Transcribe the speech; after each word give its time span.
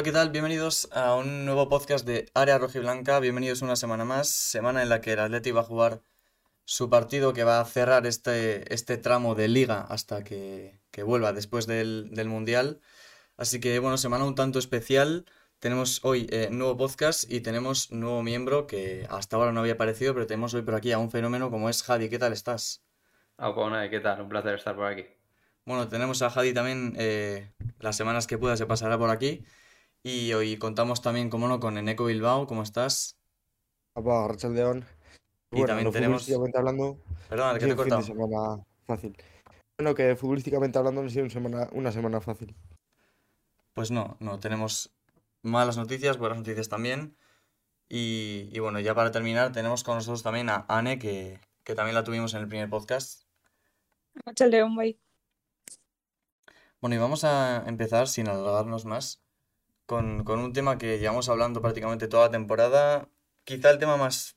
Hola, 0.00 0.04
¿qué 0.06 0.12
tal? 0.12 0.30
Bienvenidos 0.30 0.88
a 0.92 1.14
un 1.14 1.44
nuevo 1.44 1.68
podcast 1.68 2.06
de 2.06 2.24
Área 2.32 2.56
Rojiblanca. 2.56 3.20
Bienvenidos 3.20 3.60
una 3.60 3.76
semana 3.76 4.06
más, 4.06 4.30
semana 4.30 4.82
en 4.82 4.88
la 4.88 5.02
que 5.02 5.12
el 5.12 5.18
Atleti 5.18 5.50
va 5.50 5.60
a 5.60 5.64
jugar 5.64 6.00
su 6.64 6.88
partido 6.88 7.34
que 7.34 7.44
va 7.44 7.60
a 7.60 7.64
cerrar 7.66 8.06
este, 8.06 8.72
este 8.72 8.96
tramo 8.96 9.34
de 9.34 9.48
liga 9.48 9.82
hasta 9.82 10.24
que, 10.24 10.80
que 10.90 11.02
vuelva 11.02 11.34
después 11.34 11.66
del, 11.66 12.08
del, 12.12 12.28
Mundial. 12.28 12.80
Así 13.36 13.60
que, 13.60 13.78
bueno, 13.78 13.98
semana 13.98 14.24
un 14.24 14.34
tanto 14.34 14.58
especial. 14.58 15.26
Tenemos 15.58 16.02
hoy 16.02 16.26
eh, 16.30 16.48
nuevo 16.50 16.78
podcast 16.78 17.30
y 17.30 17.42
tenemos 17.42 17.92
nuevo 17.92 18.22
miembro 18.22 18.66
que 18.66 19.06
hasta 19.10 19.36
ahora 19.36 19.52
no 19.52 19.60
había 19.60 19.74
aparecido, 19.74 20.14
pero 20.14 20.26
tenemos 20.26 20.54
hoy 20.54 20.62
por 20.62 20.76
aquí 20.76 20.92
a 20.92 20.98
un 20.98 21.10
fenómeno 21.10 21.50
como 21.50 21.68
es 21.68 21.82
Jadi. 21.82 22.08
¿Qué 22.08 22.18
tal 22.18 22.32
estás? 22.32 22.82
Ah, 23.36 23.54
pues 23.54 23.90
¿qué 23.90 24.00
tal? 24.00 24.22
Un 24.22 24.30
placer 24.30 24.54
estar 24.54 24.74
por 24.74 24.86
aquí. 24.86 25.04
Bueno, 25.66 25.88
tenemos 25.88 26.22
a 26.22 26.30
Jadi 26.30 26.54
también 26.54 26.94
eh, 26.96 27.52
las 27.80 27.96
semanas 27.96 28.26
que 28.26 28.38
pueda 28.38 28.56
se 28.56 28.64
pasará 28.64 28.96
por 28.96 29.10
aquí. 29.10 29.44
Y 30.02 30.32
hoy 30.32 30.56
contamos 30.56 31.02
también, 31.02 31.28
como 31.28 31.46
no, 31.46 31.60
con 31.60 31.76
Eneco 31.76 32.06
Bilbao. 32.06 32.46
¿Cómo 32.46 32.62
estás? 32.62 33.18
Papá, 33.92 34.28
Rachel 34.28 34.54
León. 34.54 34.86
Y 35.50 35.58
bueno, 35.58 35.66
también 35.66 35.92
tenemos. 35.92 36.22
Futbolísticamente 36.22 36.58
hablando. 36.58 36.98
Perdón, 37.28 37.58
que 37.58 37.66
te 37.66 37.72
he 37.72 37.76
cortado. 37.76 38.02
semana 38.02 38.64
fácil. 38.86 39.16
Bueno, 39.78 39.94
que 39.94 40.16
futbolísticamente 40.16 40.78
hablando 40.78 41.02
no 41.02 41.08
ha 41.08 41.10
sido 41.10 41.24
una 41.24 41.32
semana, 41.32 41.68
una 41.72 41.92
semana 41.92 42.20
fácil. 42.22 42.54
Pues 43.74 43.90
no, 43.90 44.16
no. 44.20 44.40
Tenemos 44.40 44.90
malas 45.42 45.76
noticias, 45.76 46.16
buenas 46.16 46.38
noticias 46.38 46.70
también. 46.70 47.16
Y, 47.88 48.48
y 48.52 48.58
bueno, 48.60 48.80
ya 48.80 48.94
para 48.94 49.10
terminar, 49.10 49.52
tenemos 49.52 49.84
con 49.84 49.96
nosotros 49.96 50.22
también 50.22 50.48
a 50.48 50.64
Anne, 50.68 50.98
que, 50.98 51.40
que 51.64 51.74
también 51.74 51.94
la 51.94 52.04
tuvimos 52.04 52.32
en 52.32 52.40
el 52.40 52.48
primer 52.48 52.70
podcast. 52.70 53.24
Rachel 54.24 54.50
León, 54.50 54.76
bye. 54.76 54.98
Bueno, 56.80 56.96
y 56.96 56.98
vamos 56.98 57.24
a 57.24 57.64
empezar 57.66 58.08
sin 58.08 58.28
alargarnos 58.28 58.86
más 58.86 59.22
con, 59.90 60.38
un 60.38 60.52
tema 60.52 60.78
que 60.78 61.00
llevamos 61.00 61.28
hablando 61.28 61.60
prácticamente 61.60 62.06
toda 62.06 62.26
la 62.26 62.30
temporada. 62.30 63.08
Quizá 63.44 63.70
el 63.70 63.78
tema 63.78 63.96
más 63.96 64.36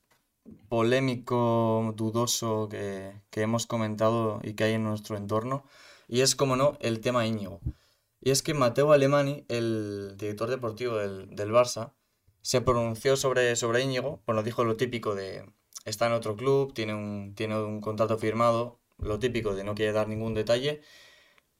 polémico, 0.68 1.94
dudoso 1.96 2.68
que, 2.68 3.22
que, 3.30 3.42
hemos 3.42 3.66
comentado 3.66 4.40
y 4.42 4.54
que 4.54 4.64
hay 4.64 4.72
en 4.72 4.82
nuestro 4.82 5.16
entorno. 5.16 5.64
Y 6.08 6.22
es, 6.22 6.34
como 6.34 6.56
no, 6.56 6.76
el 6.80 7.00
tema 7.00 7.26
Íñigo. 7.26 7.60
Y 8.20 8.30
es 8.32 8.42
que 8.42 8.52
Mateo 8.52 8.92
Alemani, 8.92 9.44
el 9.48 10.16
director 10.18 10.50
deportivo 10.50 10.96
del, 10.96 11.36
del 11.36 11.52
Barça, 11.52 11.92
se 12.42 12.60
pronunció 12.60 13.16
sobre, 13.16 13.54
sobre 13.54 13.82
Íñigo. 13.82 14.22
Bueno, 14.26 14.42
dijo 14.42 14.64
lo 14.64 14.76
típico 14.76 15.14
de 15.14 15.46
está 15.84 16.06
en 16.06 16.14
otro 16.14 16.36
club, 16.36 16.74
tiene 16.74 16.94
un, 16.94 17.34
tiene 17.36 17.56
un 17.62 17.80
contrato 17.80 18.18
firmado, 18.18 18.80
lo 18.98 19.20
típico 19.20 19.54
de 19.54 19.62
no 19.62 19.76
quiere 19.76 19.92
dar 19.92 20.08
ningún 20.08 20.34
detalle. 20.34 20.80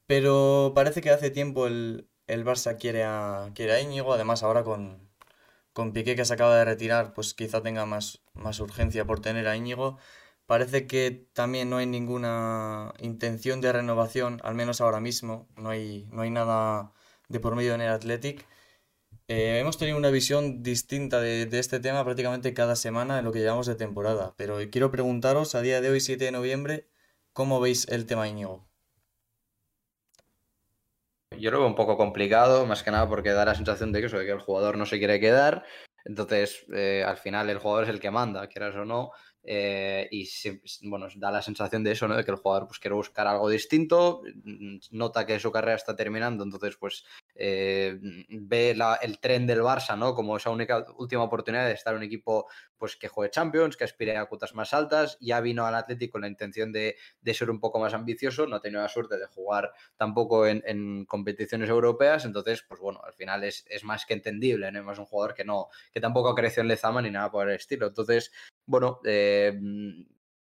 Pero 0.06 0.72
parece 0.74 1.00
que 1.00 1.10
hace 1.10 1.30
tiempo 1.30 1.66
el, 1.66 2.08
el 2.26 2.44
Barça 2.44 2.76
quiere 2.78 3.04
a, 3.04 3.50
quiere 3.54 3.72
a 3.74 3.80
Íñigo, 3.80 4.12
además 4.12 4.42
ahora 4.42 4.64
con, 4.64 5.10
con 5.72 5.92
Piqué 5.92 6.16
que 6.16 6.24
se 6.24 6.34
acaba 6.34 6.56
de 6.56 6.64
retirar, 6.64 7.14
pues 7.14 7.34
quizá 7.34 7.62
tenga 7.62 7.86
más, 7.86 8.22
más 8.34 8.60
urgencia 8.60 9.04
por 9.06 9.20
tener 9.20 9.48
a 9.48 9.56
Íñigo. 9.56 9.98
Parece 10.46 10.86
que 10.86 11.10
también 11.32 11.70
no 11.70 11.78
hay 11.78 11.86
ninguna 11.86 12.94
intención 13.00 13.60
de 13.60 13.72
renovación, 13.72 14.40
al 14.44 14.54
menos 14.54 14.80
ahora 14.80 15.00
mismo, 15.00 15.48
no 15.56 15.70
hay, 15.70 16.06
no 16.12 16.22
hay 16.22 16.30
nada 16.30 16.92
de 17.28 17.40
por 17.40 17.56
medio 17.56 17.74
en 17.74 17.80
el 17.80 17.90
Athletic. 17.90 18.46
Eh, 19.28 19.58
hemos 19.60 19.78
tenido 19.78 19.96
una 19.96 20.10
visión 20.10 20.62
distinta 20.62 21.20
de, 21.20 21.46
de, 21.46 21.58
este 21.58 21.80
tema 21.80 22.04
prácticamente 22.04 22.52
cada 22.54 22.76
semana 22.76 23.18
en 23.18 23.24
lo 23.24 23.32
que 23.32 23.40
llevamos 23.40 23.66
de 23.66 23.74
temporada, 23.74 24.34
pero 24.36 24.58
quiero 24.70 24.90
preguntaros 24.90 25.54
a 25.54 25.62
día 25.62 25.80
de 25.80 25.90
hoy, 25.90 26.00
7 26.00 26.26
de 26.26 26.32
noviembre, 26.32 26.88
¿cómo 27.32 27.60
veis 27.60 27.88
el 27.88 28.06
tema 28.06 28.28
Íñigo? 28.28 28.68
Yo 31.38 31.50
lo 31.50 31.58
veo 31.58 31.66
un 31.66 31.74
poco 31.74 31.96
complicado, 31.96 32.66
más 32.66 32.82
que 32.82 32.90
nada 32.90 33.08
porque 33.08 33.30
da 33.30 33.44
la 33.44 33.54
sensación 33.54 33.92
de 33.92 34.02
que, 34.02 34.08
que 34.08 34.30
el 34.30 34.40
jugador 34.40 34.76
no 34.76 34.86
se 34.86 34.98
quiere 34.98 35.20
quedar. 35.20 35.64
Entonces, 36.04 36.66
eh, 36.74 37.02
al 37.06 37.16
final 37.16 37.48
el 37.48 37.58
jugador 37.58 37.84
es 37.84 37.90
el 37.90 38.00
que 38.00 38.10
manda, 38.10 38.46
quieras 38.46 38.74
o 38.74 38.84
no. 38.84 39.10
Eh, 39.46 40.08
y 40.10 40.26
bueno, 40.88 41.06
da 41.16 41.30
la 41.30 41.42
sensación 41.42 41.84
de 41.84 41.92
eso, 41.92 42.08
¿no? 42.08 42.16
De 42.16 42.24
que 42.24 42.30
el 42.30 42.38
jugador 42.38 42.66
pues, 42.66 42.78
quiere 42.78 42.94
buscar 42.94 43.26
algo 43.26 43.48
distinto, 43.48 44.22
nota 44.90 45.26
que 45.26 45.38
su 45.38 45.52
carrera 45.52 45.76
está 45.76 45.94
terminando, 45.94 46.44
entonces 46.44 46.76
pues 46.78 47.04
eh, 47.34 47.98
ve 48.28 48.74
la, 48.74 48.94
el 49.02 49.18
tren 49.18 49.46
del 49.46 49.60
Barça, 49.60 49.98
¿no? 49.98 50.14
Como 50.14 50.36
esa 50.36 50.50
única 50.50 50.86
última 50.98 51.22
oportunidad 51.24 51.66
de 51.66 51.72
estar 51.72 51.94
un 51.94 52.02
equipo 52.02 52.46
pues 52.78 52.96
que 52.96 53.08
juegue 53.08 53.30
Champions, 53.30 53.76
que 53.76 53.84
aspire 53.84 54.16
a 54.16 54.26
cuotas 54.26 54.54
más 54.54 54.72
altas. 54.74 55.16
Ya 55.20 55.40
vino 55.40 55.66
al 55.66 55.74
Atlético 55.74 56.12
con 56.12 56.20
la 56.20 56.28
intención 56.28 56.70
de, 56.72 56.96
de, 57.20 57.34
ser 57.34 57.50
un 57.50 57.60
poco 57.60 57.80
más 57.80 57.94
ambicioso, 57.94 58.46
no 58.46 58.56
ha 58.56 58.60
tenido 58.60 58.82
la 58.82 58.88
suerte 58.88 59.18
de 59.18 59.26
jugar 59.26 59.72
tampoco 59.96 60.46
en, 60.46 61.04
competiciones 61.06 61.68
europeas, 61.68 62.24
entonces, 62.24 62.64
pues 62.68 62.80
bueno, 62.80 63.00
al 63.04 63.14
final 63.14 63.44
es, 63.44 63.64
es 63.68 63.84
más 63.84 64.06
que 64.06 64.14
entendible, 64.14 64.70
¿no? 64.70 64.92
Es 64.92 64.98
un 64.98 65.06
jugador 65.06 65.34
que 65.34 65.44
no, 65.44 65.68
que 65.92 66.00
tampoco 66.00 66.34
creció 66.34 66.60
en 66.60 66.68
Lezama 66.68 67.02
ni 67.02 67.10
nada 67.10 67.30
por 67.30 67.48
el 67.48 67.56
estilo. 67.56 67.86
Entonces, 67.86 68.32
bueno, 68.66 69.00
eh, 69.04 69.52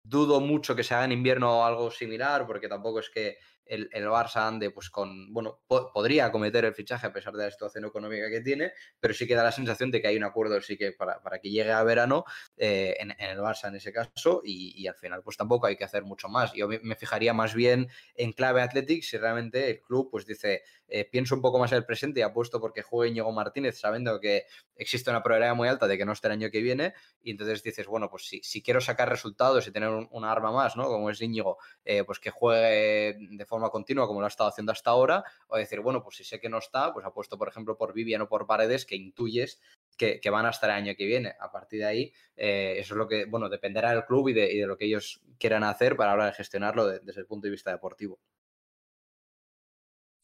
dudo 0.04 0.40
mucho 0.40 0.76
que 0.76 0.84
se 0.84 0.94
haga 0.94 1.06
en 1.06 1.12
invierno 1.12 1.66
algo 1.66 1.92
similar, 1.92 2.48
porque 2.48 2.68
tampoco 2.68 3.00
es 3.00 3.10
que 3.10 3.38
el, 3.70 3.90
el 3.94 4.08
Barça 4.08 4.48
ande 4.48 4.72
pues 4.72 4.90
con, 4.90 5.32
bueno, 5.32 5.62
po 5.68 5.92
podría 5.94 6.32
cometer 6.32 6.66
el 6.66 6.74
fichaje 6.74 7.08
a 7.08 7.14
pesar 7.14 7.34
de 7.34 7.46
la 7.46 7.52
situación 7.52 7.86
económica 7.86 8.30
que 8.30 8.42
tiene, 8.42 8.74
pero 9.00 9.14
sí 9.14 9.28
que 9.28 9.36
da 9.36 9.44
la 9.44 9.52
sensación 9.52 9.92
de 9.92 10.02
que 10.02 10.08
hay 10.08 10.18
un 10.18 10.24
acuerdo 10.24 10.60
sí 10.62 10.78
que 10.78 10.92
para, 10.92 11.22
para 11.22 11.40
que 11.40 11.50
llegue 11.50 11.72
a 11.72 11.84
verano 11.84 12.26
eh, 12.58 12.98
en, 13.00 13.12
en, 13.12 13.30
el 13.30 13.40
Barça 13.40 13.68
en 13.68 13.76
ese 13.76 13.94
caso 13.94 14.42
y, 14.44 14.74
y, 14.76 14.88
al 14.88 14.96
final 14.96 15.22
pues 15.24 15.38
tampoco 15.38 15.68
hay 15.68 15.78
que 15.78 15.84
hacer 15.84 16.04
mucho 16.04 16.28
más. 16.28 16.52
Yo 16.54 16.68
me, 16.68 16.80
me 16.80 16.96
fijaría 16.96 17.34
más 17.34 17.54
bien 17.54 17.88
en 18.16 18.34
clave 18.34 18.62
Athletic 18.62 19.04
si 19.04 19.18
realmente 19.18 19.70
el 19.70 19.82
club 19.82 20.10
pues 20.12 20.26
dice, 20.26 20.64
eh, 20.90 21.06
pienso 21.06 21.36
un 21.36 21.42
poco 21.42 21.60
más 21.60 21.72
en 21.72 21.78
el 21.78 21.86
presente 21.86 22.20
y 22.20 22.24
apuesto 22.24 22.60
porque 22.60 22.82
juegue 22.82 23.12
Íñigo 23.12 23.32
Martínez 23.32 23.80
sabiendo 23.80 24.20
que 24.20 24.46
existe 24.76 25.10
una 25.10 25.24
probabilidad 25.24 25.56
muy 25.56 25.68
alta 25.68 25.88
de 25.88 25.98
que 25.98 26.06
no 26.06 26.12
esté 26.12 26.28
el 26.28 26.34
año 26.34 26.50
que 26.52 26.62
viene 26.62 26.94
y 27.22 27.32
entonces 27.32 27.64
dices, 27.64 27.88
bueno, 27.88 28.10
pues 28.10 28.28
si, 28.28 28.42
si 28.44 28.62
quiero 28.62 28.82
sacar 28.82 29.10
resultados 29.10 29.68
y 29.68 29.72
tener 29.72 29.90
un, 29.90 30.08
una 30.12 30.32
arma 30.32 30.52
más, 30.52 30.76
¿no? 30.76 30.86
Como 30.86 31.10
es 31.10 31.22
Íñigo, 31.22 31.58
eh, 31.86 32.04
pues 32.04 32.20
que 32.20 32.32
juegue 32.32 33.18
de 33.20 33.46
forma 33.46 33.70
continua 33.70 34.08
como 34.08 34.20
lo 34.20 34.26
ha 34.26 34.30
estado 34.30 34.50
haciendo 34.50 34.72
hasta 34.72 34.92
ahora, 34.92 35.24
o 35.48 35.58
decir, 35.58 35.80
bueno, 35.82 36.04
pues 36.04 36.18
si 36.18 36.24
sé 36.24 36.40
que 36.40 36.50
no 36.50 36.58
está, 36.58 36.94
pues 36.94 37.06
apuesto, 37.06 37.38
por 37.38 37.48
ejemplo, 37.48 37.78
por 37.78 37.94
Vivian 37.94 38.22
o 38.22 38.30
por 38.30 38.48
Paredes, 38.48 38.86
que 38.86 38.96
intuyes 38.96 39.60
que, 39.98 40.20
que 40.20 40.30
van 40.30 40.46
a 40.46 40.50
estar 40.50 40.70
el 40.70 40.76
año 40.76 40.94
que 40.98 41.06
viene. 41.06 41.36
A 41.40 41.52
partir 41.52 41.80
de 41.80 41.86
ahí, 41.86 42.14
eh, 42.36 42.76
eso 42.78 42.94
es 42.94 42.98
lo 42.98 43.08
que, 43.08 43.26
bueno, 43.26 43.50
dependerá 43.50 43.92
del 43.92 44.06
club 44.06 44.30
y 44.30 44.34
de, 44.34 44.66
lo 44.66 44.78
que 44.78 44.86
ellos 44.86 45.22
quieran 45.38 45.64
hacer 45.64 45.96
para 45.96 46.12
ahora 46.12 46.28
de 46.28 46.34
gestionarlo 46.34 46.88
de, 46.88 47.00
desde 47.00 47.22
el 47.22 47.28
punto 47.28 47.48
de 47.48 47.52
vista 47.52 47.72
deportivo. 47.72 48.20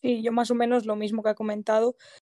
Sí, 0.06 0.22
yo 0.22 0.32
más 0.32 0.52
o 0.52 0.56
menos 0.56 0.86
lo 0.86 0.96
mismo 0.96 1.24
que 1.24 1.30
ha 1.30 1.34
comentado. 1.34 1.96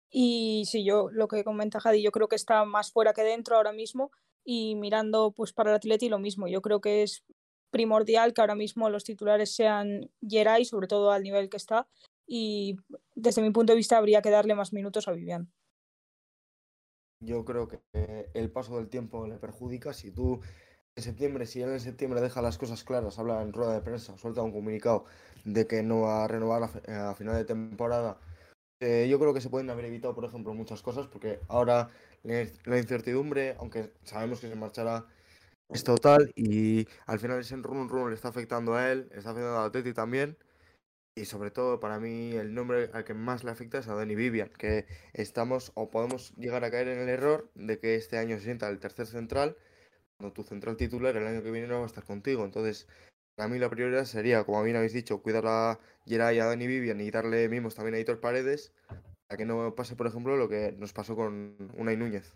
Y 0.10 0.64
sí, 0.68 0.86
yo 0.86 1.10
lo 1.12 1.28
que 1.28 1.44
comenta 1.44 1.82
Jadi, 1.82 2.02
yo 2.02 2.12
creo 2.12 2.30
que 2.30 2.38
está 2.38 2.64
más 2.64 2.94
fuera 2.94 3.12
que 3.12 3.24
dentro 3.24 3.58
ahora 3.58 3.74
mismo. 3.74 4.10
Y 4.46 4.76
mirando 4.76 5.34
pues 5.34 5.52
para 5.52 5.72
el 5.72 5.76
Atleti 5.76 6.08
lo 6.08 6.18
mismo. 6.18 6.48
Yo 6.48 6.62
creo 6.62 6.80
que 6.80 7.04
es 7.04 7.26
primordial 7.70 8.34
que 8.34 8.40
ahora 8.40 8.56
mismo 8.56 8.90
los 8.90 9.04
titulares 9.04 9.54
sean 9.54 10.10
Geray, 10.26 10.64
sobre 10.64 10.88
todo 10.88 11.12
al 11.12 11.24
nivel 11.24 11.50
que 11.50 11.58
está, 11.58 11.90
y 12.26 12.78
desde 13.16 13.42
mi 13.42 13.52
punto 13.52 13.74
de 13.74 13.78
vista 13.78 13.98
habría 13.98 14.22
que 14.22 14.30
darle 14.30 14.56
más 14.56 14.72
minutos 14.72 15.10
a 15.10 15.12
Vivian. 15.12 15.52
Yo 17.20 17.44
creo 17.44 17.68
que 17.68 17.82
el 18.34 18.50
paso 18.50 18.78
del 18.78 18.88
tiempo 18.88 19.28
le 19.28 19.40
perjudica. 19.40 19.92
Si 19.92 20.12
tú 20.12 20.40
en 20.98 21.04
septiembre, 21.04 21.46
si 21.46 21.62
él 21.62 21.70
en 21.70 21.80
septiembre 21.80 22.22
deja 22.22 22.42
las 22.42 22.58
cosas 22.58 22.84
claras, 22.84 23.20
habla 23.20 23.42
en 23.42 23.54
rueda 23.54 23.74
de 23.74 23.82
prensa, 23.82 24.18
suelta 24.18 24.42
un 24.42 24.52
comunicado 24.52 25.06
de 25.46 25.68
que 25.68 25.84
no 25.84 26.02
va 26.02 26.26
a 26.26 26.28
renovar 26.28 26.70
a, 26.88 27.12
a 27.12 27.16
final 27.16 27.36
de 27.36 27.46
temporada, 27.46 28.18
eh, 28.80 29.08
yo 29.10 29.20
creo 29.20 29.34
que 29.34 29.42
se 29.42 29.50
pueden 29.50 29.70
haber 29.70 29.86
evitado, 29.86 30.14
por 30.14 30.26
ejemplo, 30.26 30.54
muchas 30.54 30.82
cosas, 30.82 31.08
porque 31.08 31.40
ahora 31.48 31.90
la 32.24 32.78
incertidumbre, 32.78 33.56
aunque 33.60 33.94
sabemos 34.04 34.40
que 34.40 34.50
se 34.50 34.56
marchará 34.56 35.06
es 35.70 35.84
total 35.84 36.32
y 36.36 36.88
al 37.06 37.20
final 37.20 37.40
ese 37.40 37.56
run 37.58 37.90
run 37.90 38.10
le 38.10 38.16
está 38.16 38.30
afectando 38.30 38.76
a 38.76 38.92
él, 38.92 39.10
está 39.14 39.32
afectando 39.32 39.60
a 39.60 39.72
Teti 39.72 39.94
también. 39.94 40.38
Y 41.16 41.26
sobre 41.26 41.50
todo, 41.52 41.80
para 41.80 42.00
mí, 42.00 42.34
el 42.34 42.54
nombre 42.54 42.92
al 42.94 43.04
que 43.04 43.16
más 43.16 43.44
le 43.44 43.50
afecta 43.52 43.80
es 43.80 43.88
a 43.88 43.96
Dani 43.96 44.16
Vivian, 44.16 44.50
que 44.50 44.86
estamos 45.14 45.72
o 45.74 45.90
podemos 45.90 46.34
llegar 46.38 46.64
a 46.64 46.70
caer 46.72 46.88
en 46.90 47.00
el 47.00 47.10
error 47.10 47.50
de 47.56 47.80
que 47.80 47.96
este 47.96 48.20
año 48.20 48.38
se 48.38 48.44
sienta 48.44 48.70
el 48.70 48.80
tercer 48.80 49.08
central, 49.08 49.58
cuando 50.18 50.34
tu 50.34 50.44
central 50.44 50.78
titular 50.78 51.16
el 51.16 51.28
año 51.28 51.44
que 51.44 51.52
viene 51.52 51.68
no 51.68 51.78
va 51.78 51.84
a 51.84 51.88
estar 51.88 52.04
contigo. 52.04 52.44
Entonces, 52.44 52.88
para 53.36 53.50
mí 53.50 53.60
la 53.60 53.70
prioridad 53.70 54.06
sería, 54.06 54.44
como 54.44 54.64
bien 54.64 54.76
habéis 54.76 54.94
dicho, 54.94 55.22
cuidar 55.22 55.46
a 55.48 55.80
Geray 56.06 56.40
a 56.40 56.46
Dani 56.46 56.68
Vivian 56.68 57.00
y 57.02 57.12
darle 57.12 57.48
mimos 57.50 57.76
también 57.76 57.96
a 57.96 58.00
Hitor 58.00 58.20
Paredes, 58.20 58.74
para 59.28 59.38
que 59.38 59.46
no 59.46 59.76
pase, 59.76 59.96
por 59.96 60.08
ejemplo, 60.08 60.36
lo 60.36 60.50
que 60.50 60.74
nos 60.78 60.94
pasó 60.94 61.16
con 61.16 61.56
Unai 61.78 61.98
Núñez. 61.98 62.34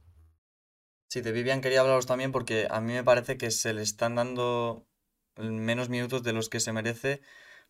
Sí, 1.09 1.21
de 1.21 1.31
Vivian 1.31 1.61
quería 1.61 1.81
hablaros 1.81 2.05
también 2.05 2.31
porque 2.31 2.67
a 2.69 2.79
mí 2.79 2.93
me 2.93 3.03
parece 3.03 3.37
que 3.37 3.51
se 3.51 3.73
le 3.73 3.81
están 3.81 4.15
dando 4.15 4.87
menos 5.37 5.89
minutos 5.89 6.23
de 6.23 6.33
los 6.33 6.47
que 6.49 6.59
se 6.59 6.71
merece 6.71 7.21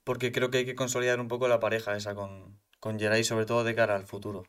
porque 0.04 0.31
creo 0.31 0.52
que 0.52 0.60
hay 0.60 0.66
que 0.66 0.75
consolidar 0.75 1.19
un 1.19 1.28
poco 1.28 1.48
la 1.48 1.60
pareja 1.60 1.96
esa 1.96 2.13
con, 2.13 2.60
con 2.80 3.00
Geray, 3.00 3.24
sobre 3.24 3.46
todo 3.46 3.63
de 3.63 3.75
cara 3.75 3.96
al 3.96 4.06
futuro. 4.06 4.44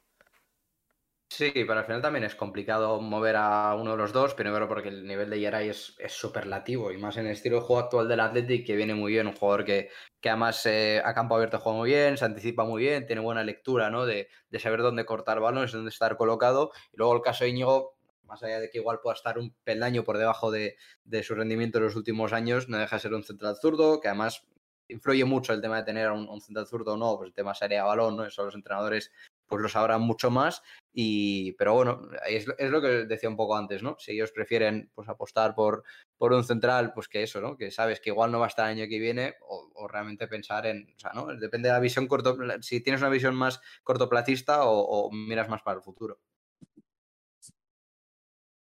Sí, 1.34 1.50
pero 1.55 1.79
al 1.79 1.87
final 1.87 2.02
también 2.02 2.25
es 2.25 2.34
complicado 2.34 3.00
mover 3.00 3.37
a 3.37 3.75
uno 3.75 3.93
de 3.93 3.96
los 3.96 4.12
dos, 4.12 4.34
primero 4.34 4.69
porque 4.69 4.90
el 4.90 5.06
nivel 5.06 5.31
de 5.31 5.40
Yeray 5.40 5.70
es, 5.70 5.94
es 5.99 6.12
superlativo 6.12 6.93
y 6.93 6.99
más 6.99 7.17
en 7.17 7.25
el 7.25 7.32
estilo 7.32 7.56
de 7.56 7.62
juego 7.62 7.81
actual 7.81 8.06
del 8.06 8.20
Athletic 8.20 8.67
que 8.67 8.76
viene 8.76 8.94
muy 8.94 9.12
bien, 9.12 9.26
un 9.26 9.34
jugador 9.34 9.64
que, 9.64 9.88
que 10.20 10.29
además 10.29 10.67
eh, 10.67 11.00
a 11.02 11.14
campo 11.14 11.34
abierto 11.34 11.58
juega 11.58 11.79
muy 11.79 11.88
bien, 11.88 12.19
se 12.19 12.26
anticipa 12.26 12.64
muy 12.64 12.82
bien, 12.82 13.06
tiene 13.06 13.23
buena 13.23 13.43
lectura 13.44 13.88
¿no? 13.88 14.05
de, 14.05 14.29
de 14.50 14.58
saber 14.61 14.82
dónde 14.82 15.06
cortar 15.06 15.40
balones, 15.40 15.73
dónde 15.73 15.88
estar 15.88 16.19
colocado 16.19 16.70
y 16.93 16.99
luego 16.99 17.17
el 17.17 17.23
caso 17.23 17.44
de 17.44 17.50
Íñigo, 17.50 17.96
más 18.25 18.43
allá 18.43 18.61
de 18.61 18.69
que 18.69 18.76
igual 18.76 19.00
pueda 19.02 19.14
estar 19.14 19.38
un 19.38 19.55
peldaño 19.64 20.05
por 20.05 20.19
debajo 20.19 20.50
de, 20.50 20.76
de 21.05 21.23
su 21.23 21.35
rendimiento 21.35 21.78
en 21.78 21.85
los 21.85 21.96
últimos 21.96 22.35
años, 22.35 22.69
no 22.69 22.76
deja 22.76 22.96
de 22.96 23.00
ser 23.00 23.14
un 23.14 23.25
central 23.25 23.56
zurdo 23.56 24.02
que 24.02 24.08
además 24.08 24.44
influye 24.88 25.25
mucho 25.25 25.55
el 25.55 25.62
tema 25.62 25.78
de 25.78 25.85
tener 25.85 26.11
un, 26.11 26.28
un 26.28 26.43
central 26.43 26.67
zurdo 26.67 26.93
o 26.93 26.96
no, 26.99 27.17
pues 27.17 27.28
el 27.28 27.35
tema 27.35 27.55
sería 27.55 27.85
balón, 27.85 28.19
¿no? 28.19 28.26
Eso 28.26 28.44
los 28.44 28.55
entrenadores 28.55 29.11
pues 29.46 29.62
lo 29.62 29.69
sabrán 29.69 30.02
mucho 30.02 30.31
más. 30.31 30.62
Y, 30.94 31.53
pero 31.53 31.75
bueno, 31.75 32.03
es, 32.29 32.47
lo 32.47 32.83
que 32.83 33.06
decía 33.06 33.29
un 33.29 33.37
poco 33.37 33.56
antes, 33.56 33.83
¿no? 33.83 33.97
Si 33.99 34.12
ellos 34.12 34.31
prefieren 34.31 34.91
pues, 34.94 35.09
apostar 35.09 35.55
por, 35.55 35.85
por 36.19 36.33
un 36.33 36.44
central, 36.44 36.93
pues 36.93 37.09
que 37.09 37.23
eso, 37.23 37.41
¿no? 37.41 37.56
Que 37.56 37.71
sabes 37.71 38.00
que 38.00 38.11
igual 38.11 38.31
no 38.31 38.39
va 38.39 38.47
a 38.47 38.49
estar 38.49 38.71
el 38.71 38.79
año 38.79 38.89
que 38.89 38.99
viene, 38.99 39.37
o, 39.41 39.71
o 39.75 39.89
realmente 39.89 40.29
pensar 40.29 40.67
en, 40.67 40.93
o 40.94 40.99
sea, 40.99 41.12
¿no? 41.15 41.27
Depende 41.37 41.69
de 41.69 41.75
la 41.75 41.81
visión 41.81 42.06
corto, 42.06 42.37
si 42.61 42.81
tienes 42.83 43.00
una 43.00 43.11
visión 43.11 43.35
más 43.35 43.61
cortoplacista 43.83 44.65
o, 44.65 44.81
o 44.81 45.11
miras 45.11 45.49
más 45.49 45.62
para 45.62 45.79
el 45.79 45.83
futuro. 45.83 46.21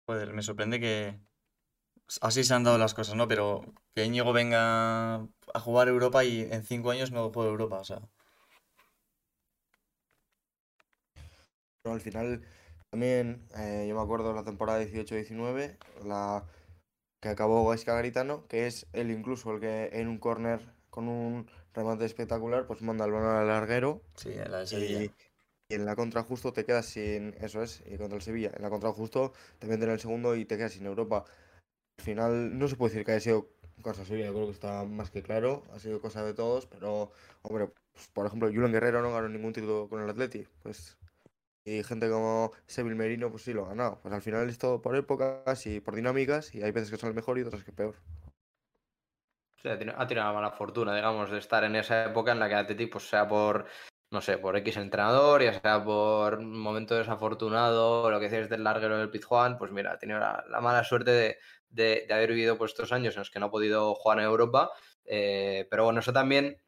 Joder, 0.08 0.32
me 0.32 0.42
sorprende 0.42 0.80
que 0.80 1.18
así 2.20 2.44
se 2.44 2.54
han 2.54 2.64
dado 2.64 2.78
las 2.78 2.94
cosas, 2.94 3.14
¿no? 3.14 3.28
Pero 3.28 3.62
que 3.94 4.04
Íñigo 4.04 4.32
venga 4.32 5.16
a 5.16 5.60
jugar 5.60 5.88
Europa 5.88 6.24
y 6.24 6.42
en 6.42 6.64
cinco 6.64 6.90
años 6.90 7.10
no 7.12 7.30
juega 7.32 7.50
Europa, 7.50 7.78
o 7.78 7.84
sea. 7.84 8.00
No, 11.86 11.92
al 11.92 12.00
final, 12.00 12.42
también 12.90 13.46
eh, 13.56 13.86
yo 13.88 13.94
me 13.94 14.02
acuerdo 14.02 14.30
de 14.30 14.34
la 14.34 14.42
temporada 14.42 14.82
18-19, 14.82 15.76
la 16.04 16.44
que 17.22 17.28
acabó 17.28 17.68
Gaisca 17.68 17.94
Garitano, 17.94 18.44
que 18.48 18.66
es 18.66 18.88
él 18.92 19.12
incluso 19.12 19.52
el 19.54 19.60
que 19.60 19.90
en 19.92 20.08
un 20.08 20.18
córner 20.18 20.60
con 20.90 21.06
un 21.06 21.48
remate 21.74 22.04
espectacular, 22.04 22.66
pues 22.66 22.82
manda 22.82 23.04
el 23.04 23.12
balón 23.12 23.36
al 23.36 23.46
larguero. 23.46 24.02
Sí, 24.16 24.32
en 24.32 24.50
la 24.50 24.58
de 24.58 24.66
Sevilla. 24.66 25.02
Y, 25.04 25.12
y, 25.68 25.74
en 25.76 25.86
la 25.86 25.94
contra 25.94 26.24
justo 26.24 26.52
te 26.52 26.64
quedas 26.64 26.86
sin. 26.86 27.34
Eso 27.40 27.62
es, 27.62 27.84
y 27.86 27.96
contra 27.98 28.16
el 28.16 28.22
Sevilla. 28.22 28.50
En 28.56 28.62
la 28.62 28.70
contra 28.70 28.90
justo 28.90 29.32
te 29.60 29.68
meten 29.68 29.88
el 29.90 30.00
segundo 30.00 30.34
y 30.34 30.44
te 30.44 30.56
quedas 30.56 30.72
sin 30.72 30.86
Europa. 30.86 31.24
Al 31.98 32.04
final, 32.04 32.58
no 32.58 32.66
se 32.66 32.74
puede 32.74 32.90
decir 32.90 33.06
que 33.06 33.12
haya 33.12 33.20
sido 33.20 33.48
cosa 33.80 34.04
suya, 34.04 34.26
yo 34.26 34.32
creo 34.32 34.46
que 34.46 34.52
está 34.52 34.82
más 34.82 35.12
que 35.12 35.22
claro, 35.22 35.62
ha 35.72 35.78
sido 35.78 36.00
cosa 36.00 36.24
de 36.24 36.34
todos, 36.34 36.66
pero, 36.66 37.12
hombre, 37.42 37.68
pues, 37.92 38.08
por 38.08 38.26
ejemplo, 38.26 38.48
Julen 38.48 38.72
Guerrero 38.72 39.02
no 39.02 39.12
ganó 39.12 39.28
ningún 39.28 39.52
título 39.52 39.88
con 39.88 40.02
el 40.02 40.10
Atleti, 40.10 40.48
pues 40.62 40.96
y 41.66 41.82
gente 41.82 42.08
como 42.08 42.52
Seville 42.66 42.94
Merino, 42.94 43.28
pues 43.28 43.42
sí 43.42 43.52
lo 43.52 43.66
ha 43.66 43.70
ganado. 43.70 43.98
Pues 44.00 44.14
al 44.14 44.22
final 44.22 44.48
es 44.48 44.56
todo 44.56 44.80
por 44.80 44.96
épocas 44.96 45.66
y 45.66 45.80
por 45.80 45.96
dinámicas, 45.96 46.54
y 46.54 46.62
hay 46.62 46.70
veces 46.70 46.90
que 46.90 46.96
son 46.96 47.08
el 47.08 47.14
mejor 47.14 47.38
y 47.38 47.42
otras 47.42 47.64
que 47.64 47.72
peor. 47.72 47.96
Sí, 49.60 49.68
ha 49.68 49.76
tenido 49.76 49.96
la 49.98 50.32
mala 50.32 50.52
fortuna, 50.52 50.94
digamos, 50.94 51.30
de 51.30 51.38
estar 51.38 51.64
en 51.64 51.74
esa 51.74 52.04
época 52.04 52.30
en 52.30 52.38
la 52.38 52.48
que 52.48 52.72
el 52.72 52.88
pues 52.88 53.08
sea 53.08 53.26
por, 53.26 53.66
no 54.12 54.20
sé, 54.20 54.38
por 54.38 54.56
X 54.56 54.76
entrenador, 54.76 55.42
ya 55.42 55.60
sea 55.60 55.82
por 55.84 56.38
un 56.38 56.56
momento 56.56 56.94
desafortunado, 56.94 58.08
lo 58.10 58.20
que 58.20 58.28
decías 58.28 58.48
del 58.48 58.62
larguero 58.62 58.96
del 58.96 59.10
Pizjuán, 59.10 59.58
pues 59.58 59.72
mira, 59.72 59.92
ha 59.92 59.98
tenido 59.98 60.20
la, 60.20 60.44
la 60.48 60.60
mala 60.60 60.84
suerte 60.84 61.10
de, 61.10 61.38
de, 61.68 62.04
de, 62.06 62.14
haber 62.14 62.30
vivido 62.30 62.56
pues, 62.56 62.72
estos 62.72 62.92
años 62.92 63.14
en 63.14 63.20
los 63.20 63.30
que 63.30 63.40
no 63.40 63.46
ha 63.46 63.50
podido 63.50 63.94
jugar 63.96 64.18
en 64.20 64.26
Europa. 64.26 64.70
Eh, 65.04 65.66
pero 65.70 65.84
bueno, 65.84 66.00
eso 66.00 66.12
también 66.12 66.60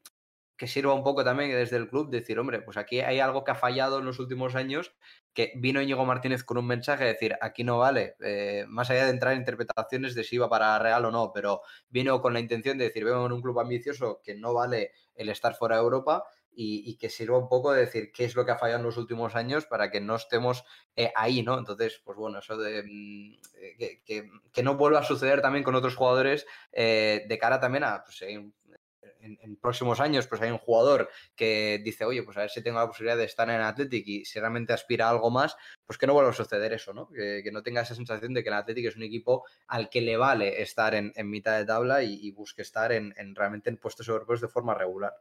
que 0.59 0.67
sirva 0.67 0.93
un 0.93 1.05
poco 1.05 1.25
también 1.25 1.51
desde 1.53 1.77
el 1.77 1.89
club 1.89 2.11
decir, 2.11 2.39
hombre, 2.39 2.61
pues 2.61 2.77
aquí 2.77 3.01
hay 3.01 3.21
algo 3.21 3.45
que 3.45 3.53
ha 3.53 3.55
fallado 3.55 4.01
en 4.01 4.05
los 4.05 4.19
últimos 4.19 4.57
años, 4.57 4.93
que 5.33 5.53
vino 5.55 5.81
Íñigo 5.81 6.05
Martínez 6.05 6.43
con 6.43 6.59
un 6.59 6.67
mensaje 6.67 7.05
de 7.05 7.13
decir, 7.13 7.37
aquí 7.41 7.63
no 7.63 7.79
vale, 7.79 8.17
eh, 8.21 8.65
más 8.69 8.91
allá 8.91 9.05
de 9.05 9.13
entrar 9.13 9.33
en 9.33 9.39
interpretaciones 9.39 10.17
de 10.17 10.25
si 10.25 10.35
iba 10.35 10.51
para 10.51 10.79
Real 10.81 11.05
o 11.05 11.13
no, 11.13 11.31
pero 11.33 11.63
vino 11.89 12.21
con 12.21 12.35
la 12.35 12.41
intención 12.41 12.77
de 12.77 12.87
decir, 12.87 13.05
vengo 13.05 13.25
en 13.25 13.33
un 13.33 13.41
club 13.41 13.61
ambicioso 13.61 14.21
que 14.23 14.35
no 14.35 14.53
vale 14.53 14.91
el 15.15 15.29
estar 15.29 15.55
fuera 15.55 15.77
de 15.77 15.83
Europa 15.83 16.25
y, 16.61 16.97
que 16.97 17.09
sirva 17.09 17.39
un 17.39 17.49
poco 17.49 17.73
de 17.73 17.83
decir 17.83 18.11
qué 18.11 18.25
es 18.25 18.35
lo 18.35 18.45
que 18.45 18.51
ha 18.51 18.59
fallado 18.59 18.81
en 18.81 18.87
los 18.87 18.97
últimos 18.97 19.37
años 19.37 19.65
para 19.67 19.93
que 19.93 20.01
no 20.01 20.17
estemos 20.17 20.65
eh, 20.97 21.13
ahí, 21.15 21.45
¿no? 21.45 21.57
Entonces, 21.57 22.03
pues 22.05 22.19
bueno, 22.19 22.41
eso 22.41 22.57
de 22.57 22.83
mm, 22.83 23.37
que, 23.79 24.03
que, 24.53 24.63
no 24.65 24.75
vuelva 24.75 24.99
a 24.99 25.05
suceder 25.05 25.41
también 25.41 25.63
con 25.63 25.77
otros 25.77 25.95
jugadores 25.95 26.47
eh, 26.73 27.25
de 27.29 27.39
cara 27.39 27.61
también 27.61 27.85
a, 27.85 28.03
pues, 28.03 28.23
eh, 28.23 28.51
en, 29.21 29.39
en, 29.43 29.57
próximos 29.57 30.01
años 30.01 30.27
pues 30.27 30.41
hay 30.41 30.51
un 30.51 30.59
jugador 30.59 31.09
que 31.37 31.81
dice, 31.85 32.05
oye, 32.05 32.23
pues 32.23 32.37
a 32.37 32.41
ver 32.41 32.51
si 32.51 32.63
tengo 32.63 32.79
la 32.79 32.87
posibilidad 32.87 33.17
de 33.17 33.25
estar 33.25 33.49
en 33.51 33.61
Athletic 33.61 34.07
y 34.07 34.25
si 34.25 34.39
realmente 34.41 34.73
aspira 34.73 35.07
a 35.07 35.11
algo 35.11 35.31
más, 35.31 35.57
pues 35.87 35.99
que 35.99 36.07
no 36.07 36.15
vuelva 36.15 36.31
a 36.31 36.35
suceder 36.35 36.73
eso, 36.73 36.93
¿no? 36.93 37.09
Que, 37.09 37.49
no 37.53 37.63
tenga 37.63 37.81
esa 37.81 37.95
sensación 37.95 38.35
de 38.35 38.43
que 38.43 38.51
el 38.51 38.55
Athletic 38.55 38.87
es 38.87 38.97
un 38.97 39.03
equipo 39.03 39.45
al 39.67 39.89
que 39.89 40.01
le 40.01 40.17
vale 40.17 40.63
estar 40.63 40.95
en, 40.95 41.13
en 41.15 41.31
mitad 41.31 41.57
de 41.57 41.65
tabla 41.65 42.03
y, 42.03 42.31
busque 42.33 42.63
estar 42.63 42.93
en, 42.93 43.15
realmente 43.35 43.71
en 43.71 43.79
puestos 43.79 44.07
europeos 44.09 44.41
de 44.41 44.49
forma 44.49 44.75
regular. 44.75 45.15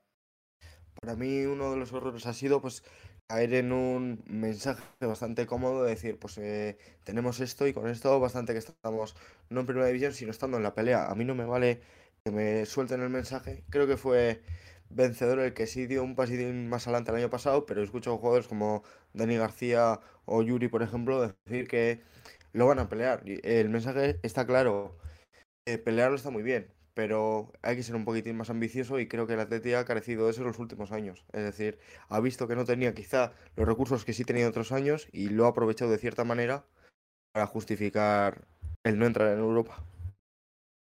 Para 1.00 1.16
mí 1.16 1.46
uno 1.46 1.72
de 1.72 1.78
los 1.78 1.92
errores 1.92 2.26
ha 2.26 2.34
sido 2.34 2.62
pues 2.62 2.84
caer 3.28 3.54
en 3.56 3.72
un 3.72 4.24
mensaje 4.28 4.84
bastante 5.00 5.46
cómodo 5.46 5.84
de 5.84 5.92
decir, 5.92 6.20
pues 6.20 6.38
eh, 6.38 6.78
tenemos 7.04 7.40
esto 7.40 7.68
y 7.68 7.74
con 7.74 7.88
esto 7.88 8.20
bastante 8.20 8.54
que 8.54 8.60
estamos 8.60 9.16
no 9.50 9.62
en 9.62 9.66
primera 9.66 9.88
división, 9.88 10.14
sino 10.14 10.32
estando 10.32 10.58
en 10.58 10.64
la 10.64 10.74
pelea. 10.74 11.10
A 11.10 11.16
mí 11.16 11.26
no 11.26 11.36
me 11.36 11.46
vale 11.46 11.82
que 12.28 12.32
me 12.32 12.66
suelten 12.66 13.02
el 13.02 13.10
mensaje. 13.10 13.64
Creo 13.70 13.88
que 13.88 13.96
fue 13.96 14.42
vencedor 14.90 15.40
el 15.40 15.54
que 15.54 15.66
sí 15.66 15.88
dio 15.88 16.04
un 16.04 16.16
pasitín 16.16 16.68
más 16.70 16.86
adelante 16.88 17.12
el 17.12 17.18
año 17.18 17.30
pasado, 17.30 17.66
pero 17.66 17.82
escucho 17.82 18.18
jugadores 18.18 18.48
como 18.48 18.84
Dani 19.14 19.38
García 19.38 20.02
o 20.26 20.44
Yuri, 20.44 20.68
por 20.68 20.84
ejemplo, 20.84 21.22
decir 21.22 21.68
que 21.68 22.02
lo 22.52 22.68
van 22.68 22.80
a 22.80 22.90
pelear. 22.90 23.24
El 23.26 23.70
mensaje 23.70 24.20
está 24.24 24.46
claro. 24.46 24.98
Eh, 25.66 25.78
pelearlo 25.78 26.18
está 26.18 26.30
muy 26.30 26.44
bien, 26.44 26.74
pero 26.94 27.54
hay 27.62 27.78
que 27.78 27.84
ser 27.84 27.96
un 27.96 28.06
poquitín 28.06 28.36
más 28.38 28.50
ambicioso 28.50 29.00
y 29.00 29.08
creo 29.08 29.28
que 29.28 29.34
el 29.34 29.40
Atleti 29.40 29.74
ha 29.74 29.86
carecido 29.86 30.26
de 30.26 30.32
eso 30.32 30.42
en 30.42 30.48
los 30.48 30.60
últimos 30.60 30.92
años. 30.92 31.26
Es 31.32 31.44
decir, 31.44 31.80
ha 32.10 32.20
visto 32.20 32.48
que 32.48 32.56
no 32.56 32.66
tenía 32.66 32.94
quizá 32.94 33.32
los 33.56 33.68
recursos 33.68 34.04
que 34.04 34.14
sí 34.14 34.26
tenía 34.26 34.44
en 34.44 34.50
otros 34.50 34.74
años 34.74 35.08
y 35.14 35.30
lo 35.30 35.46
ha 35.46 35.50
aprovechado 35.50 35.92
de 35.92 35.98
cierta 35.98 36.26
manera 36.26 36.66
para 37.34 37.48
justificar 37.48 38.48
el 38.84 39.00
no 39.00 39.06
entrar 39.06 39.34
en 39.34 39.40
Europa. 39.40 39.84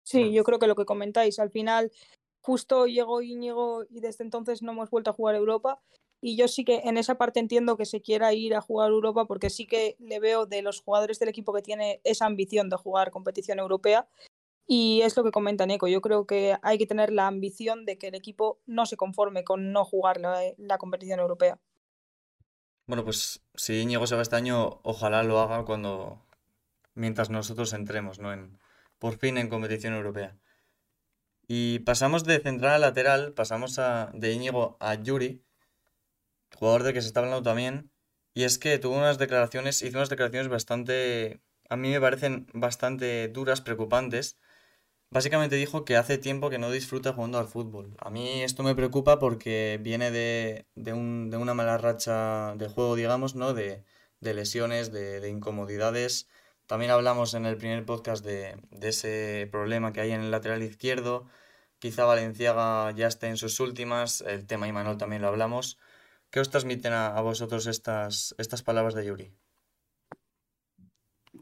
Sí, 0.08 0.32
yo 0.32 0.42
creo 0.42 0.58
que 0.58 0.66
lo 0.66 0.74
que 0.74 0.86
comentáis, 0.86 1.38
al 1.38 1.50
final 1.50 1.92
justo 2.40 2.86
llegó 2.86 3.20
Íñigo 3.20 3.84
y 3.90 4.00
desde 4.00 4.24
entonces 4.24 4.62
no 4.62 4.72
hemos 4.72 4.88
vuelto 4.88 5.10
a 5.10 5.12
jugar 5.12 5.34
Europa. 5.34 5.82
Y 6.22 6.34
yo 6.34 6.48
sí 6.48 6.64
que 6.64 6.80
en 6.84 6.96
esa 6.96 7.18
parte 7.18 7.40
entiendo 7.40 7.76
que 7.76 7.84
se 7.84 8.00
quiera 8.00 8.32
ir 8.32 8.54
a 8.54 8.62
jugar 8.62 8.90
Europa 8.90 9.26
porque 9.26 9.50
sí 9.50 9.66
que 9.66 9.96
le 9.98 10.18
veo 10.18 10.46
de 10.46 10.62
los 10.62 10.80
jugadores 10.80 11.18
del 11.18 11.28
equipo 11.28 11.52
que 11.52 11.60
tiene 11.60 12.00
esa 12.04 12.24
ambición 12.24 12.70
de 12.70 12.76
jugar 12.76 13.10
competición 13.10 13.58
europea. 13.58 14.08
Y 14.66 15.02
es 15.02 15.14
lo 15.14 15.24
que 15.24 15.30
comenta 15.30 15.66
Nico. 15.66 15.88
Yo 15.88 16.00
creo 16.00 16.26
que 16.26 16.56
hay 16.62 16.78
que 16.78 16.86
tener 16.86 17.12
la 17.12 17.26
ambición 17.26 17.84
de 17.84 17.98
que 17.98 18.08
el 18.08 18.14
equipo 18.14 18.60
no 18.64 18.86
se 18.86 18.96
conforme 18.96 19.44
con 19.44 19.72
no 19.72 19.84
jugar 19.84 20.20
la, 20.20 20.40
la 20.56 20.78
competición 20.78 21.20
europea. 21.20 21.60
Bueno, 22.86 23.04
pues 23.04 23.42
si 23.54 23.82
Íñigo 23.82 24.06
se 24.06 24.16
va 24.16 24.22
este 24.22 24.36
año, 24.36 24.80
ojalá 24.84 25.22
lo 25.22 25.38
haga 25.38 25.66
cuando 25.66 26.22
mientras 26.94 27.28
nosotros 27.28 27.74
entremos, 27.74 28.18
¿no? 28.18 28.32
En, 28.32 28.58
por 28.98 29.18
fin 29.18 29.38
en 29.38 29.48
competición 29.48 29.94
europea. 29.94 30.36
Y 31.46 31.80
pasamos 31.80 32.24
de 32.24 32.40
central 32.40 32.74
a 32.74 32.78
lateral, 32.78 33.32
pasamos 33.32 33.78
a, 33.78 34.10
de 34.12 34.32
Íñigo 34.32 34.76
a 34.80 34.94
Yuri, 34.94 35.42
jugador 36.54 36.82
del 36.82 36.92
que 36.92 37.00
se 37.02 37.08
está 37.08 37.20
hablando 37.20 37.42
también, 37.42 37.90
y 38.34 38.44
es 38.44 38.58
que 38.58 38.78
tuvo 38.78 38.96
unas 38.96 39.18
declaraciones, 39.18 39.82
hizo 39.82 39.96
unas 39.98 40.10
declaraciones 40.10 40.48
bastante, 40.48 41.40
a 41.68 41.76
mí 41.76 41.90
me 41.90 42.00
parecen 42.00 42.46
bastante 42.52 43.28
duras, 43.28 43.60
preocupantes. 43.60 44.38
Básicamente 45.10 45.56
dijo 45.56 45.84
que 45.86 45.96
hace 45.96 46.18
tiempo 46.18 46.50
que 46.50 46.58
no 46.58 46.70
disfruta 46.70 47.14
jugando 47.14 47.38
al 47.38 47.48
fútbol. 47.48 47.96
A 47.98 48.10
mí 48.10 48.42
esto 48.42 48.62
me 48.62 48.74
preocupa 48.74 49.18
porque 49.18 49.80
viene 49.82 50.10
de, 50.10 50.66
de, 50.74 50.92
un, 50.92 51.30
de 51.30 51.38
una 51.38 51.54
mala 51.54 51.78
racha 51.78 52.54
de 52.56 52.68
juego, 52.68 52.94
digamos, 52.94 53.34
¿no? 53.34 53.54
De, 53.54 53.84
de 54.20 54.34
lesiones, 54.34 54.92
de, 54.92 55.20
de 55.20 55.30
incomodidades 55.30 56.28
también 56.68 56.90
hablamos 56.90 57.32
en 57.32 57.46
el 57.46 57.56
primer 57.56 57.86
podcast 57.86 58.22
de, 58.22 58.54
ese 58.82 59.48
problema 59.50 59.94
que 59.94 60.02
hay 60.02 60.12
en 60.12 60.20
el 60.20 60.30
lateral 60.30 60.62
izquierdo. 60.62 61.26
Quizá 61.78 62.04
Valenciaga 62.04 62.90
ya 62.90 63.06
esté 63.06 63.28
en 63.28 63.38
sus 63.38 63.58
últimas. 63.58 64.20
El 64.20 64.46
tema 64.46 64.68
Imanol 64.68 64.98
también 64.98 65.22
lo 65.22 65.28
hablamos. 65.28 65.78
¿Qué 66.28 66.40
os 66.40 66.50
transmiten 66.50 66.92
a, 66.92 67.18
vosotros 67.22 67.66
estas, 67.66 68.34
estas 68.36 68.62
palabras 68.62 68.92
de 68.92 69.06
Yuri? 69.06 69.32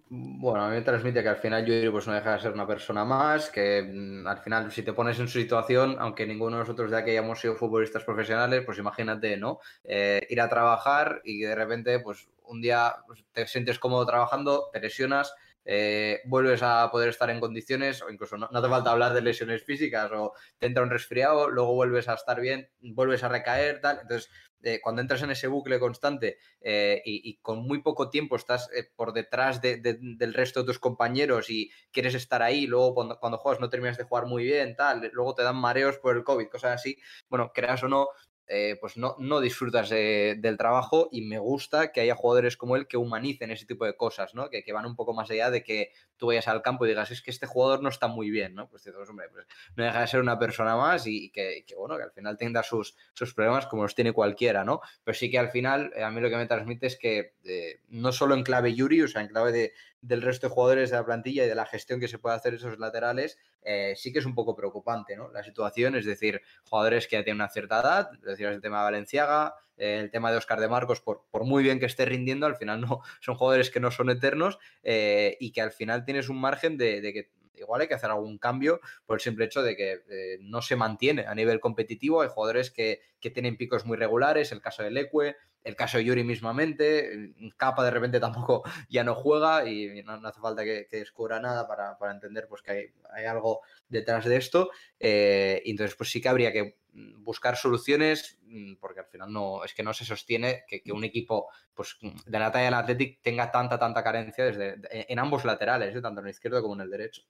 Bueno, 0.09 0.64
a 0.64 0.68
mí 0.68 0.76
me 0.76 0.83
transmite 0.83 1.25
que 1.25 1.28
al 1.28 1.38
final 1.38 1.66
Yuri 1.66 1.90
pues 1.90 2.06
no 2.06 2.12
deja 2.12 2.35
de 2.35 2.40
ser 2.40 2.52
una 2.52 2.66
persona 2.66 3.04
más, 3.04 3.50
que 3.50 3.83
mm, 3.83 4.28
al 4.28 4.38
final 4.38 4.71
si 4.71 4.85
te 4.85 4.92
pones 4.92 5.18
en 5.18 5.26
su 5.26 5.40
situación, 5.40 5.97
aunque 5.99 6.25
ninguno 6.25 6.56
de 6.56 6.61
nosotros 6.61 6.92
de 6.92 6.99
aquí 6.99 7.11
hayamos 7.11 7.40
sido 7.40 7.56
futbolistas 7.56 8.04
profesionales, 8.04 8.62
pues 8.64 8.78
imagínate, 8.78 9.37
¿no? 9.37 9.59
Eh, 9.83 10.25
ir 10.30 10.40
a 10.40 10.49
trabajar 10.49 11.21
y 11.25 11.40
que 11.40 11.49
de 11.49 11.54
repente 11.56 11.99
pues 11.99 12.28
un 12.46 12.60
día 12.60 12.96
te 13.32 13.46
sientes 13.46 13.78
cómodo 13.78 14.06
trabajando, 14.06 14.68
te 14.72 14.80
lesionas, 14.80 15.34
eh, 15.68 16.20
vuelves 16.26 16.62
a 16.62 16.88
poder 16.92 17.08
estar 17.08 17.28
en 17.28 17.40
condiciones, 17.40 18.00
o 18.00 18.08
incluso 18.08 18.36
no, 18.36 18.48
no 18.52 18.62
te 18.62 18.68
falta 18.68 18.92
hablar 18.92 19.12
de 19.12 19.20
lesiones 19.20 19.64
físicas, 19.64 20.10
o 20.12 20.32
te 20.58 20.66
entra 20.66 20.84
un 20.84 20.90
resfriado, 20.90 21.50
luego 21.50 21.74
vuelves 21.74 22.08
a 22.08 22.14
estar 22.14 22.40
bien, 22.40 22.70
vuelves 22.80 23.24
a 23.24 23.28
recaer, 23.28 23.80
tal. 23.80 23.98
Entonces, 24.00 24.30
eh, 24.62 24.80
cuando 24.80 25.02
entras 25.02 25.22
en 25.22 25.30
ese 25.30 25.48
bucle 25.48 25.78
constante 25.80 26.38
eh, 26.60 27.02
y, 27.04 27.36
con 27.38 27.58
muy 27.66 27.82
poco 27.82 28.10
tiempo 28.10 28.36
estás 28.36 28.70
por 28.94 29.12
detrás 29.12 29.60
de, 29.60 29.76
de, 29.76 29.98
del 30.00 30.34
resto 30.34 30.60
de 30.60 30.66
tus 30.66 30.78
compañeros 30.78 31.50
y 31.50 31.70
quieres 31.92 32.14
estar 32.14 32.42
ahí, 32.42 32.66
luego 32.66 32.94
cuando, 32.94 33.18
cuando, 33.18 33.38
juegas 33.38 33.60
no 33.60 33.68
terminas 33.68 33.98
de 33.98 34.04
jugar 34.04 34.26
muy 34.26 34.44
bien, 34.44 34.76
tal, 34.76 35.10
luego 35.12 35.34
te 35.34 35.42
dan 35.42 35.56
mareos 35.56 35.98
por 35.98 36.16
el 36.16 36.24
COVID, 36.24 36.48
cosas 36.48 36.74
así, 36.74 36.96
bueno, 37.28 37.50
creas 37.52 37.82
o 37.82 37.88
no, 37.88 38.08
eh, 38.48 38.76
pues 38.80 38.96
no, 38.96 39.16
no 39.18 39.40
disfrutas 39.40 39.88
de, 39.88 40.36
del 40.38 40.56
trabajo 40.56 41.08
y 41.10 41.22
me 41.22 41.38
gusta 41.38 41.90
que 41.90 42.00
haya 42.00 42.14
jugadores 42.14 42.56
como 42.56 42.76
él 42.76 42.86
que 42.86 42.96
humanicen 42.96 43.50
ese 43.50 43.66
tipo 43.66 43.84
de 43.84 43.96
cosas, 43.96 44.34
¿no? 44.34 44.50
Que, 44.50 44.62
que, 44.62 44.72
van 44.72 44.86
un 44.86 44.94
poco 44.94 45.14
más 45.14 45.30
allá 45.30 45.50
de 45.50 45.64
que 45.64 45.90
tú 46.16 46.28
vayas 46.28 46.46
al 46.46 46.62
campo 46.62 46.84
y 46.84 46.88
digas, 46.88 47.10
es 47.10 47.22
que 47.22 47.30
este 47.30 47.46
jugador 47.46 47.82
no 47.82 47.88
está 47.88 48.06
muy 48.06 48.30
bien, 48.30 48.54
¿no? 48.54 48.68
Pues 48.68 48.84
dices, 48.84 49.08
hombre, 49.08 49.28
pues 49.32 49.46
no 49.74 49.84
deja 49.84 50.00
de 50.00 50.06
ser 50.06 50.20
una 50.20 50.38
persona 50.38 50.76
más 50.76 51.06
y, 51.06 51.24
y 51.24 51.30
que, 51.30 51.64
que, 51.66 51.74
bueno, 51.74 51.96
que 51.96 52.04
al 52.04 52.12
final 52.12 52.36
tenga 52.36 52.62
sus, 52.62 52.96
sus 53.14 53.34
problemas 53.34 53.66
como 53.66 53.82
los 53.82 53.94
tiene 53.94 54.12
cualquiera, 54.12 54.64
¿no? 54.64 54.80
Pero 55.02 55.16
sí 55.16 55.30
que 55.30 55.38
al 55.38 55.50
final 55.50 55.92
eh, 55.96 56.04
a 56.04 56.10
mí 56.10 56.20
lo 56.20 56.30
que 56.30 56.36
me 56.36 56.46
transmite 56.46 56.86
es 56.86 56.96
que 56.96 57.34
eh, 57.44 57.80
no 57.88 58.12
solo 58.12 58.34
en 58.34 58.44
clave 58.44 58.74
Yuri, 58.74 59.02
o 59.02 59.08
sea, 59.08 59.22
en 59.22 59.28
clave 59.28 59.52
de, 59.52 59.72
del 60.02 60.22
resto 60.22 60.48
de 60.48 60.54
jugadores 60.54 60.90
de 60.90 60.96
la 60.96 61.04
plantilla 61.04 61.44
y 61.44 61.48
de 61.48 61.54
la 61.54 61.66
gestión 61.66 62.00
que 62.00 62.08
se 62.08 62.18
puede 62.18 62.36
hacer 62.36 62.54
esos 62.54 62.78
laterales, 62.78 63.38
eh, 63.68 63.94
sí 63.96 64.12
que 64.12 64.20
es 64.20 64.26
un 64.26 64.35
poco 64.35 64.54
preocupante, 64.54 65.16
¿no? 65.16 65.28
La 65.32 65.42
situación, 65.42 65.96
es 65.96 66.06
decir, 66.06 66.40
jugadores 66.70 67.08
que 67.08 67.16
ya 67.16 67.25
tienen 67.25 67.40
una 67.40 67.49
cierta 67.49 67.80
edad, 67.80 68.11
decías 68.23 68.54
el 68.54 68.61
tema 68.61 68.78
de 68.78 68.85
Valenciaga, 68.85 69.56
eh, 69.76 69.99
el 70.00 70.11
tema 70.12 70.30
de 70.30 70.37
Oscar 70.37 70.61
de 70.61 70.68
Marcos, 70.68 71.00
por, 71.00 71.25
por, 71.32 71.44
muy 71.44 71.64
bien 71.64 71.80
que 71.80 71.87
esté 71.87 72.04
rindiendo, 72.04 72.46
al 72.46 72.54
final 72.54 72.80
no 72.80 73.00
son 73.20 73.35
jugadores 73.35 73.70
que 73.70 73.80
no 73.80 73.90
son 73.90 74.08
eternos 74.08 74.61
eh, 74.85 75.37
y 75.40 75.50
que 75.50 75.62
al 75.62 75.73
final 75.73 76.04
tienes 76.04 76.28
un 76.28 76.40
margen 76.40 76.78
de, 76.78 77.00
de, 77.00 77.12
que 77.12 77.30
igual 77.56 77.80
hay 77.80 77.88
que 77.88 77.94
hacer 77.94 78.11
algún 78.11 78.38
cambio 78.38 78.80
por 79.04 79.16
el 79.16 79.20
simple 79.20 79.46
hecho 79.46 79.62
de 79.62 79.75
que 79.75 80.38
no 80.42 80.62
se 80.62 80.76
mantiene 80.76 81.26
a 81.26 81.35
nivel 81.35 81.58
competitivo. 81.58 82.20
Hay 82.20 82.28
jugadores 82.28 82.70
que, 82.70 83.00
que 83.18 83.30
tienen 83.30 83.56
picos 83.56 83.87
muy 83.87 83.96
regulares, 83.96 84.52
el 84.52 84.61
caso 84.61 84.82
de 84.82 84.90
Leque, 84.90 85.35
el 85.66 85.76
caso 85.76 85.99
de 85.99 86.04
Yuri 86.04 86.25
mismamente, 86.25 87.35
Capa 87.56 87.85
de 87.85 87.90
repente 87.90 88.20
tampoco 88.20 88.62
ya 88.88 89.04
no 89.04 89.14
juega 89.14 89.68
y 89.68 90.02
no, 90.02 90.12
hace 90.26 90.40
falta 90.40 90.64
que, 90.64 90.87
descubra 90.90 91.40
nada 91.40 91.66
para, 91.66 91.99
para 91.99 92.12
entender 92.12 92.46
pues, 92.49 92.62
que 92.62 92.70
hay, 92.70 92.85
hay, 93.12 93.25
algo 93.26 93.61
detrás 93.88 94.25
de 94.25 94.37
esto. 94.37 94.70
Eh, 94.99 95.62
entonces, 95.66 95.96
pues 95.96 96.11
sí 96.11 96.20
que 96.20 96.28
habría 96.28 96.52
que 96.52 96.78
buscar 97.18 97.56
soluciones 97.56 98.38
porque 98.80 99.00
al 99.00 99.06
final 99.06 99.32
no 99.32 99.64
es 99.64 99.75
que 99.75 99.82
no 99.82 99.92
se 99.92 100.04
sostiene 100.04 100.64
que, 100.66 100.82
un 100.92 101.04
equipo 101.04 101.49
pues 101.75 101.99
de 102.00 102.38
la 102.38 102.50
talla 102.50 102.66
del 102.66 102.75
Athletic 102.75 103.20
tenga 103.23 103.50
tanta 103.50 103.78
tanta 103.78 104.02
carencia 104.02 104.44
desde 104.44 104.80
en 105.12 105.18
ambos 105.18 105.44
laterales 105.44 105.94
¿eh? 105.94 106.00
tanto 106.00 106.20
en 106.20 106.26
el 106.26 106.30
izquierdo 106.30 106.62
como 106.62 106.75
en 106.75 106.80
el 106.82 106.90
derecho 106.90 107.23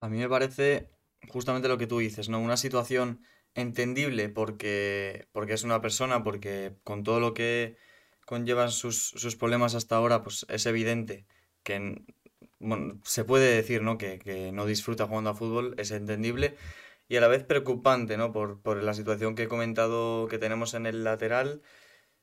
a 0.00 0.08
mí 0.08 0.18
me 0.18 0.28
parece 0.28 0.90
justamente 1.28 1.68
lo 1.68 1.78
que 1.78 1.86
tú 1.86 1.98
dices 1.98 2.28
no 2.28 2.40
una 2.40 2.56
situación 2.56 3.20
entendible 3.54 4.28
porque, 4.28 5.28
porque 5.32 5.54
es 5.54 5.64
una 5.64 5.80
persona, 5.80 6.22
porque 6.22 6.74
con 6.84 7.02
todo 7.02 7.20
lo 7.20 7.34
que 7.34 7.76
conllevan 8.26 8.70
sus, 8.70 9.08
sus 9.08 9.36
problemas 9.36 9.74
hasta 9.74 9.96
ahora, 9.96 10.22
pues 10.22 10.46
es 10.48 10.66
evidente 10.66 11.26
que 11.62 12.04
bueno, 12.60 13.00
se 13.04 13.24
puede 13.24 13.54
decir 13.56 13.82
¿no? 13.82 13.98
Que, 13.98 14.18
que, 14.18 14.52
no 14.52 14.66
disfruta 14.66 15.06
jugando 15.06 15.30
a 15.30 15.34
fútbol, 15.34 15.74
es 15.78 15.90
entendible 15.90 16.56
y 17.08 17.16
a 17.16 17.20
la 17.20 17.28
vez 17.28 17.44
preocupante 17.44 18.16
¿no? 18.16 18.32
por, 18.32 18.60
por 18.60 18.82
la 18.82 18.94
situación 18.94 19.34
que 19.34 19.44
he 19.44 19.48
comentado 19.48 20.28
que 20.28 20.38
tenemos 20.38 20.74
en 20.74 20.86
el 20.86 21.04
lateral. 21.04 21.62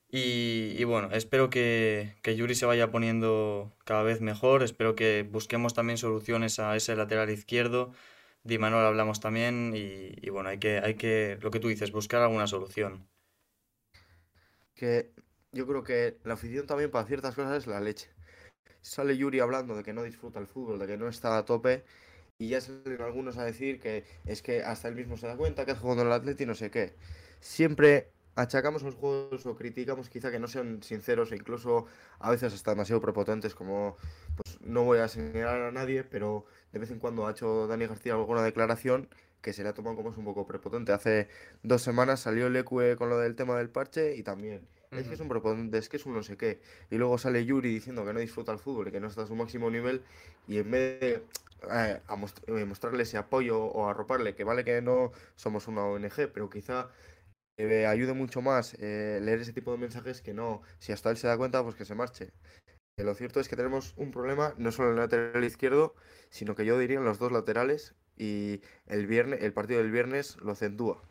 Y, 0.10 0.76
y 0.78 0.84
bueno, 0.86 1.10
espero 1.12 1.50
que, 1.50 2.16
que, 2.22 2.36
Yuri 2.36 2.56
se 2.56 2.66
vaya 2.68 2.92
poniendo 2.92 3.76
cada 3.86 4.04
vez 4.04 4.22
mejor, 4.22 4.64
espero 4.64 4.96
que 4.96 5.28
busquemos 5.30 5.74
también 5.74 5.98
soluciones 5.98 6.60
a 6.60 6.76
ese 6.76 6.96
lateral 6.96 7.30
izquierdo 7.32 7.92
Di 8.46 8.60
Manuel 8.60 8.86
hablamos 8.86 9.20
también 9.20 9.74
y, 9.76 10.30
bueno, 10.30 10.50
hay 10.50 10.60
que, 10.60 10.78
hay 10.78 10.94
que, 10.94 11.40
lo 11.42 11.50
que 11.50 11.60
tú 11.60 11.68
dices, 11.68 11.92
buscar 11.92 12.22
alguna 12.22 12.46
solución. 12.46 13.10
Que 14.76 15.12
yo 15.52 15.66
creo 15.66 15.84
que 15.84 16.20
la 16.24 16.36
afición 16.36 16.68
también 16.68 16.92
para 16.92 17.08
ciertas 17.08 17.34
cosas 17.34 17.58
es 17.58 17.66
la 17.66 17.82
leche. 17.82 18.08
Sale 18.82 19.18
Yuri 19.18 19.40
hablando 19.40 19.76
de 19.76 19.84
que 19.84 19.94
no 19.94 20.04
disfruta 20.04 20.40
el 20.40 20.46
fútbol, 20.46 20.78
de 20.78 20.86
que 20.86 20.96
no 20.96 21.10
está 21.10 21.36
a 21.40 21.46
tope 21.46 21.86
y 22.38 22.50
ya 22.50 22.62
salen 22.62 23.02
algunos 23.02 23.38
a 23.38 23.46
decir 23.46 23.80
que 23.80 24.06
es 24.26 24.44
que 24.44 24.62
hasta 24.62 24.90
él 24.90 24.96
mismo 24.96 25.18
se 25.18 25.26
da 25.26 25.38
cuenta 25.38 25.66
que 25.66 25.72
ha 25.72 25.76
jugado 25.76 26.02
en 26.02 26.08
el 26.08 26.14
Atleti 26.14 26.46
no 26.46 26.54
sé 26.54 26.70
qué. 26.70 26.94
Siempre 27.40 28.12
achacamos 28.36 28.84
los 28.84 28.94
juegos 28.94 29.46
o 29.48 29.56
criticamos 29.56 30.10
quizá 30.10 30.30
que 30.30 30.40
no 30.40 30.48
sean 30.48 30.84
sinceros 30.84 31.32
e 31.32 31.36
incluso 31.36 31.88
a 32.20 32.30
veces 32.30 32.54
hasta 32.54 32.72
demasiado 32.72 33.02
prepotentes 33.02 33.56
como 33.56 33.98
pues 34.36 34.55
no 34.66 34.84
voy 34.84 35.00
a 35.00 35.08
señalar 35.08 35.62
a 35.62 35.72
nadie 35.72 36.04
pero 36.04 36.46
de 36.74 36.80
vez 36.80 36.92
en 36.92 37.00
cuando 37.00 37.28
ha 37.28 37.32
hecho 37.32 37.68
Dani 37.68 37.88
García 37.88 38.14
alguna 38.14 38.44
declaración 38.44 39.10
que 39.42 39.54
se 39.54 39.64
le 39.64 39.70
ha 39.70 39.74
tomado 39.74 39.96
como 39.96 40.10
es 40.12 40.18
un 40.18 40.26
poco 40.26 40.46
prepotente 40.48 40.92
hace 40.92 41.30
dos 41.64 41.82
semanas 41.82 42.20
salió 42.22 42.50
Leque 42.50 42.96
con 42.98 43.10
lo 43.10 43.20
del 43.20 43.36
tema 43.36 43.58
del 43.58 43.70
parche 43.70 44.16
y 44.16 44.24
también 44.24 44.68
uh 44.92 44.96
-huh. 44.96 45.00
es 45.00 45.08
que 45.08 45.14
es 45.14 45.20
un 45.20 45.30
prepotente 45.30 45.78
es 45.78 45.90
que 45.90 45.98
es 45.98 46.06
un 46.06 46.14
no 46.14 46.24
sé 46.24 46.38
qué 46.38 46.60
y 46.90 46.98
luego 46.98 47.18
sale 47.18 47.46
Yuri 47.46 47.70
diciendo 47.74 48.06
que 48.06 48.14
no 48.14 48.20
disfruta 48.20 48.52
el 48.52 48.60
fútbol 48.60 48.88
y 48.90 48.92
que 48.92 49.00
no 49.00 49.08
está 49.08 49.24
a 49.24 49.28
su 49.28 49.36
máximo 49.36 49.70
nivel 49.70 50.04
y 50.48 50.58
en 50.58 50.72
vez 50.72 51.00
de 51.00 51.24
eh, 51.72 52.02
a 52.08 52.16
most 52.16 52.40
eh, 52.48 52.66
mostrarle 52.66 53.04
ese 53.04 53.18
apoyo 53.18 53.64
o 53.64 53.90
arroparle 53.90 54.36
que 54.36 54.44
vale 54.44 54.64
que 54.66 54.82
no 54.82 55.12
somos 55.36 55.68
una 55.68 55.86
ONG 55.86 56.30
pero 56.34 56.50
quizá 56.50 56.90
eh, 57.58 57.86
ayude 57.86 58.14
mucho 58.14 58.42
más 58.42 58.76
eh, 58.80 59.20
leer 59.22 59.40
ese 59.40 59.54
tipo 59.54 59.72
de 59.72 59.78
mensajes 59.78 60.22
que 60.22 60.34
no, 60.34 60.62
si 60.80 60.92
hasta 60.92 61.10
él 61.10 61.18
se 61.18 61.28
da 61.28 61.38
cuenta, 61.38 61.64
pues 61.64 61.76
que 61.76 61.86
se 61.86 61.96
marche. 61.96 62.32
Lo 62.98 63.14
cierto 63.14 63.42
es 63.42 63.50
que 63.50 63.58
tenemos 63.58 63.94
un 63.98 64.12
problema 64.12 64.54
no 64.58 64.72
solo 64.72 64.90
en 64.90 64.96
el 64.96 65.02
lateral 65.02 65.44
izquierdo, 65.44 65.96
sino 66.30 66.56
que 66.56 66.66
yo 66.66 66.80
diría 66.80 66.98
en 66.98 67.04
los 67.04 67.20
dos 67.20 67.32
laterales 67.32 67.94
y 68.16 68.62
el, 68.88 69.06
viernes, 69.06 69.42
el 69.42 69.54
partido 69.54 69.80
del 69.82 69.92
viernes 69.92 70.38
lo 70.38 70.54
acentúa. 70.54 71.02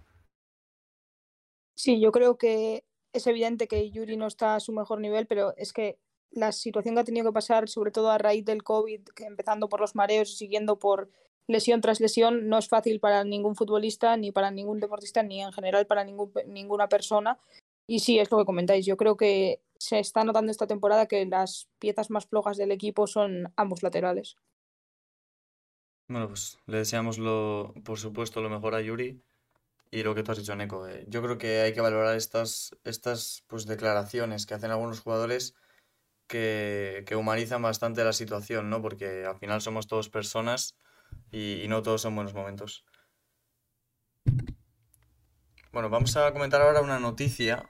Sí, 1.77 2.01
yo 2.01 2.11
creo 2.11 2.39
que 2.39 2.85
es 3.13 3.27
evidente 3.27 3.69
que 3.69 3.91
Yuri 3.91 4.17
no 4.17 4.27
está 4.27 4.55
a 4.55 4.61
su 4.61 4.73
mejor 4.73 5.01
nivel, 5.01 5.27
pero 5.27 5.55
es 5.59 5.75
que 5.75 5.99
la 6.31 6.53
situación 6.53 6.95
que 6.95 7.03
ha 7.03 7.05
tenido 7.05 7.27
que 7.27 7.35
pasar, 7.35 7.69
sobre 7.69 7.91
todo 7.91 8.11
a 8.11 8.19
raíz 8.19 8.45
del 8.47 8.63
COVID, 8.63 9.01
empezando 9.19 9.69
por 9.69 9.81
los 9.81 9.95
mareos 9.95 10.33
y 10.33 10.37
siguiendo 10.37 10.79
por 10.79 11.11
lesión 11.47 11.83
tras 11.83 12.01
lesión 12.01 12.49
no 12.49 12.57
es 12.57 12.69
fácil 12.69 12.99
para 12.99 13.25
ningún 13.25 13.57
futbolista, 13.57 14.17
ni 14.17 14.33
para 14.33 14.51
ningún 14.51 14.81
deportista, 14.81 15.23
ni 15.23 15.43
en 15.43 15.53
general 15.53 15.87
para 15.87 16.05
ninguna 16.05 16.89
persona. 16.89 17.39
Y 17.87 18.01
sí, 18.01 18.19
es 18.19 18.31
lo 18.31 18.39
que 18.39 18.47
comentáis. 18.47 18.87
Yo 18.87 18.97
creo 18.97 19.17
que 19.17 19.61
se 19.85 19.99
está 19.99 20.25
notando 20.25 20.51
esta 20.51 20.67
temporada 20.67 21.07
que 21.07 21.27
las 21.27 21.69
piezas 21.79 22.09
más 22.09 22.27
flojas 22.27 22.57
del 22.57 22.73
equipo 22.73 23.07
son 23.07 23.53
ambos 23.57 23.83
laterales. 23.83 24.37
Bueno, 26.09 26.29
pues 26.29 26.59
le 26.67 26.79
deseamos, 26.79 27.19
lo, 27.19 27.75
por 27.85 27.99
supuesto, 27.99 28.41
lo 28.41 28.49
mejor 28.49 28.75
a 28.75 28.81
Yuri. 28.81 29.23
Y 29.91 30.03
lo 30.03 30.15
que 30.15 30.23
tú 30.23 30.33
has 30.33 30.39
dicho, 30.39 30.57
Neko, 30.57 30.89
eh, 30.89 31.05
yo 31.09 31.23
creo 31.23 31.37
que 31.39 31.61
hay 31.61 31.75
que 31.75 31.83
valorar 31.83 32.17
estas, 32.17 32.75
estas 32.83 33.45
pues, 33.47 33.67
declaraciones 33.67 34.47
que 34.47 34.55
hacen 34.55 34.71
algunos 34.71 35.01
jugadores 35.01 35.55
que, 36.27 37.05
que 37.07 37.15
humanizan 37.15 37.63
bastante 37.63 38.05
la 38.05 38.13
situación, 38.15 38.71
¿no? 38.71 38.81
Porque 38.81 39.25
al 39.27 39.39
final 39.39 39.61
somos 39.61 39.87
todos 39.87 40.09
personas 40.09 40.79
y, 41.31 41.63
y, 41.63 41.69
no 41.69 41.83
todos 41.83 42.01
son 42.03 42.17
buenos 42.17 42.35
momentos. 42.35 42.85
Bueno, 45.73 45.91
vamos 45.91 46.17
a 46.17 46.33
comentar 46.33 46.63
ahora 46.63 46.81
una 46.81 46.99
noticia. 46.99 47.69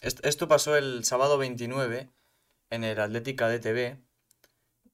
Esto 0.00 0.46
pasó 0.46 0.76
el 0.76 1.04
sábado 1.04 1.38
29 1.38 2.08
en 2.70 2.84
el 2.84 3.00
Atlética 3.00 3.48
DTV, 3.48 3.98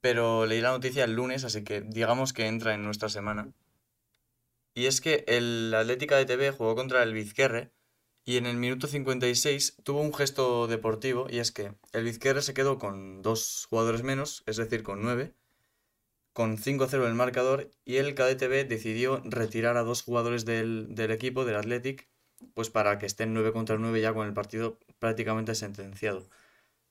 pero 0.01 0.47
leí 0.47 0.61
la 0.61 0.71
noticia 0.71 1.05
el 1.05 1.15
lunes, 1.15 1.45
así 1.45 1.63
que 1.63 1.83
digamos 1.83 2.33
que 2.33 2.47
entra 2.47 2.75
en 2.75 2.85
nuestra 2.85 3.09
semana. 3.09 3.53
Y 4.75 4.87
es 4.87 5.01
que 5.01 5.25
el 5.29 5.73
Atlética 5.75 6.17
DTV 6.19 6.57
jugó 6.57 6.75
contra 6.75 7.03
el 7.03 7.13
Vizquerre 7.13 7.71
y 8.25 8.39
en 8.39 8.47
el 8.47 8.57
minuto 8.57 8.87
56 8.87 9.77
tuvo 9.85 10.01
un 10.01 10.15
gesto 10.15 10.67
deportivo 10.67 11.27
y 11.29 11.39
es 11.39 11.53
que 11.53 11.75
el 11.93 12.05
Vizquerre 12.05 12.43
se 12.43 12.55
quedó 12.55 12.79
con 12.79 13.23
dos 13.23 13.67
jugadores 13.69 14.03
menos, 14.03 14.43
es 14.47 14.57
decir, 14.57 14.83
con 14.83 15.03
nueve, 15.03 15.35
con 16.33 16.57
5-0 16.57 17.07
el 17.07 17.15
marcador 17.15 17.71
y 17.85 17.97
el 17.97 18.15
KDTV 18.15 18.67
decidió 18.67 19.23
retirar 19.25 19.77
a 19.77 19.83
dos 19.83 20.03
jugadores 20.03 20.45
del, 20.45 20.95
del, 20.95 21.11
equipo, 21.11 21.45
del 21.45 21.57
Athletic, 21.57 22.09
pues 22.55 22.71
para 22.71 22.99
que 22.99 23.07
estén 23.07 23.35
9 23.35 23.53
contra 23.53 23.79
9 23.79 24.01
ya 24.01 24.15
con 24.15 24.27
el 24.27 24.35
partido 24.35 24.79
prácticamente 24.99 25.55
sentenciado. 25.55 26.29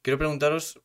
Quiero 0.02 0.18
preguntaros 0.18 0.82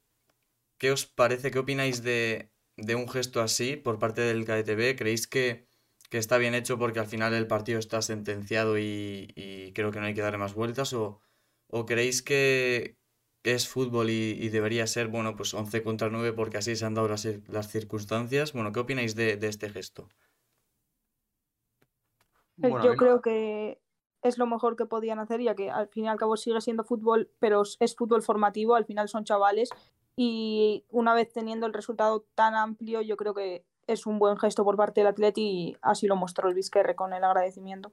qué 0.79 0.93
os 0.93 1.07
parece, 1.07 1.50
qué 1.50 1.59
opináis 1.59 2.03
de, 2.03 2.50
de 2.77 2.95
un 2.95 3.09
gesto 3.09 3.41
así 3.43 3.77
por 3.77 3.99
parte 3.99 4.21
del 4.23 4.45
KDTV. 4.45 4.97
¿Creéis 4.97 5.27
que, 5.27 5.67
que, 6.11 6.19
está 6.19 6.38
bien 6.38 6.55
hecho 6.55 6.79
porque 6.79 7.00
al 7.00 7.07
final 7.07 7.35
el 7.35 7.47
partido 7.47 7.79
está 7.79 8.03
sentenciado 8.03 8.79
y, 8.79 9.33
y 9.35 9.73
creo 9.73 9.91
que 9.91 10.00
no 10.00 10.07
hay 10.07 10.15
que 10.15 10.23
darle 10.23 10.38
más 10.38 10.55
vueltas? 10.55 10.93
¿O, 10.93 11.21
o 11.69 11.87
creéis 11.87 12.23
que, 12.23 12.97
es 13.45 13.69
fútbol 13.69 14.11
y, 14.11 14.33
y, 14.33 14.49
debería 14.50 14.87
ser, 14.87 15.09
bueno, 15.09 15.35
pues 15.35 15.55
11 15.55 15.83
contra 15.83 16.11
9 16.11 16.33
porque 16.35 16.59
así 16.59 16.77
se 16.77 16.85
han 16.85 16.95
dado 16.95 17.09
las, 17.09 17.27
las 17.49 17.69
circunstancias. 17.71 18.53
Bueno, 18.53 18.73
¿qué 18.73 18.81
opináis 18.81 19.15
de, 19.15 19.37
de 19.37 19.49
este 19.49 19.71
gesto? 19.71 20.09
Bueno, 22.57 22.85
Yo 22.85 22.97
creo 22.97 23.23
que... 23.23 23.81
es 24.22 24.38
lo 24.38 24.46
mejor 24.46 24.76
que 24.76 24.87
podían 24.87 25.18
hacer, 25.18 25.40
ya 25.40 25.54
que 25.54 25.70
al 25.70 25.88
fin 25.88 26.04
y 26.04 26.08
al 26.08 26.18
cabo 26.18 26.37
sigue 26.37 26.60
siendo 26.60 26.84
fútbol, 26.84 27.30
pero 27.38 27.62
es 27.80 27.96
fútbol 27.96 28.22
formativo, 28.22 28.75
al 28.75 28.84
final 28.84 29.08
son 29.08 29.25
chavales 29.25 29.70
y 30.16 30.84
una 30.90 31.14
vez 31.14 31.32
teniendo 31.32 31.66
el 31.66 31.72
resultado 31.72 32.25
tan 32.34 32.54
amplio, 32.54 33.00
yo 33.02 33.16
creo 33.16 33.34
que 33.34 33.64
es 33.87 34.06
un 34.06 34.18
buen 34.18 34.37
gesto 34.37 34.64
por 34.64 34.76
parte 34.76 35.00
del 35.00 35.08
Atleti 35.08 35.42
y 35.42 35.76
así 35.80 36.06
lo 36.06 36.16
mostró 36.16 36.48
el 36.48 36.54
Vizquerre 36.54 36.96
con 36.96 37.12
el 37.12 37.22
agradecimiento. 37.22 37.92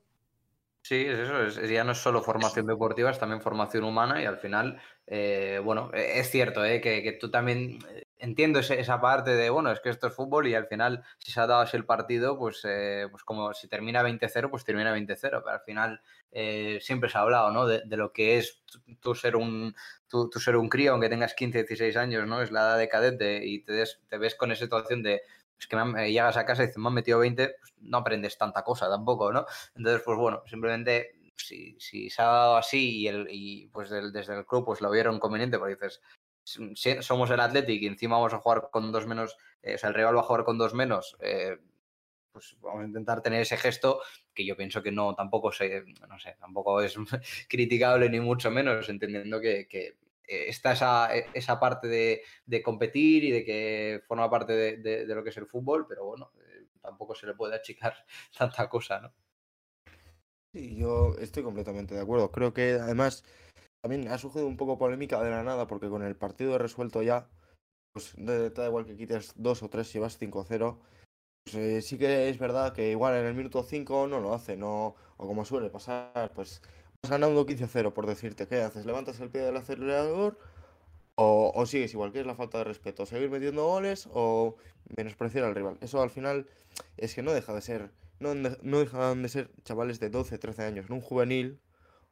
Sí, 0.87 0.97
es 0.97 1.17
eso, 1.17 1.41
es, 1.41 1.55
ya 1.67 1.83
no 1.83 1.93
es 1.93 1.97
solo 1.97 2.21
formación 2.21 2.67
deportiva, 2.67 3.09
es 3.09 3.17
también 3.17 3.41
formación 3.41 3.85
humana 3.85 4.21
y 4.21 4.25
al 4.25 4.37
final, 4.37 4.79
eh, 5.07 5.59
bueno, 5.63 5.89
e, 5.91 6.19
es 6.19 6.29
cierto 6.29 6.63
eh, 6.63 6.79
que, 6.79 7.01
que, 7.01 7.13
tú 7.13 7.31
también 7.31 7.79
eh, 7.89 8.05
entiendo 8.19 8.59
esa 8.59 9.01
parte 9.01 9.31
de, 9.31 9.49
bueno, 9.49 9.71
es 9.71 9.79
que 9.79 9.89
esto 9.89 10.05
es 10.05 10.13
fútbol 10.13 10.45
y 10.47 10.53
al 10.53 10.67
final, 10.67 11.03
si 11.17 11.31
se 11.31 11.39
ha 11.39 11.47
dado 11.47 11.61
así 11.61 11.75
el 11.75 11.85
partido, 11.85 12.37
pues, 12.37 12.61
eh, 12.65 13.07
pues 13.09 13.23
como 13.23 13.51
si 13.55 13.67
termina 13.67 14.03
20-0, 14.03 14.51
pues 14.51 14.63
termina 14.63 14.93
20-0, 14.93 15.41
pero 15.43 15.49
al 15.49 15.61
final 15.61 16.01
eh, 16.31 16.77
siempre 16.81 17.09
se 17.09 17.17
ha 17.17 17.21
hablado, 17.21 17.49
¿no? 17.51 17.65
De, 17.65 17.81
de 17.83 17.97
lo 17.97 18.13
que 18.13 18.37
es 18.37 18.61
tú 18.99 19.15
ser 19.15 19.37
un, 19.37 19.75
tú, 20.07 20.29
tú, 20.29 20.39
ser 20.39 20.55
un 20.55 20.69
crío, 20.69 20.91
aunque 20.91 21.09
tengas 21.09 21.33
15, 21.33 21.63
16 21.63 21.97
años, 21.97 22.27
¿no? 22.27 22.43
Es 22.43 22.51
la 22.51 22.61
edad 22.61 22.77
de 22.77 22.89
cadete 22.89 23.43
y 23.43 23.63
te, 23.63 23.73
des, 23.73 24.01
te 24.07 24.19
ves 24.19 24.35
con 24.35 24.51
esa 24.51 24.65
situación 24.65 25.01
de, 25.01 25.23
es 25.59 25.67
que 25.67 25.75
me, 25.75 26.11
llegas 26.11 26.37
a 26.37 26.45
casa 26.45 26.63
y 26.63 26.67
dices, 26.67 26.77
me 26.77 26.87
han 26.87 26.93
metido 26.93 27.19
20, 27.19 27.55
pues 27.59 27.73
no 27.81 27.97
aprendes 27.97 28.37
tanta 28.37 28.63
cosa 28.63 28.89
tampoco, 28.89 29.31
¿no? 29.31 29.45
Entonces, 29.75 30.01
pues 30.03 30.17
bueno, 30.17 30.43
simplemente 30.45 31.15
si, 31.35 31.75
si 31.79 32.09
se 32.09 32.21
ha 32.21 32.25
dado 32.25 32.57
así 32.57 33.01
y, 33.01 33.07
el, 33.07 33.27
y 33.29 33.67
pues 33.67 33.89
desde 33.89 34.35
el 34.35 34.45
club 34.45 34.65
pues 34.65 34.81
lo 34.81 34.91
vieron 34.91 35.19
conveniente, 35.19 35.57
porque 35.57 35.75
dices, 35.75 36.01
somos 37.01 37.29
el 37.31 37.39
Athletic 37.39 37.81
y 37.81 37.87
encima 37.87 38.17
vamos 38.17 38.33
a 38.33 38.39
jugar 38.39 38.69
con 38.71 38.91
dos 38.91 39.07
menos, 39.07 39.37
eh, 39.61 39.75
o 39.75 39.77
sea, 39.77 39.89
el 39.89 39.95
rival 39.95 40.15
va 40.15 40.21
a 40.21 40.23
jugar 40.23 40.43
con 40.43 40.57
dos 40.57 40.73
menos, 40.73 41.17
eh, 41.19 41.57
pues 42.31 42.57
vamos 42.59 42.83
a 42.83 42.87
intentar 42.87 43.21
tener 43.21 43.41
ese 43.41 43.57
gesto 43.57 44.01
que 44.33 44.45
yo 44.45 44.57
pienso 44.57 44.83
que 44.83 44.91
no, 44.91 45.15
tampoco 45.15 45.51
se, 45.51 45.83
no 46.07 46.19
sé, 46.19 46.35
tampoco 46.39 46.81
es 46.81 46.95
criticable 47.49 48.09
ni 48.09 48.19
mucho 48.19 48.51
menos, 48.51 48.89
entendiendo 48.89 49.39
que, 49.39 49.67
que 49.67 49.97
está 50.27 50.73
esa, 50.73 51.15
e, 51.15 51.27
esa 51.33 51.59
parte 51.59 51.87
de, 51.87 52.21
de, 52.45 52.61
competir 52.61 53.23
y 53.23 53.31
de 53.31 53.43
que 53.45 54.01
forma 54.07 54.29
parte 54.29 54.53
de, 54.53 54.77
de, 54.77 55.15
lo 55.15 55.23
que 55.23 55.29
es 55.29 55.37
el 55.37 55.47
fútbol, 55.47 55.85
pero 55.87 56.05
bueno, 56.05 56.31
eh, 56.37 56.65
tampoco 56.81 57.15
se 57.15 57.27
le 57.27 57.33
puede 57.33 57.55
achicar 57.55 57.93
tanta 58.37 58.69
cosa, 58.69 58.99
¿no? 58.99 59.13
Sí, 60.53 60.77
yo 60.77 61.15
estoy 61.19 61.43
completamente 61.43 61.95
de 61.95 62.01
acuerdo. 62.01 62.31
Creo 62.31 62.53
que 62.53 62.73
además 62.73 63.25
también 63.81 64.07
ha 64.07 64.17
surgido 64.17 64.47
un 64.47 64.57
poco 64.57 64.77
polémica 64.77 65.21
de 65.21 65.29
la 65.29 65.43
nada 65.43 65.67
porque 65.67 65.89
con 65.89 66.01
el 66.01 66.15
partido 66.15 66.57
resuelto 66.57 67.03
ya, 67.03 67.27
pues 67.93 68.13
da 68.17 68.65
igual 68.65 68.85
que 68.85 68.95
quites 68.95 69.33
dos 69.35 69.63
o 69.63 69.69
tres 69.69 69.87
si 69.87 69.99
vas 69.99 70.17
5-0. 70.17 70.79
Pues, 71.45 71.55
eh, 71.55 71.81
sí 71.81 71.97
que 71.97 72.29
es 72.29 72.39
verdad 72.39 72.73
que 72.73 72.89
igual 72.89 73.15
en 73.15 73.25
el 73.25 73.35
minuto 73.35 73.61
5 73.63 74.07
no 74.07 74.19
lo 74.19 74.33
hace, 74.33 74.57
no, 74.57 74.95
o 75.17 75.27
como 75.27 75.45
suele 75.45 75.69
pasar, 75.69 76.31
pues 76.33 76.61
ganando 77.09 77.45
15-0 77.45 77.93
por 77.93 78.07
decirte, 78.07 78.47
¿qué 78.47 78.61
haces? 78.61 78.85
¿Levantas 78.85 79.19
el 79.19 79.29
pie 79.29 79.41
del 79.41 79.57
acelerador 79.57 80.37
o, 81.15 81.51
o, 81.55 81.65
sigues 81.65 81.93
igual? 81.93 82.11
que 82.11 82.19
es 82.21 82.25
la 82.25 82.35
falta 82.35 82.59
de 82.59 82.63
respeto? 82.65 83.05
¿Seguir 83.05 83.29
metiendo 83.29 83.65
goles 83.65 84.09
o 84.13 84.55
menospreciar 84.95 85.45
al 85.45 85.55
rival? 85.55 85.77
Eso 85.81 86.01
al 86.01 86.09
final 86.09 86.47
es 86.97 87.15
que 87.15 87.21
no 87.21 87.33
deja 87.33 87.53
de 87.53 87.61
ser, 87.61 87.91
no, 88.19 88.33
no 88.33 88.79
dejan 88.79 89.21
de 89.23 89.29
ser 89.29 89.49
chavales 89.63 89.99
de 89.99 90.09
12, 90.09 90.37
13 90.37 90.63
años, 90.63 90.89
no 90.89 90.95
un 90.95 91.01
juvenil 91.01 91.59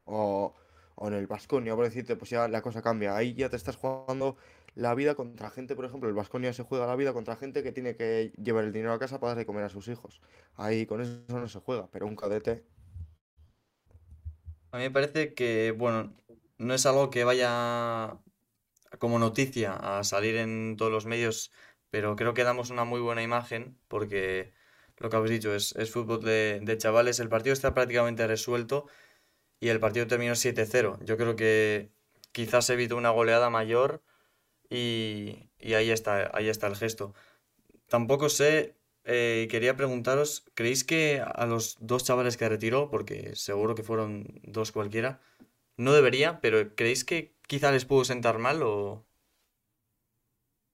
o 0.04 0.54
o 0.96 1.08
en 1.08 1.14
el 1.14 1.26
Vasconia, 1.26 1.74
por 1.74 1.84
decirte, 1.84 2.16
pues 2.16 2.30
ya 2.30 2.48
la 2.48 2.62
cosa 2.62 2.82
cambia. 2.82 3.16
Ahí 3.16 3.34
ya 3.34 3.48
te 3.48 3.56
estás 3.56 3.76
jugando 3.76 4.36
la 4.74 4.94
vida 4.94 5.14
contra 5.14 5.50
gente, 5.50 5.76
por 5.76 5.84
ejemplo, 5.84 6.08
el 6.08 6.14
Vasconia 6.14 6.52
se 6.52 6.62
juega 6.62 6.86
la 6.86 6.96
vida 6.96 7.12
contra 7.12 7.36
gente 7.36 7.62
que 7.62 7.72
tiene 7.72 7.96
que 7.96 8.32
llevar 8.42 8.64
el 8.64 8.72
dinero 8.72 8.92
a 8.92 8.98
casa 8.98 9.20
para 9.20 9.30
darle 9.30 9.46
comer 9.46 9.64
a 9.64 9.68
sus 9.68 9.88
hijos. 9.88 10.20
Ahí 10.56 10.86
con 10.86 11.00
eso 11.00 11.20
no 11.28 11.48
se 11.48 11.60
juega, 11.60 11.88
pero 11.92 12.06
un 12.06 12.16
cadete. 12.16 12.64
A 14.74 14.78
mí 14.78 14.82
me 14.82 14.90
parece 14.90 15.34
que, 15.34 15.70
bueno, 15.70 16.12
no 16.58 16.74
es 16.74 16.84
algo 16.84 17.08
que 17.08 17.22
vaya 17.22 18.18
como 18.98 19.20
noticia 19.20 19.74
a 19.74 20.02
salir 20.02 20.34
en 20.36 20.74
todos 20.76 20.90
los 20.90 21.06
medios, 21.06 21.52
pero 21.90 22.16
creo 22.16 22.34
que 22.34 22.42
damos 22.42 22.70
una 22.70 22.82
muy 22.84 23.00
buena 23.00 23.22
imagen 23.22 23.78
porque 23.86 24.52
lo 24.98 25.10
que 25.10 25.16
habéis 25.16 25.30
dicho 25.30 25.54
es, 25.54 25.76
es 25.76 25.92
fútbol 25.92 26.24
de, 26.24 26.58
de 26.60 26.76
chavales. 26.78 27.20
El 27.20 27.28
partido 27.28 27.52
está 27.52 27.72
prácticamente 27.72 28.26
resuelto 28.26 28.86
y 29.60 29.68
el 29.68 29.80
partido 29.80 30.08
terminó 30.08 30.34
7-0. 30.34 30.98
Yo 31.04 31.16
creo 31.18 31.36
que 31.36 31.92
quizás 32.32 32.68
evitó 32.70 32.96
una 32.96 33.10
goleada 33.10 33.50
mayor 33.50 34.02
y, 34.70 35.50
y, 35.58 35.74
ahí, 35.74 35.90
está, 35.90 36.30
ahí 36.34 36.48
está 36.48 36.66
el 36.68 36.76
gesto. 36.76 37.14
Tampoco 37.88 38.28
sé, 38.28 38.76
eh, 39.04 39.48
quería 39.50 39.76
preguntaros, 39.76 40.44
¿creéis 40.54 40.84
que 40.84 41.20
a 41.20 41.46
los 41.46 41.76
dos 41.80 42.04
chavales 42.04 42.36
que 42.36 42.48
retiró, 42.48 42.90
porque 42.90 43.36
seguro 43.36 43.74
que 43.74 43.82
fueron 43.82 44.40
dos 44.42 44.72
cualquiera, 44.72 45.20
no 45.76 45.92
debería, 45.92 46.40
pero 46.40 46.74
¿creéis 46.74 47.04
que 47.04 47.34
quizá 47.46 47.70
les 47.70 47.84
pudo 47.84 48.04
sentar 48.04 48.38
mal 48.38 48.62
o...? 48.62 49.04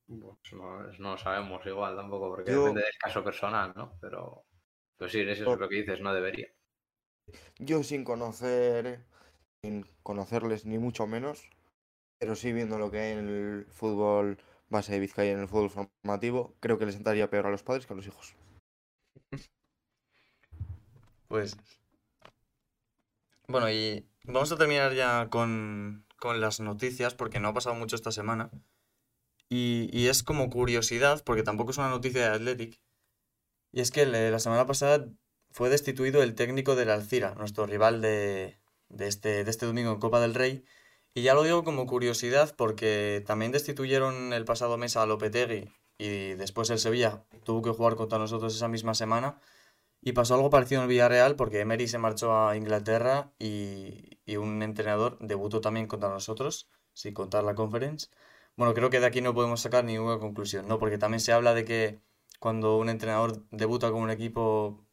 Pues 0.06 0.52
no, 0.52 0.82
no, 0.98 1.16
sabemos 1.16 1.64
igual 1.66 1.96
tampoco, 1.96 2.30
porque 2.30 2.52
Yo... 2.52 2.60
depende 2.62 2.82
del 2.82 2.98
caso 2.98 3.22
personal, 3.22 3.72
¿no? 3.76 3.96
Pero, 4.00 4.44
pues 4.96 5.12
sí, 5.12 5.20
eso 5.20 5.52
es 5.52 5.58
lo 5.60 5.68
que 5.68 5.76
dices, 5.76 6.00
no 6.00 6.12
debería. 6.12 6.48
Yo 7.58 7.82
sin 7.82 8.04
conocer, 8.04 9.04
sin 9.62 9.86
conocerles 10.02 10.66
ni 10.66 10.78
mucho 10.78 11.06
menos, 11.06 11.48
pero 12.18 12.34
sí 12.34 12.52
viendo 12.52 12.78
lo 12.78 12.90
que 12.90 12.98
hay 12.98 13.12
en 13.12 13.28
el 13.28 13.66
fútbol 13.70 14.38
base 14.70 14.92
de 14.92 15.00
Vizcaya, 15.00 15.32
en 15.32 15.40
el 15.40 15.48
fútbol 15.48 15.70
formativo, 15.70 16.56
creo 16.60 16.78
que 16.78 16.86
les 16.86 16.94
sentaría 16.94 17.28
peor 17.28 17.46
a 17.46 17.50
los 17.50 17.62
padres 17.62 17.86
que 17.86 17.92
a 17.92 17.96
los 17.96 18.06
hijos. 18.06 18.34
Pues. 21.28 21.56
Bueno, 23.46 23.70
y 23.70 24.04
vamos 24.24 24.50
a 24.50 24.56
terminar 24.56 24.94
ya 24.94 25.28
con, 25.30 26.04
con 26.18 26.40
las 26.40 26.58
noticias, 26.58 27.14
porque 27.14 27.38
no 27.38 27.46
ha 27.46 27.54
pasado 27.54 27.76
mucho 27.76 27.94
esta 27.94 28.10
semana. 28.10 28.50
Y, 29.48 29.88
y, 29.92 30.08
es 30.08 30.24
como 30.24 30.50
curiosidad, 30.50 31.22
porque 31.24 31.44
tampoco 31.44 31.70
es 31.70 31.78
una 31.78 31.88
noticia 31.88 32.22
de 32.22 32.34
Athletic. 32.34 32.80
Y 33.70 33.80
es 33.80 33.92
que 33.92 34.06
la 34.06 34.40
semana 34.40 34.66
pasada 34.66 35.06
fue 35.50 35.68
destituido 35.68 36.22
el 36.22 36.34
técnico 36.34 36.74
del 36.74 36.90
Alcira, 36.90 37.36
nuestro 37.36 37.66
rival 37.66 38.00
de, 38.00 38.58
de, 38.88 39.06
este, 39.06 39.44
de 39.44 39.50
este 39.50 39.66
domingo 39.66 39.92
en 39.92 40.00
Copa 40.00 40.20
del 40.20 40.34
Rey. 40.34 40.64
Y 41.14 41.22
ya 41.22 41.34
lo 41.34 41.42
digo 41.42 41.64
como 41.64 41.86
curiosidad 41.86 42.54
porque 42.56 43.22
también 43.26 43.52
destituyeron 43.52 44.32
el 44.32 44.44
pasado 44.44 44.76
mes 44.78 44.96
a 44.96 45.06
Lopetegui 45.06 45.72
y 45.98 46.34
después 46.34 46.70
el 46.70 46.78
Sevilla 46.78 47.24
tuvo 47.44 47.62
que 47.62 47.70
jugar 47.70 47.96
contra 47.96 48.18
nosotros 48.18 48.54
esa 48.54 48.68
misma 48.68 48.94
semana. 48.94 49.40
Y 50.02 50.12
pasó 50.12 50.34
algo 50.34 50.50
parecido 50.50 50.80
en 50.80 50.84
el 50.84 50.88
Villarreal 50.88 51.36
porque 51.36 51.60
Emery 51.60 51.88
se 51.88 51.98
marchó 51.98 52.34
a 52.36 52.56
Inglaterra 52.56 53.32
y, 53.38 54.18
y 54.24 54.36
un 54.36 54.62
entrenador 54.62 55.18
debutó 55.20 55.60
también 55.60 55.86
contra 55.86 56.08
nosotros, 56.08 56.68
sin 56.94 57.12
contar 57.14 57.44
la 57.44 57.54
conference. 57.54 58.08
Bueno, 58.56 58.74
creo 58.74 58.90
que 58.90 59.00
de 59.00 59.06
aquí 59.06 59.20
no 59.20 59.34
podemos 59.34 59.60
sacar 59.60 59.84
ninguna 59.84 60.18
conclusión, 60.18 60.68
¿no? 60.68 60.78
Porque 60.78 60.98
también 60.98 61.20
se 61.20 61.32
habla 61.32 61.54
de 61.54 61.64
que 61.64 62.00
cuando 62.38 62.78
un 62.78 62.88
entrenador 62.88 63.44
debuta 63.50 63.90
con 63.90 64.02
un 64.02 64.10
equipo 64.10 64.86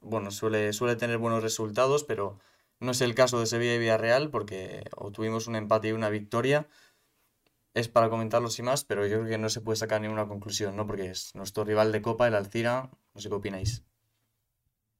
bueno, 0.00 0.30
suele, 0.30 0.72
suele 0.72 0.96
tener 0.96 1.18
buenos 1.18 1.42
resultados, 1.42 2.04
pero 2.04 2.38
no 2.80 2.92
es 2.92 3.00
el 3.00 3.14
caso 3.14 3.38
de 3.38 3.46
Sevilla 3.46 3.74
y 3.74 3.78
Villarreal 3.78 4.30
porque 4.30 4.84
obtuvimos 4.96 5.46
un 5.46 5.56
empate 5.56 5.88
y 5.88 5.92
una 5.92 6.10
victoria. 6.10 6.68
Es 7.72 7.88
para 7.88 8.10
comentarlo 8.10 8.50
sin 8.50 8.64
más, 8.64 8.84
pero 8.84 9.06
yo 9.06 9.18
creo 9.18 9.30
que 9.30 9.38
no 9.38 9.48
se 9.48 9.60
puede 9.60 9.76
sacar 9.76 10.00
ninguna 10.00 10.26
conclusión, 10.26 10.74
¿no? 10.76 10.86
Porque 10.86 11.10
es 11.10 11.34
nuestro 11.34 11.64
rival 11.64 11.92
de 11.92 12.02
Copa, 12.02 12.26
el 12.26 12.34
Alcira. 12.34 12.90
No 13.14 13.20
sé 13.20 13.28
qué 13.28 13.34
opináis. 13.36 13.84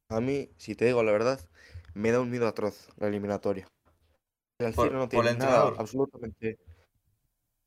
A 0.09 0.21
mí, 0.21 0.51
si 0.57 0.75
te 0.77 0.85
digo 0.85 1.03
la 1.03 1.13
verdad, 1.13 1.41
me 1.95 2.13
da 2.13 2.21
un 2.21 2.31
miedo 2.31 2.47
atroz 2.47 2.89
la 2.97 3.09
eliminatoria. 3.09 3.69
El 4.59 4.67
Alcira 4.67 4.89
por, 4.89 4.93
no 4.93 5.09
tiene 5.09 5.35
nada, 5.35 5.73
absolutamente. 5.77 6.59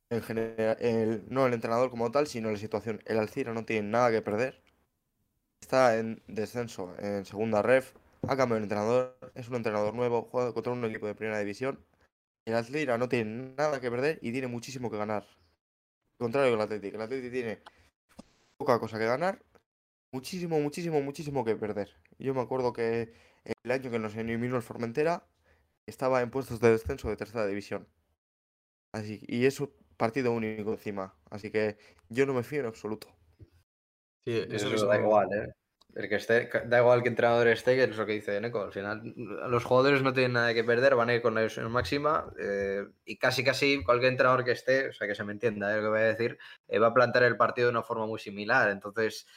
En 0.10 0.22
general, 0.22 0.78
el, 0.80 1.26
no 1.28 1.48
el 1.48 1.54
entrenador 1.54 1.90
como 1.90 2.12
tal, 2.12 2.28
sino 2.28 2.52
la 2.52 2.58
situación. 2.58 3.02
El 3.06 3.18
Alcira 3.18 3.54
no 3.54 3.66
tiene 3.66 3.90
nada 3.90 4.12
que 4.12 4.22
perder 4.22 4.64
está 5.64 5.98
en 5.98 6.22
descenso 6.28 6.94
en 7.00 7.26
segunda 7.26 7.62
ref, 7.62 7.94
ha 8.28 8.38
cambiado 8.38 8.58
el 8.58 8.64
entrenador, 8.64 9.18
es 9.36 9.50
un 9.50 9.56
entrenador 9.56 9.94
nuevo, 9.94 10.24
juega 10.24 10.54
contra 10.54 10.74
un 10.74 10.84
equipo 10.86 11.08
de 11.08 11.16
primera 11.16 11.40
división. 11.40 11.86
El 12.46 12.56
Atlira 12.56 12.98
no 12.98 13.10
tiene 13.10 13.54
nada 13.56 13.80
que 13.80 13.90
perder 13.90 14.20
y 14.22 14.32
tiene 14.32 14.48
muchísimo 14.48 14.90
que 14.90 14.98
ganar. 14.98 15.24
Al 15.24 16.26
contrario 16.26 16.52
que 16.52 16.56
el 16.56 16.62
Atlético, 16.62 16.96
el 16.96 17.02
Atlético 17.02 17.32
tiene 17.32 17.62
poca 18.58 18.80
cosa 18.80 18.98
que 18.98 19.06
ganar, 19.06 19.44
muchísimo, 20.14 20.60
muchísimo, 20.60 21.02
muchísimo 21.02 21.44
que 21.44 21.56
perder. 21.56 21.90
Yo 22.20 22.34
me 22.34 22.42
acuerdo 22.42 22.72
que 22.72 23.14
el 23.46 23.72
año 23.72 23.92
que 23.92 24.00
nos 24.00 24.16
eliminó 24.16 24.56
el 24.56 24.62
Formentera 24.62 25.26
estaba 25.86 26.22
en 26.22 26.32
puestos 26.32 26.60
de 26.60 26.72
descenso 26.72 27.10
de 27.10 27.18
tercera 27.18 27.46
división. 27.46 27.88
Así, 28.94 29.22
y 29.28 29.46
es 29.46 29.60
un 29.60 29.72
partido 29.98 30.32
único 30.32 30.72
encima. 30.72 31.16
Así 31.30 31.52
que 31.52 31.78
yo 32.10 32.26
no 32.26 32.34
me 32.34 32.44
fío 32.44 32.62
en 32.62 32.68
absoluto. 32.68 33.08
Sí, 34.26 34.46
eso, 34.50 34.74
Eso 34.74 34.86
da 34.86 35.00
igual, 35.00 35.34
¿eh? 35.34 35.54
El 35.96 36.10
que 36.10 36.16
esté, 36.16 36.50
da 36.66 36.80
igual 36.80 37.04
que 37.04 37.10
entrenador 37.10 37.48
esté, 37.48 37.76
que 37.76 37.84
es 37.84 37.96
lo 37.96 38.06
que 38.06 38.14
dice 38.14 38.42
Neko. 38.42 38.64
Al 38.64 38.72
final, 38.72 39.14
los 39.16 39.64
jugadores 39.64 40.02
no 40.02 40.12
tienen 40.12 40.34
nada 40.34 40.54
que 40.54 40.64
perder, 40.64 40.96
van 40.96 41.10
a 41.10 41.14
ir 41.14 41.22
con 41.22 41.36
la 41.36 41.42
ilusión 41.42 41.72
máxima 41.72 42.32
eh, 42.40 42.86
y 43.06 43.18
casi, 43.18 43.44
casi 43.44 43.84
cualquier 43.84 44.12
entrenador 44.12 44.44
que 44.44 44.52
esté, 44.52 44.90
o 44.90 44.94
sea, 44.94 45.08
que 45.08 45.14
se 45.14 45.24
me 45.24 45.34
entienda 45.34 45.72
¿eh? 45.72 45.78
lo 45.78 45.84
que 45.84 45.90
voy 45.90 46.00
a 46.00 46.04
decir, 46.04 46.40
eh, 46.68 46.80
va 46.80 46.88
a 46.88 46.94
plantear 46.94 47.26
el 47.26 47.38
partido 47.38 47.68
de 47.68 47.74
una 47.74 47.84
forma 47.84 48.08
muy 48.08 48.20
similar. 48.20 48.72
Entonces, 48.72 49.28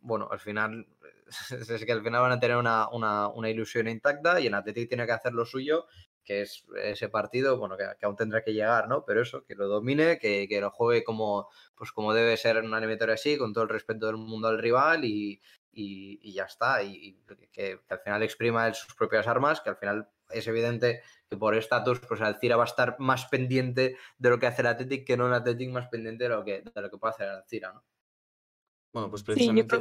bueno, 0.00 0.28
al 0.30 0.40
final 0.40 0.86
es 1.50 1.84
que 1.84 1.92
al 1.92 2.02
final 2.02 2.22
van 2.22 2.32
a 2.32 2.40
tener 2.40 2.56
una, 2.56 2.88
una, 2.88 3.28
una 3.28 3.48
ilusión 3.48 3.86
intacta 3.88 4.40
y 4.40 4.48
en 4.48 4.54
Athletic 4.54 4.88
tiene 4.88 5.06
que 5.06 5.12
hacer 5.12 5.34
lo 5.34 5.44
suyo 5.44 5.86
que 6.24 6.42
es 6.42 6.64
ese 6.82 7.08
partido, 7.08 7.58
bueno, 7.58 7.76
que, 7.76 8.04
aún 8.04 8.16
tendrá 8.16 8.42
que 8.44 8.52
llegar, 8.52 8.88
¿no? 8.88 9.04
Pero 9.04 9.22
eso, 9.22 9.44
que 9.44 9.54
lo 9.54 9.66
domine, 9.66 10.18
que, 10.18 10.46
que, 10.48 10.60
lo 10.60 10.70
juegue 10.70 11.04
como, 11.04 11.48
pues 11.74 11.92
como 11.92 12.12
debe 12.12 12.36
ser 12.36 12.58
en 12.58 12.66
una 12.66 12.78
eliminatoria 12.78 13.14
así, 13.14 13.38
con 13.38 13.52
todo 13.52 13.64
el 13.64 13.70
respeto 13.70 14.06
del 14.06 14.16
mundo 14.16 14.48
al 14.48 14.58
rival 14.58 15.04
y, 15.04 15.40
y, 15.72 16.32
ya 16.32 16.44
está. 16.44 16.82
Y, 16.82 17.18
que, 17.52 17.80
al 17.88 18.00
final 18.00 18.22
exprima 18.22 18.72
sus 18.74 18.94
propias 18.94 19.26
armas, 19.26 19.60
que 19.60 19.70
al 19.70 19.76
final 19.76 20.08
es 20.30 20.46
evidente 20.46 21.02
que 21.28 21.36
por 21.36 21.54
estatus, 21.54 22.00
pues 22.00 22.20
Alcira 22.20 22.56
va 22.56 22.64
a 22.64 22.66
estar 22.66 22.96
más 22.98 23.26
pendiente 23.26 23.96
de 24.18 24.30
lo 24.30 24.38
que 24.38 24.46
hace 24.46 24.62
el 24.62 24.68
Athletic 24.68 25.06
que 25.06 25.16
no 25.16 25.26
el 25.26 25.34
Athletic 25.34 25.70
más 25.70 25.88
pendiente 25.88 26.24
de 26.24 26.30
lo 26.30 26.44
que, 26.44 26.62
de 26.62 26.82
lo 26.82 26.90
que 26.90 26.98
puede 26.98 27.14
hacer 27.14 27.28
el 27.28 27.36
Alcira, 27.36 27.72
¿no? 27.72 27.84
Bueno, 28.92 29.10
pues 29.10 29.22
precisamente... 29.22 29.80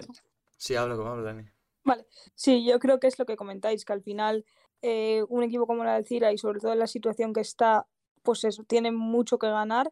Sí, 0.58 0.76
hablo 0.76 0.97
como 0.97 1.12
hablo, 1.12 1.23
Dani. 1.23 1.43
Vale, 1.84 2.06
sí, 2.36 2.65
yo 2.65 2.80
creo 2.80 3.00
que 3.00 3.08
es 3.08 3.17
lo 3.17 3.26
que 3.26 3.38
comentáis, 3.38 3.86
que 3.86 3.93
al 3.93 4.02
final 4.02 4.45
eh, 4.81 5.23
un 5.29 5.43
equipo 5.43 5.67
como 5.67 5.83
el 5.83 5.89
Alcira 5.89 6.31
y 6.31 6.37
sobre 6.37 6.59
todo 6.59 6.73
en 6.73 6.79
la 6.79 6.87
situación 6.87 7.33
que 7.33 7.41
está, 7.41 7.87
pues 8.23 8.43
eso, 8.43 8.63
tiene 8.63 8.91
mucho 8.91 9.39
que 9.39 9.47
ganar 9.47 9.91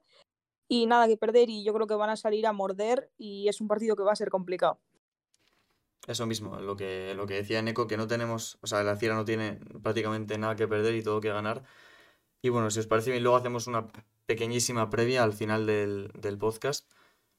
y 0.68 0.86
nada 0.86 1.08
que 1.08 1.18
perder 1.18 1.50
y 1.50 1.64
yo 1.64 1.74
creo 1.74 1.88
que 1.88 1.96
van 1.96 2.10
a 2.10 2.16
salir 2.16 2.48
a 2.48 2.54
morder 2.54 3.12
y 3.18 3.48
es 3.48 3.62
un 3.62 3.68
partido 3.68 3.96
que 3.96 4.04
va 4.04 4.12
a 4.12 4.16
ser 4.16 4.30
complicado. 4.30 4.80
Eso 6.08 6.28
mismo, 6.28 6.60
lo 6.60 6.76
que, 6.76 7.14
lo 7.16 7.26
que 7.26 7.36
decía 7.36 7.62
Neko, 7.62 7.88
que 7.88 7.98
no 7.98 8.08
tenemos, 8.08 8.60
o 8.62 8.68
sea, 8.68 8.82
el 8.82 8.88
Alcira 8.88 9.16
no 9.16 9.26
tiene 9.26 9.60
prácticamente 9.82 10.38
nada 10.38 10.56
que 10.56 10.68
perder 10.68 10.94
y 10.96 11.04
todo 11.04 11.20
que 11.20 11.30
ganar. 11.30 11.64
Y 12.44 12.50
bueno, 12.50 12.70
si 12.70 12.80
os 12.80 12.86
parece 12.86 13.10
bien, 13.10 13.24
luego 13.24 13.38
hacemos 13.38 13.66
una 13.66 13.88
pequeñísima 14.28 14.92
previa 14.92 15.24
al 15.24 15.34
final 15.34 15.66
del, 15.66 16.12
del 16.14 16.38
podcast, 16.38 16.88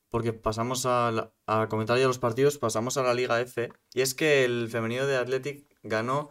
porque 0.08 0.32
pasamos 0.32 0.84
a, 0.84 1.32
a 1.46 1.68
comentar 1.68 1.96
ya 1.96 2.08
los 2.08 2.18
partidos, 2.18 2.58
pasamos 2.58 2.96
a 2.96 3.04
la 3.04 3.14
Liga 3.14 3.40
F, 3.40 3.70
y 3.94 4.00
es 4.00 4.14
que 4.14 4.44
el 4.44 4.68
femenino 4.68 5.06
de 5.06 5.16
Athletic 5.16 5.64
ganó 5.84 6.30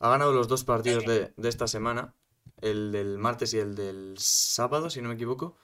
ha 0.00 0.08
ganado 0.08 0.32
los 0.32 0.48
dos 0.48 0.64
partidos 0.64 1.04
de, 1.04 1.32
esta 1.48 1.68
semana, 1.68 2.14
el 2.62 2.90
del 2.90 3.18
martes 3.18 3.54
y 3.54 3.58
el 3.58 3.74
del 3.76 4.14
sábado, 4.18 4.90
si 4.90 5.02
no 5.02 5.08
me 5.08 5.14
equivoco, 5.14 5.56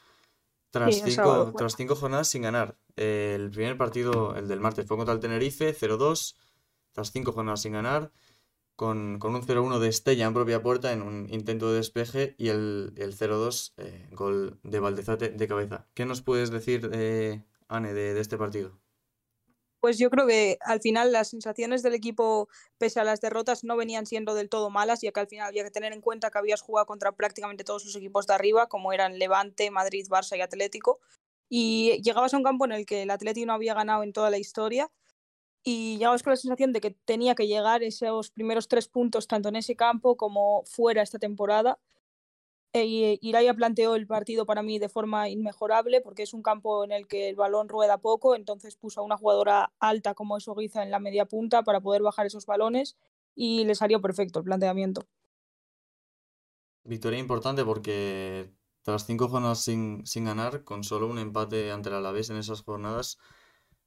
tras, 0.70 1.02
cinco, 1.02 1.54
tras 1.56 1.74
cinco 1.74 1.96
jornadas 1.96 2.28
sin 2.28 2.42
ganar. 2.42 2.76
el 2.96 3.50
primer 3.50 3.78
partido, 3.78 4.36
el 4.36 4.46
del 4.46 4.60
martes, 4.60 4.86
fue 4.86 4.98
contra 4.98 5.14
el 5.14 5.20
Tenerife, 5.20 5.74
0-2, 5.74 6.36
tras 6.92 7.12
cinco 7.12 7.32
jornadas 7.32 7.62
sin 7.62 7.72
ganar, 7.72 8.12
con, 8.76 9.18
con 9.18 9.34
un 9.34 9.42
0-1 9.42 9.78
de 9.78 9.88
Estella 9.88 10.26
en 10.26 10.34
propia 10.34 10.62
puerta 10.62 10.92
en 10.92 11.00
un 11.00 11.28
intento 11.30 11.70
de 11.70 11.76
despeje 11.78 12.34
y 12.36 12.48
el, 12.48 12.92
el 12.98 13.16
0-2, 13.16 13.72
eh, 13.78 14.08
gol 14.12 14.60
de 14.62 14.80
Valdezate 14.80 15.30
de 15.30 15.48
cabeza. 15.48 15.86
¿Qué 15.94 16.04
nos 16.04 16.20
puedes 16.20 16.50
decir, 16.50 16.90
eh, 16.92 17.42
Anne, 17.68 17.94
de 17.94 18.20
este 18.20 18.36
partido? 18.36 18.78
Pues 19.86 19.98
yo 19.98 20.10
creo 20.10 20.26
que 20.26 20.58
al 20.62 20.80
final 20.80 21.12
las 21.12 21.28
sensaciones 21.28 21.80
del 21.80 21.94
equipo, 21.94 22.48
pese 22.76 22.98
a 22.98 23.04
las 23.04 23.20
derrotas, 23.20 23.62
no 23.62 23.76
venían 23.76 24.04
siendo 24.04 24.34
del 24.34 24.48
todo 24.48 24.68
malas, 24.68 25.00
ya 25.00 25.12
que 25.12 25.20
al 25.20 25.28
final 25.28 25.46
había 25.46 25.62
que 25.62 25.70
tener 25.70 25.92
en 25.92 26.00
cuenta 26.00 26.28
que 26.28 26.38
habías 26.38 26.60
jugado 26.60 26.86
contra 26.86 27.12
prácticamente 27.12 27.62
todos 27.62 27.84
los 27.84 27.94
equipos 27.94 28.26
de 28.26 28.34
arriba, 28.34 28.68
como 28.68 28.92
eran 28.92 29.20
Levante, 29.20 29.70
Madrid, 29.70 30.04
Barça 30.08 30.36
y 30.36 30.40
Atlético, 30.40 30.98
y 31.48 32.02
llegabas 32.02 32.34
a 32.34 32.36
un 32.36 32.42
campo 32.42 32.64
en 32.64 32.72
el 32.72 32.84
que 32.84 33.02
el 33.02 33.10
Atlético 33.12 33.46
no 33.46 33.52
había 33.52 33.74
ganado 33.74 34.02
en 34.02 34.12
toda 34.12 34.28
la 34.28 34.38
historia, 34.38 34.90
y 35.62 35.98
llegabas 35.98 36.24
con 36.24 36.32
la 36.32 36.36
sensación 36.36 36.72
de 36.72 36.80
que 36.80 36.90
tenía 36.90 37.36
que 37.36 37.46
llegar 37.46 37.84
esos 37.84 38.30
primeros 38.32 38.66
tres 38.66 38.88
puntos 38.88 39.28
tanto 39.28 39.50
en 39.50 39.54
ese 39.54 39.76
campo 39.76 40.16
como 40.16 40.64
fuera 40.64 41.00
esta 41.00 41.20
temporada, 41.20 41.78
e 42.82 43.18
Iraya 43.20 43.54
planteó 43.54 43.94
el 43.94 44.06
partido 44.06 44.46
para 44.46 44.62
mí 44.62 44.78
de 44.78 44.88
forma 44.88 45.28
inmejorable 45.28 46.00
porque 46.00 46.22
es 46.22 46.34
un 46.34 46.42
campo 46.42 46.84
en 46.84 46.92
el 46.92 47.06
que 47.06 47.28
el 47.28 47.36
balón 47.36 47.68
rueda 47.68 47.98
poco, 47.98 48.34
entonces 48.34 48.76
puso 48.76 49.00
a 49.00 49.04
una 49.04 49.16
jugadora 49.16 49.72
alta 49.78 50.14
como 50.14 50.36
es 50.36 50.48
Oguiza 50.48 50.82
en 50.82 50.90
la 50.90 50.98
media 50.98 51.26
punta 51.26 51.62
para 51.62 51.80
poder 51.80 52.02
bajar 52.02 52.26
esos 52.26 52.46
balones 52.46 52.96
y 53.34 53.64
le 53.64 53.74
salió 53.74 54.00
perfecto 54.00 54.38
el 54.38 54.44
planteamiento. 54.44 55.06
Victoria 56.84 57.18
importante 57.18 57.64
porque 57.64 58.50
tras 58.82 59.04
cinco 59.04 59.28
jornadas 59.28 59.64
sin, 59.64 60.06
sin 60.06 60.24
ganar, 60.24 60.62
con 60.62 60.84
solo 60.84 61.08
un 61.08 61.18
empate 61.18 61.72
ante 61.72 61.88
el 61.88 61.96
Alavés 61.96 62.30
en 62.30 62.36
esas 62.36 62.62
jornadas, 62.62 63.18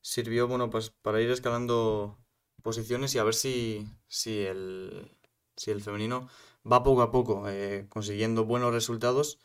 sirvió 0.02 0.48
bueno, 0.48 0.70
pues 0.70 0.90
para 0.90 1.22
ir 1.22 1.32
escalando 1.32 2.18
posiciones 2.62 3.16
y 3.16 3.20
a 3.20 3.24
ver 3.24 3.34
si, 3.34 3.88
si, 4.08 4.40
el, 4.42 5.18
si 5.56 5.72
el 5.72 5.82
femenino 5.82 6.28
va 6.70 6.84
poco 6.84 7.02
a 7.02 7.12
poco 7.12 7.48
eh, 7.48 7.86
consiguiendo 7.90 8.46
buenos 8.46 8.74
resultados, 8.74 9.40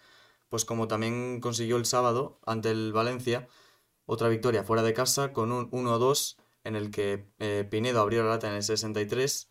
pues 0.48 0.64
como 0.64 0.88
también 0.88 1.40
consiguió 1.40 1.76
el 1.76 1.86
sábado 1.86 2.38
ante 2.46 2.70
el 2.70 2.92
Valencia, 2.92 3.48
otra 4.06 4.28
victoria 4.28 4.64
fuera 4.64 4.82
de 4.82 4.94
casa 4.94 5.32
con 5.32 5.52
un 5.52 5.70
1-2 5.70 6.36
en 6.64 6.76
el 6.76 6.90
que 6.90 7.26
eh, 7.38 7.66
Pinedo 7.70 8.00
abrió 8.00 8.22
la 8.22 8.30
lata 8.30 8.48
en 8.48 8.54
el 8.54 8.62
63 8.62 9.50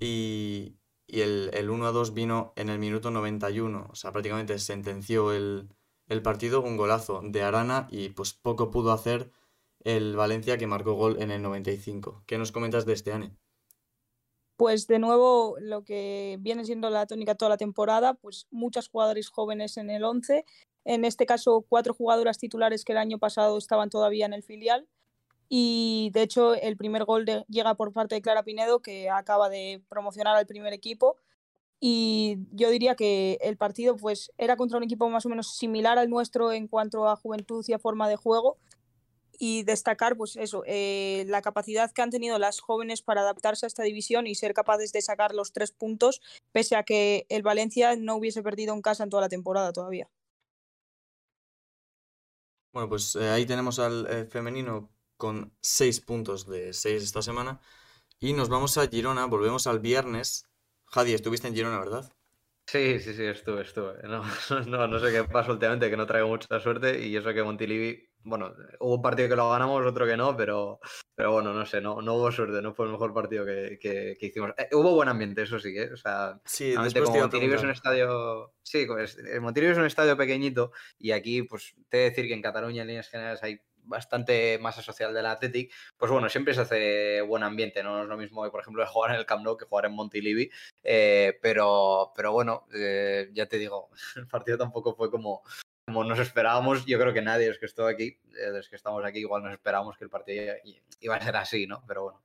y, 0.00 0.76
y 1.06 1.20
el, 1.20 1.50
el 1.54 1.70
1-2 1.70 2.12
vino 2.14 2.52
en 2.56 2.68
el 2.68 2.78
minuto 2.78 3.10
91, 3.10 3.88
o 3.90 3.94
sea, 3.94 4.12
prácticamente 4.12 4.58
sentenció 4.58 5.32
el, 5.32 5.68
el 6.08 6.22
partido, 6.22 6.62
un 6.62 6.76
golazo 6.76 7.20
de 7.24 7.42
Arana 7.42 7.88
y 7.90 8.10
pues 8.10 8.32
poco 8.32 8.70
pudo 8.70 8.92
hacer 8.92 9.30
el 9.84 10.16
Valencia 10.16 10.58
que 10.58 10.66
marcó 10.66 10.94
gol 10.94 11.20
en 11.20 11.30
el 11.30 11.42
95. 11.42 12.24
¿Qué 12.26 12.38
nos 12.38 12.52
comentas 12.52 12.86
de 12.86 12.94
este 12.94 13.12
año? 13.12 13.36
Pues 14.58 14.88
de 14.88 14.98
nuevo 14.98 15.56
lo 15.60 15.84
que 15.84 16.36
viene 16.40 16.64
siendo 16.64 16.90
la 16.90 17.06
tónica 17.06 17.36
toda 17.36 17.50
la 17.50 17.56
temporada, 17.56 18.14
pues 18.14 18.48
muchos 18.50 18.88
jugadores 18.88 19.28
jóvenes 19.28 19.76
en 19.76 19.88
el 19.88 20.02
11, 20.02 20.44
en 20.84 21.04
este 21.04 21.26
caso 21.26 21.64
cuatro 21.68 21.94
jugadoras 21.94 22.38
titulares 22.38 22.84
que 22.84 22.90
el 22.90 22.98
año 22.98 23.20
pasado 23.20 23.56
estaban 23.56 23.88
todavía 23.88 24.26
en 24.26 24.32
el 24.32 24.42
filial. 24.42 24.88
Y 25.48 26.10
de 26.12 26.22
hecho 26.22 26.54
el 26.56 26.76
primer 26.76 27.04
gol 27.04 27.24
llega 27.48 27.76
por 27.76 27.92
parte 27.92 28.16
de 28.16 28.20
Clara 28.20 28.42
Pinedo 28.42 28.82
que 28.82 29.08
acaba 29.08 29.48
de 29.48 29.80
promocionar 29.88 30.34
al 30.34 30.46
primer 30.46 30.72
equipo. 30.72 31.16
Y 31.78 32.38
yo 32.50 32.70
diría 32.70 32.96
que 32.96 33.38
el 33.40 33.56
partido 33.56 33.96
pues 33.96 34.32
era 34.38 34.56
contra 34.56 34.78
un 34.78 34.82
equipo 34.82 35.08
más 35.08 35.24
o 35.24 35.28
menos 35.28 35.56
similar 35.56 35.98
al 36.00 36.10
nuestro 36.10 36.50
en 36.50 36.66
cuanto 36.66 37.08
a 37.08 37.14
juventud 37.14 37.64
y 37.68 37.74
a 37.74 37.78
forma 37.78 38.08
de 38.08 38.16
juego 38.16 38.58
y 39.38 39.62
destacar 39.62 40.16
pues 40.16 40.36
eso, 40.36 40.62
eh, 40.66 41.24
la 41.28 41.42
capacidad 41.42 41.92
que 41.92 42.02
han 42.02 42.10
tenido 42.10 42.38
las 42.38 42.60
jóvenes 42.60 43.02
para 43.02 43.20
adaptarse 43.20 43.66
a 43.66 43.68
esta 43.68 43.84
división 43.84 44.26
y 44.26 44.34
ser 44.34 44.52
capaces 44.52 44.92
de 44.92 45.00
sacar 45.00 45.34
los 45.34 45.52
tres 45.52 45.72
puntos, 45.72 46.20
pese 46.52 46.76
a 46.76 46.82
que 46.82 47.26
el 47.28 47.42
Valencia 47.42 47.96
no 47.96 48.16
hubiese 48.16 48.42
perdido 48.42 48.74
en 48.74 48.82
casa 48.82 49.04
en 49.04 49.10
toda 49.10 49.22
la 49.22 49.28
temporada 49.28 49.72
todavía. 49.72 50.08
Bueno, 52.72 52.88
pues 52.88 53.16
eh, 53.16 53.28
ahí 53.28 53.46
tenemos 53.46 53.78
al 53.78 54.06
eh, 54.08 54.24
femenino 54.26 54.90
con 55.16 55.52
seis 55.60 56.00
puntos 56.00 56.46
de 56.46 56.72
seis 56.72 57.02
esta 57.02 57.22
semana. 57.22 57.60
Y 58.20 58.32
nos 58.32 58.48
vamos 58.48 58.76
a 58.78 58.88
Girona, 58.88 59.26
volvemos 59.26 59.66
al 59.66 59.78
viernes. 59.78 60.48
Jadi, 60.92 61.14
estuviste 61.14 61.48
en 61.48 61.54
Girona, 61.54 61.78
¿verdad? 61.78 62.12
Sí, 62.66 63.00
sí, 63.00 63.14
sí, 63.14 63.24
estuve, 63.24 63.62
estuve. 63.62 64.02
No, 64.08 64.22
no, 64.66 64.86
no 64.88 64.98
sé 64.98 65.12
qué 65.12 65.24
pasa 65.24 65.52
últimamente, 65.52 65.88
que 65.88 65.96
no 65.96 66.06
traigo 66.06 66.28
mucha 66.28 66.60
suerte 66.60 67.06
y 67.06 67.16
eso 67.16 67.32
que 67.32 67.42
Montilivi 67.42 68.07
bueno, 68.28 68.54
hubo 68.80 68.96
un 68.96 69.02
partido 69.02 69.28
que 69.28 69.36
lo 69.36 69.50
ganamos, 69.50 69.84
otro 69.86 70.06
que 70.06 70.16
no, 70.16 70.36
pero, 70.36 70.80
pero 71.14 71.32
bueno, 71.32 71.52
no 71.52 71.64
sé, 71.66 71.80
no, 71.80 72.02
no 72.02 72.14
hubo 72.14 72.30
suerte, 72.30 72.62
no 72.62 72.74
fue 72.74 72.86
el 72.86 72.92
mejor 72.92 73.14
partido 73.14 73.44
que, 73.44 73.78
que, 73.80 74.16
hicimos. 74.20 74.52
Eh, 74.58 74.68
hubo 74.72 74.94
buen 74.94 75.08
ambiente, 75.08 75.42
eso 75.42 75.58
sí, 75.58 75.76
¿eh? 75.76 75.90
O 75.92 75.96
sea, 75.96 76.40
sí, 76.44 76.74
como 76.74 76.86
es 76.86 77.62
un 77.62 77.70
estadio. 77.70 78.52
Sí, 78.62 78.86
pues, 78.86 79.16
el 79.18 79.40
Montilivi 79.40 79.72
es 79.72 79.78
un 79.78 79.86
estadio 79.86 80.16
pequeñito 80.16 80.72
y 80.98 81.12
aquí, 81.12 81.42
pues, 81.42 81.74
te 81.88 81.98
he 81.98 82.00
de 82.00 82.10
decir 82.10 82.26
que 82.26 82.34
en 82.34 82.42
Cataluña, 82.42 82.82
en 82.82 82.88
líneas 82.88 83.08
generales, 83.08 83.42
hay 83.42 83.60
bastante 83.88 84.58
masa 84.58 84.82
social 84.82 85.12
del 85.14 85.26
Athletic, 85.26 85.72
pues 85.96 86.12
bueno, 86.12 86.28
siempre 86.28 86.54
se 86.54 86.60
hace 86.60 87.20
buen 87.22 87.42
ambiente, 87.42 87.82
no 87.82 88.02
es 88.02 88.08
lo 88.08 88.16
mismo, 88.16 88.48
por 88.50 88.60
ejemplo, 88.60 88.86
jugar 88.86 89.12
en 89.12 89.16
el 89.16 89.26
Camp 89.26 89.44
Nou 89.44 89.56
que 89.56 89.64
jugar 89.64 89.86
en 89.86 89.92
Montilivi, 89.92 90.50
eh, 90.84 91.38
pero, 91.42 92.12
pero 92.14 92.32
bueno, 92.32 92.66
eh, 92.74 93.30
ya 93.32 93.46
te 93.46 93.58
digo, 93.58 93.90
el 94.16 94.28
partido 94.28 94.58
tampoco 94.58 94.94
fue 94.94 95.10
como, 95.10 95.42
como 95.88 96.04
nos 96.04 96.18
esperábamos, 96.18 96.84
yo 96.84 96.98
creo 96.98 97.14
que 97.14 97.22
nadie, 97.22 97.48
es 97.48 97.58
que 97.58 97.64
estoy 97.64 97.90
aquí, 97.90 98.18
desde 98.24 98.58
eh, 98.58 98.62
que 98.68 98.76
estamos 98.76 99.02
aquí, 99.06 99.20
igual 99.20 99.42
nos 99.42 99.52
esperábamos 99.52 99.96
que 99.96 100.04
el 100.04 100.10
partido 100.10 100.54
iba 101.00 101.16
a 101.16 101.24
ser 101.24 101.34
así, 101.36 101.66
¿no? 101.66 101.82
Pero 101.88 102.02
bueno. 102.02 102.22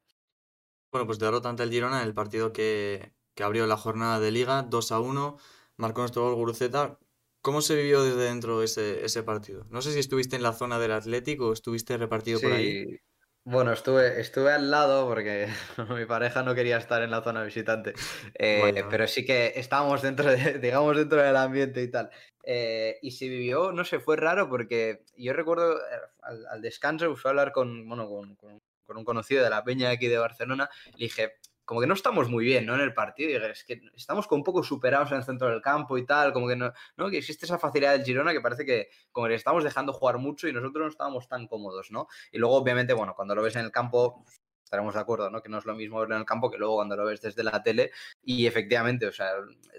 Bueno, 0.91 1.08
pues 1.08 1.17
derrota 1.17 1.47
ante 1.47 1.63
el 1.63 1.71
Girona, 1.71 2.04
el 2.04 2.13
partido 2.13 2.52
que, 2.52 3.13
que 3.34 3.43
abrió 3.43 3.65
la 3.65 3.78
jornada 3.78 4.19
de 4.19 4.32
liga, 4.32 4.63
2 4.63 4.91
a 4.91 4.99
1, 4.99 5.38
marcó 5.78 6.02
nuestro 6.02 6.23
gol 6.23 6.36
Guruceta. 6.36 6.99
¿Cómo 7.41 7.62
se 7.62 7.78
vivió 7.78 8.04
desde 8.04 8.26
dentro 8.26 8.63
ese, 8.63 9.06
ese 9.06 9.23
partido? 9.23 9.65
No 9.69 9.82
sé 9.82 9.93
si 9.93 9.99
estuviste 9.99 10.36
en 10.36 10.43
la 10.43 10.52
zona 10.52 10.80
del 10.80 10.91
Atlético 10.91 11.47
o 11.47 11.54
estuviste 11.54 11.97
repartido 11.97 12.41
por 12.41 12.52
ahí. 12.52 12.99
Bueno, 13.45 13.73
estuve, 13.73 14.21
estuve 14.21 14.53
al 14.53 14.71
lado 14.71 15.06
porque 15.06 15.47
mi 15.89 16.06
pareja 16.06 16.43
no 16.43 16.56
quería 16.56 16.77
estar 16.77 17.01
en 17.01 17.12
la 17.12 17.21
zona 17.21 17.43
visitante, 17.43 17.93
eh, 18.36 18.86
pero 18.89 19.06
sí 19.06 19.25
que 19.25 19.53
estábamos 19.56 20.01
dentro, 20.01 20.32
de, 20.32 20.60
digamos, 20.60 20.95
dentro 20.95 21.21
del 21.21 21.36
ambiente 21.36 21.82
y 21.82 21.91
tal. 21.91 22.10
Eh, 22.45 22.99
y 23.01 23.12
se 23.12 23.27
vivió, 23.27 23.73
no 23.73 23.84
sé, 23.84 23.99
fue 23.99 24.15
raro 24.15 24.49
porque 24.49 25.03
yo 25.17 25.34
recuerdo 25.34 25.77
eh, 25.77 26.41
al, 26.51 26.62
descanso, 26.62 27.13
a 27.21 27.29
hablar 27.29 27.51
con, 27.51 27.88
bueno, 27.88 28.08
con, 28.08 28.36
con, 28.36 28.62
un 28.95 29.06
conocido 29.06 29.43
de 29.43 29.49
la 29.49 29.63
peña 29.63 29.89
aquí 29.89 30.08
de 30.08 30.19
Barcelona, 30.19 30.69
le 30.97 31.06
dije, 31.06 31.34
como 31.65 31.82
que 31.82 31.88
no 31.88 31.93
estamos 31.93 32.30
muy 32.30 32.45
bien, 32.45 32.65
¿no? 32.65 32.76
En 32.76 32.82
el 32.82 32.93
partido, 32.93 33.45
es 33.45 33.63
que 33.63 33.82
estamos 33.95 34.28
como 34.28 34.39
un 34.39 34.43
poco 34.43 34.63
superados 34.63 35.12
en 35.12 35.17
el 35.17 35.23
centro 35.23 35.49
del 35.49 35.62
campo 35.62 35.97
y 35.97 36.06
tal, 36.06 36.34
como 36.34 36.47
que 36.47 36.56
no, 36.56 36.71
¿no? 36.97 37.10
Que 37.10 37.17
existe 37.17 37.45
esa 37.45 37.58
facilidad 37.58 37.93
del 37.93 38.04
Girona 38.04 38.34
que 38.34 38.41
parece 38.41 38.65
que 38.65 38.89
como 39.12 39.28
que 39.28 39.36
estamos 39.36 39.63
dejando 39.63 39.93
jugar 39.93 40.17
mucho 40.17 40.47
y 40.47 40.54
nosotros 40.54 40.84
no 40.84 40.89
estábamos 40.89 41.28
tan 41.28 41.47
cómodos, 41.47 41.91
¿no? 41.91 42.08
Y 42.32 42.38
luego, 42.38 42.56
obviamente, 42.56 42.93
bueno, 42.93 43.13
cuando 43.15 43.36
lo 43.36 43.41
ves 43.41 43.56
en 43.56 43.65
el 43.65 43.71
campo, 43.71 44.26
estaremos 44.63 44.95
de 44.95 44.99
acuerdo, 44.99 45.30
¿no? 45.30 45.41
Que 45.41 45.49
no 45.49 45.60
es 45.60 45.65
lo 45.65 45.76
mismo 45.76 45.99
verlo 45.99 46.15
en 46.15 46.21
el 46.21 46.26
campo 46.26 46.49
que 46.49 46.58
luego 46.58 46.76
cuando 46.76 46.95
lo 46.95 47.06
ves 47.06 47.21
desde 47.21 47.43
la 47.43 47.62
tele. 47.62 47.91
Y 48.23 48.47
efectivamente, 48.47 49.06
o 49.06 49.12
sea, 49.12 49.32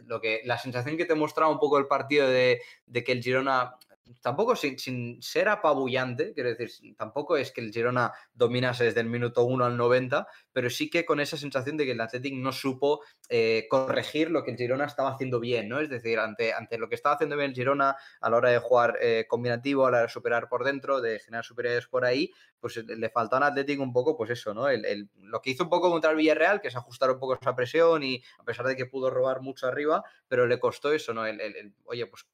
lo 0.05 0.20
que, 0.20 0.40
la 0.44 0.57
sensación 0.57 0.97
que 0.97 1.05
te 1.05 1.14
mostraba 1.14 1.51
un 1.51 1.59
poco 1.59 1.79
el 1.79 1.87
partido 1.87 2.29
de, 2.29 2.61
de 2.87 3.05
que 3.05 3.12
el 3.12 3.23
Girona 3.23 3.77
tampoco 4.21 4.57
sin, 4.57 4.79
sin, 4.79 5.23
ser 5.23 5.49
apabullante, 5.49 6.33
quiero 6.35 6.55
decir, 6.55 6.95
tampoco 6.97 7.37
es 7.37 7.53
que 7.53 7.61
el 7.61 7.73
Girona 7.73 8.12
dominase 8.33 8.85
desde 8.85 9.01
el 9.01 9.09
minuto 9.09 9.45
1 9.45 9.64
al 9.64 9.77
90, 9.77 10.27
pero 10.53 10.71
sí 10.71 10.90
que 10.90 11.05
con 11.05 11.21
esa 11.21 11.37
sensación 11.37 11.77
de 11.77 11.85
que 11.85 11.93
el 11.93 12.01
Athletic 12.01 12.35
no 12.35 12.53
supo 12.53 13.03
eh, 13.29 13.67
corregir 13.69 14.31
lo 14.31 14.45
que 14.45 14.53
el 14.53 14.57
Girona 14.57 14.85
estaba 14.85 15.11
haciendo 15.11 15.40
bien, 15.40 15.69
¿no? 15.69 15.81
Es 15.81 15.88
decir, 15.88 16.19
ante, 16.19 16.53
ante 16.53 16.79
lo 16.79 16.88
que 16.88 16.95
estaba 16.95 17.14
haciendo 17.14 17.37
bien 17.37 17.51
el 17.51 17.57
Girona 17.57 17.97
a 18.21 18.31
la 18.31 18.37
hora 18.37 18.51
de 18.51 18.59
jugar 18.59 18.99
eh, 19.01 19.27
combinativo, 19.29 19.87
a 19.87 19.90
la 19.90 19.97
hora 19.99 20.07
de 20.07 20.12
superar 20.12 20.49
por 20.49 20.64
dentro, 20.64 21.01
de 21.01 21.19
generar 21.21 21.45
superioridades 21.45 21.88
por 21.88 22.05
ahí, 22.05 22.31
pues 22.61 22.77
le 22.77 23.11
faltó 23.11 23.37
al 23.37 23.43
Athletic 23.43 23.81
un 23.81 23.93
poco, 23.93 24.17
pues 24.17 24.31
eso, 24.31 24.55
¿no? 24.55 24.69
El, 24.69 24.85
el, 24.85 25.11
lo 25.17 25.40
que 25.43 25.51
hizo 25.51 25.64
un 25.64 25.71
poco 25.71 25.90
contra 25.90 26.11
el 26.11 26.17
Villarreal, 26.17 26.61
que 26.61 26.69
es 26.69 26.77
ajustar 26.77 27.11
un 27.11 27.19
poco 27.19 27.35
esa 27.35 27.55
presión 27.55 28.03
y 28.03 28.23
a 28.38 28.45
pesar 28.45 28.67
de 28.67 28.77
que 28.77 28.87
pudo 28.87 29.11
robar 29.11 29.40
mucho 29.40 29.67
arriba, 29.67 30.03
pero 30.29 30.47
le 30.47 30.59
costó 30.59 30.93
eso, 30.93 31.12
¿no? 31.12 31.27
El, 31.27 31.75
oye, 31.85 32.07
pues 32.07 32.27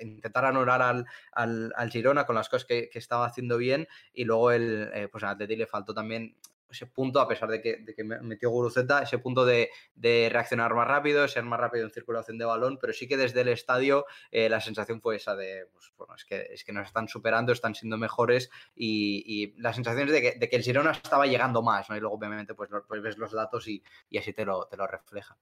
intentar 0.00 0.44
anular 0.44 0.82
al, 0.82 1.06
al, 1.32 1.72
al, 1.76 1.90
Girona 1.90 2.26
con 2.26 2.34
las 2.34 2.48
cosas 2.48 2.66
que, 2.66 2.88
que, 2.88 2.98
estaba 2.98 3.26
haciendo 3.26 3.56
bien 3.56 3.88
y 4.12 4.24
luego 4.24 4.50
el, 4.50 4.90
eh, 4.94 5.08
pues 5.10 5.24
al 5.24 5.30
Atleti 5.30 5.56
le 5.56 5.66
faltó 5.66 5.94
también 5.94 6.36
ese 6.74 6.86
punto, 6.86 7.20
a 7.20 7.28
pesar 7.28 7.48
de 7.48 7.60
que, 7.60 7.78
de 7.78 7.94
que 7.94 8.04
metió 8.04 8.50
Guruceta, 8.50 9.02
ese 9.02 9.18
punto 9.18 9.44
de, 9.44 9.70
de, 9.94 10.28
reaccionar 10.30 10.74
más 10.74 10.86
rápido, 10.86 11.26
ser 11.28 11.44
más 11.44 11.58
rápido 11.58 11.84
en 11.84 11.90
circulación 11.90 12.36
de 12.36 12.44
balón, 12.44 12.78
pero 12.80 12.92
sí 12.92 13.08
que 13.08 13.16
desde 13.16 13.40
el 13.40 13.48
estadio 13.48 14.06
eh, 14.30 14.48
la 14.48 14.60
sensación 14.60 15.00
fue 15.00 15.16
esa 15.16 15.36
de, 15.36 15.68
pues, 15.72 15.92
bueno, 15.96 16.14
es 16.14 16.24
que, 16.24 16.48
es 16.50 16.64
que 16.64 16.72
nos 16.72 16.86
están 16.86 17.08
superando, 17.08 17.52
están 17.52 17.74
siendo 17.74 17.96
mejores 17.96 18.50
y, 18.74 19.24
y 19.26 19.60
la 19.60 19.72
sensación 19.72 20.08
es 20.08 20.12
de 20.12 20.22
que, 20.22 20.38
de 20.38 20.48
que, 20.48 20.56
el 20.56 20.62
Girona 20.62 20.90
estaba 20.90 21.26
llegando 21.26 21.62
más, 21.62 21.88
¿no? 21.88 21.96
Y 21.96 22.00
luego 22.00 22.16
obviamente 22.16 22.54
pues, 22.54 22.70
pues 22.86 23.02
ves 23.02 23.18
los 23.18 23.32
datos 23.32 23.66
y, 23.68 23.82
y 24.10 24.18
así 24.18 24.32
te 24.32 24.44
lo, 24.44 24.66
te 24.66 24.76
lo 24.76 24.86
refleja. 24.86 25.38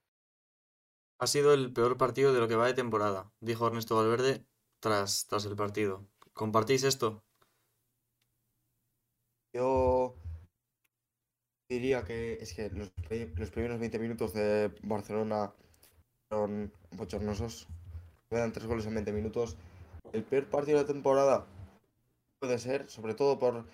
Ha 1.19 1.27
sido 1.27 1.53
el 1.53 1.71
peor 1.71 1.97
partido 1.97 2.33
de 2.33 2.39
lo 2.39 2.47
que 2.47 2.55
va 2.55 2.67
de 2.67 2.73
temporada, 2.73 3.31
dijo 3.39 3.67
Ernesto 3.67 3.95
Valverde 3.95 4.45
tras, 4.79 5.27
tras 5.27 5.45
el 5.45 5.55
partido. 5.55 6.05
¿Compartís 6.33 6.83
esto? 6.83 7.23
Yo 9.53 10.15
diría 11.69 12.03
que 12.03 12.33
es 12.41 12.53
que 12.53 12.69
los, 12.71 12.89
primeros 13.51 13.79
20 13.79 13.99
minutos 13.99 14.33
de 14.33 14.71
Barcelona 14.81 15.53
fueron 16.29 16.73
bochornosos. 16.91 17.67
Quedan 18.29 18.51
tres 18.51 18.65
goles 18.65 18.85
en 18.85 18.95
20 18.95 19.11
minutos. 19.13 19.57
El 20.11 20.23
peor 20.23 20.49
partido 20.49 20.77
de 20.77 20.83
la 20.83 20.91
temporada 20.91 21.45
puede 22.39 22.57
ser, 22.57 22.89
sobre 22.89 23.13
todo 23.13 23.37
por 23.37 23.65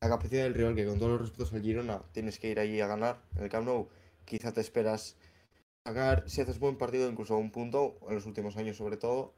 la 0.00 0.08
capacidad 0.08 0.44
del 0.44 0.54
rival, 0.54 0.74
que 0.74 0.86
con 0.86 0.98
todos 0.98 1.12
los 1.12 1.20
respetos 1.22 1.52
al 1.52 1.62
Girona 1.62 2.02
tienes 2.12 2.38
que 2.38 2.50
ir 2.50 2.60
allí 2.60 2.80
a 2.80 2.86
ganar. 2.86 3.20
En 3.36 3.44
el 3.44 3.50
Camp 3.50 3.66
Nou 3.66 3.88
quizá 4.24 4.52
te 4.52 4.60
esperas 4.60 5.16
sacar, 5.86 6.28
si 6.28 6.40
haces 6.40 6.58
buen 6.58 6.76
partido, 6.76 7.08
incluso 7.08 7.36
un 7.36 7.50
punto, 7.50 7.96
en 8.08 8.14
los 8.14 8.26
últimos 8.26 8.56
años 8.56 8.76
sobre 8.76 8.96
todo. 8.96 9.34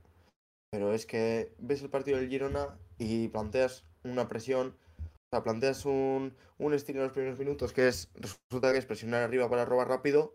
Pero 0.71 0.93
es 0.93 1.07
que 1.07 1.53
ves 1.59 1.83
el 1.83 1.91
partido 1.91 2.19
del 2.19 2.29
Girona 2.29 2.79
y 2.99 3.29
planteas 3.29 3.85
una 4.05 4.29
presión, 4.29 4.77
o 4.99 5.29
sea, 5.31 5.43
planteas 5.43 5.85
un, 5.85 6.35
un 6.59 6.75
estilo 6.75 7.01
en 7.01 7.05
los 7.05 7.13
primeros 7.13 7.39
minutos 7.39 7.73
que 7.73 7.89
es, 7.89 8.11
resulta 8.15 8.73
que 8.73 8.79
es 8.79 8.87
presionar 8.87 9.23
arriba 9.23 9.49
para 9.49 9.65
robar 9.65 9.89
rápido. 9.89 10.35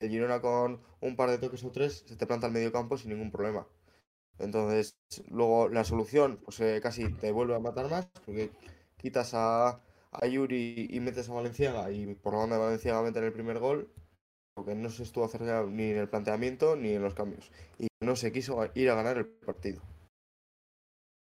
El 0.00 0.10
Girona 0.10 0.40
con 0.40 0.80
un 1.00 1.16
par 1.16 1.30
de 1.30 1.38
toques 1.38 1.64
o 1.64 1.70
tres 1.70 2.04
se 2.06 2.16
te 2.16 2.26
planta 2.26 2.46
al 2.46 2.52
medio 2.52 2.72
campo 2.72 2.96
sin 2.96 3.10
ningún 3.10 3.30
problema. 3.30 3.66
Entonces, 4.38 4.96
luego 5.28 5.68
la 5.68 5.84
solución, 5.84 6.40
pues 6.44 6.60
eh, 6.60 6.80
casi 6.82 7.12
te 7.14 7.32
vuelve 7.32 7.56
a 7.56 7.58
matar 7.58 7.90
más, 7.90 8.06
porque 8.24 8.50
quitas 8.96 9.34
a, 9.34 9.80
a 10.12 10.26
Yuri 10.26 10.86
y 10.90 11.00
metes 11.00 11.28
a 11.28 11.34
Valenciaga 11.34 11.90
y 11.90 12.14
por 12.14 12.34
la 12.34 12.40
banda 12.40 12.56
de 12.56 12.62
Valenciaga 12.62 13.02
meten 13.02 13.24
el 13.24 13.32
primer 13.32 13.58
gol 13.58 13.90
porque 14.58 14.74
no 14.74 14.90
se 14.90 15.04
estuvo 15.04 15.24
acercado 15.24 15.68
ni 15.68 15.84
en 15.84 15.98
el 15.98 16.08
planteamiento 16.08 16.74
ni 16.74 16.90
en 16.90 17.00
los 17.00 17.14
cambios. 17.14 17.52
Y 17.78 17.86
no 18.00 18.16
se 18.16 18.32
quiso 18.32 18.58
ir 18.74 18.90
a 18.90 18.96
ganar 18.96 19.16
el 19.16 19.24
partido. 19.24 19.80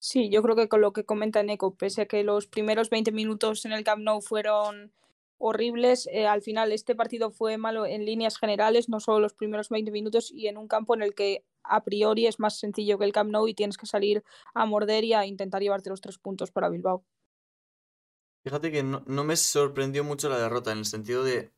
Sí, 0.01 0.29
yo 0.29 0.43
creo 0.43 0.57
que 0.57 0.69
con 0.69 0.81
lo 0.81 0.93
que 0.93 1.05
comenta 1.05 1.45
Neko, 1.45 1.77
pese 1.77 2.03
a 2.03 2.07
que 2.07 2.25
los 2.25 2.49
primeros 2.49 2.91
20 2.91 3.13
minutos 3.13 3.65
en 3.65 3.71
el 3.71 3.85
Camp 3.85 4.03
Nou 4.03 4.21
fueron 4.23 4.93
horribles, 5.39 6.09
eh, 6.11 6.27
al 6.27 6.43
final 6.43 6.73
este 6.73 6.97
partido 6.97 7.31
fue 7.31 7.59
malo 7.59 7.87
en 7.87 8.05
líneas 8.05 8.39
generales, 8.39 8.89
no 8.89 8.99
solo 8.99 9.21
los 9.21 9.35
primeros 9.35 9.69
20 9.69 9.93
minutos, 9.93 10.33
y 10.33 10.49
en 10.49 10.59
un 10.59 10.67
campo 10.67 10.97
en 10.97 11.03
el 11.03 11.15
que 11.15 11.45
a 11.63 11.85
priori 11.85 12.27
es 12.27 12.41
más 12.41 12.59
sencillo 12.59 12.99
que 12.99 13.05
el 13.05 13.13
Camp 13.13 13.31
Nou 13.31 13.47
y 13.47 13.55
tienes 13.55 13.77
que 13.77 13.87
salir 13.87 14.25
a 14.53 14.67
morder 14.67 15.05
y 15.05 15.13
a 15.13 15.27
intentar 15.27 15.63
llevarte 15.63 15.91
los 15.91 16.01
tres 16.01 16.19
puntos 16.19 16.51
para 16.51 16.69
Bilbao. 16.69 17.05
Fíjate 18.43 18.73
que 18.73 18.83
no, 18.83 19.05
no 19.07 19.23
me 19.23 19.37
sorprendió 19.37 20.03
mucho 20.03 20.29
la 20.29 20.41
derrota, 20.41 20.73
en 20.73 20.79
el 20.79 20.87
sentido 20.87 21.23
de 21.23 21.53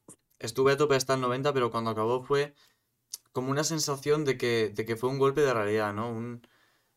estuve 0.45 0.73
a 0.73 0.77
tope 0.77 0.97
hasta 0.97 1.15
el 1.15 1.21
90, 1.21 1.53
pero 1.53 1.71
cuando 1.71 1.91
acabó 1.91 2.23
fue 2.23 2.55
como 3.33 3.51
una 3.51 3.65
sensación 3.65 4.25
de 4.25 4.39
que, 4.39 4.71
de 4.75 4.85
que 4.85 4.97
fue 4.97 5.11
un 5.11 5.19
golpe 5.19 5.41
de 5.43 5.55
realidad, 5.55 5.95
¿no? 5.95 6.11
Un, 6.11 6.47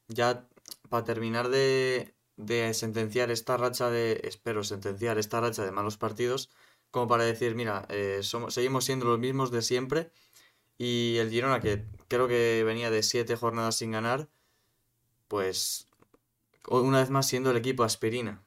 ya 0.07 0.47
para 0.89 1.03
terminar 1.03 1.49
de, 1.49 2.13
sentenciar 2.73 3.31
esta 3.31 3.57
racha 3.57 3.89
de, 3.89 4.21
espero 4.23 4.63
sentenciar 4.63 5.17
esta 5.17 5.41
racha 5.41 5.65
de 5.65 5.71
malos 5.71 5.97
partidos, 5.97 6.49
como 6.91 7.07
para 7.07 7.23
decir, 7.23 7.55
mira, 7.55 7.85
eh, 7.89 8.21
seguimos 8.49 8.85
siendo 8.85 9.05
los 9.05 9.19
mismos 9.19 9.51
de 9.51 9.61
siempre 9.61 10.11
y 10.77 11.17
el 11.17 11.29
Girona, 11.29 11.59
que 11.59 11.85
creo 12.07 12.27
que 12.27 12.63
venía 12.65 12.91
de 12.91 13.03
siete 13.03 13.35
jornadas 13.35 13.77
sin 13.77 13.91
ganar, 13.91 14.29
pues 15.27 15.87
una 16.69 16.99
vez 16.99 17.09
más 17.09 17.27
siendo 17.27 17.51
el 17.51 17.57
equipo 17.57 17.83
aspirina. 17.83 18.43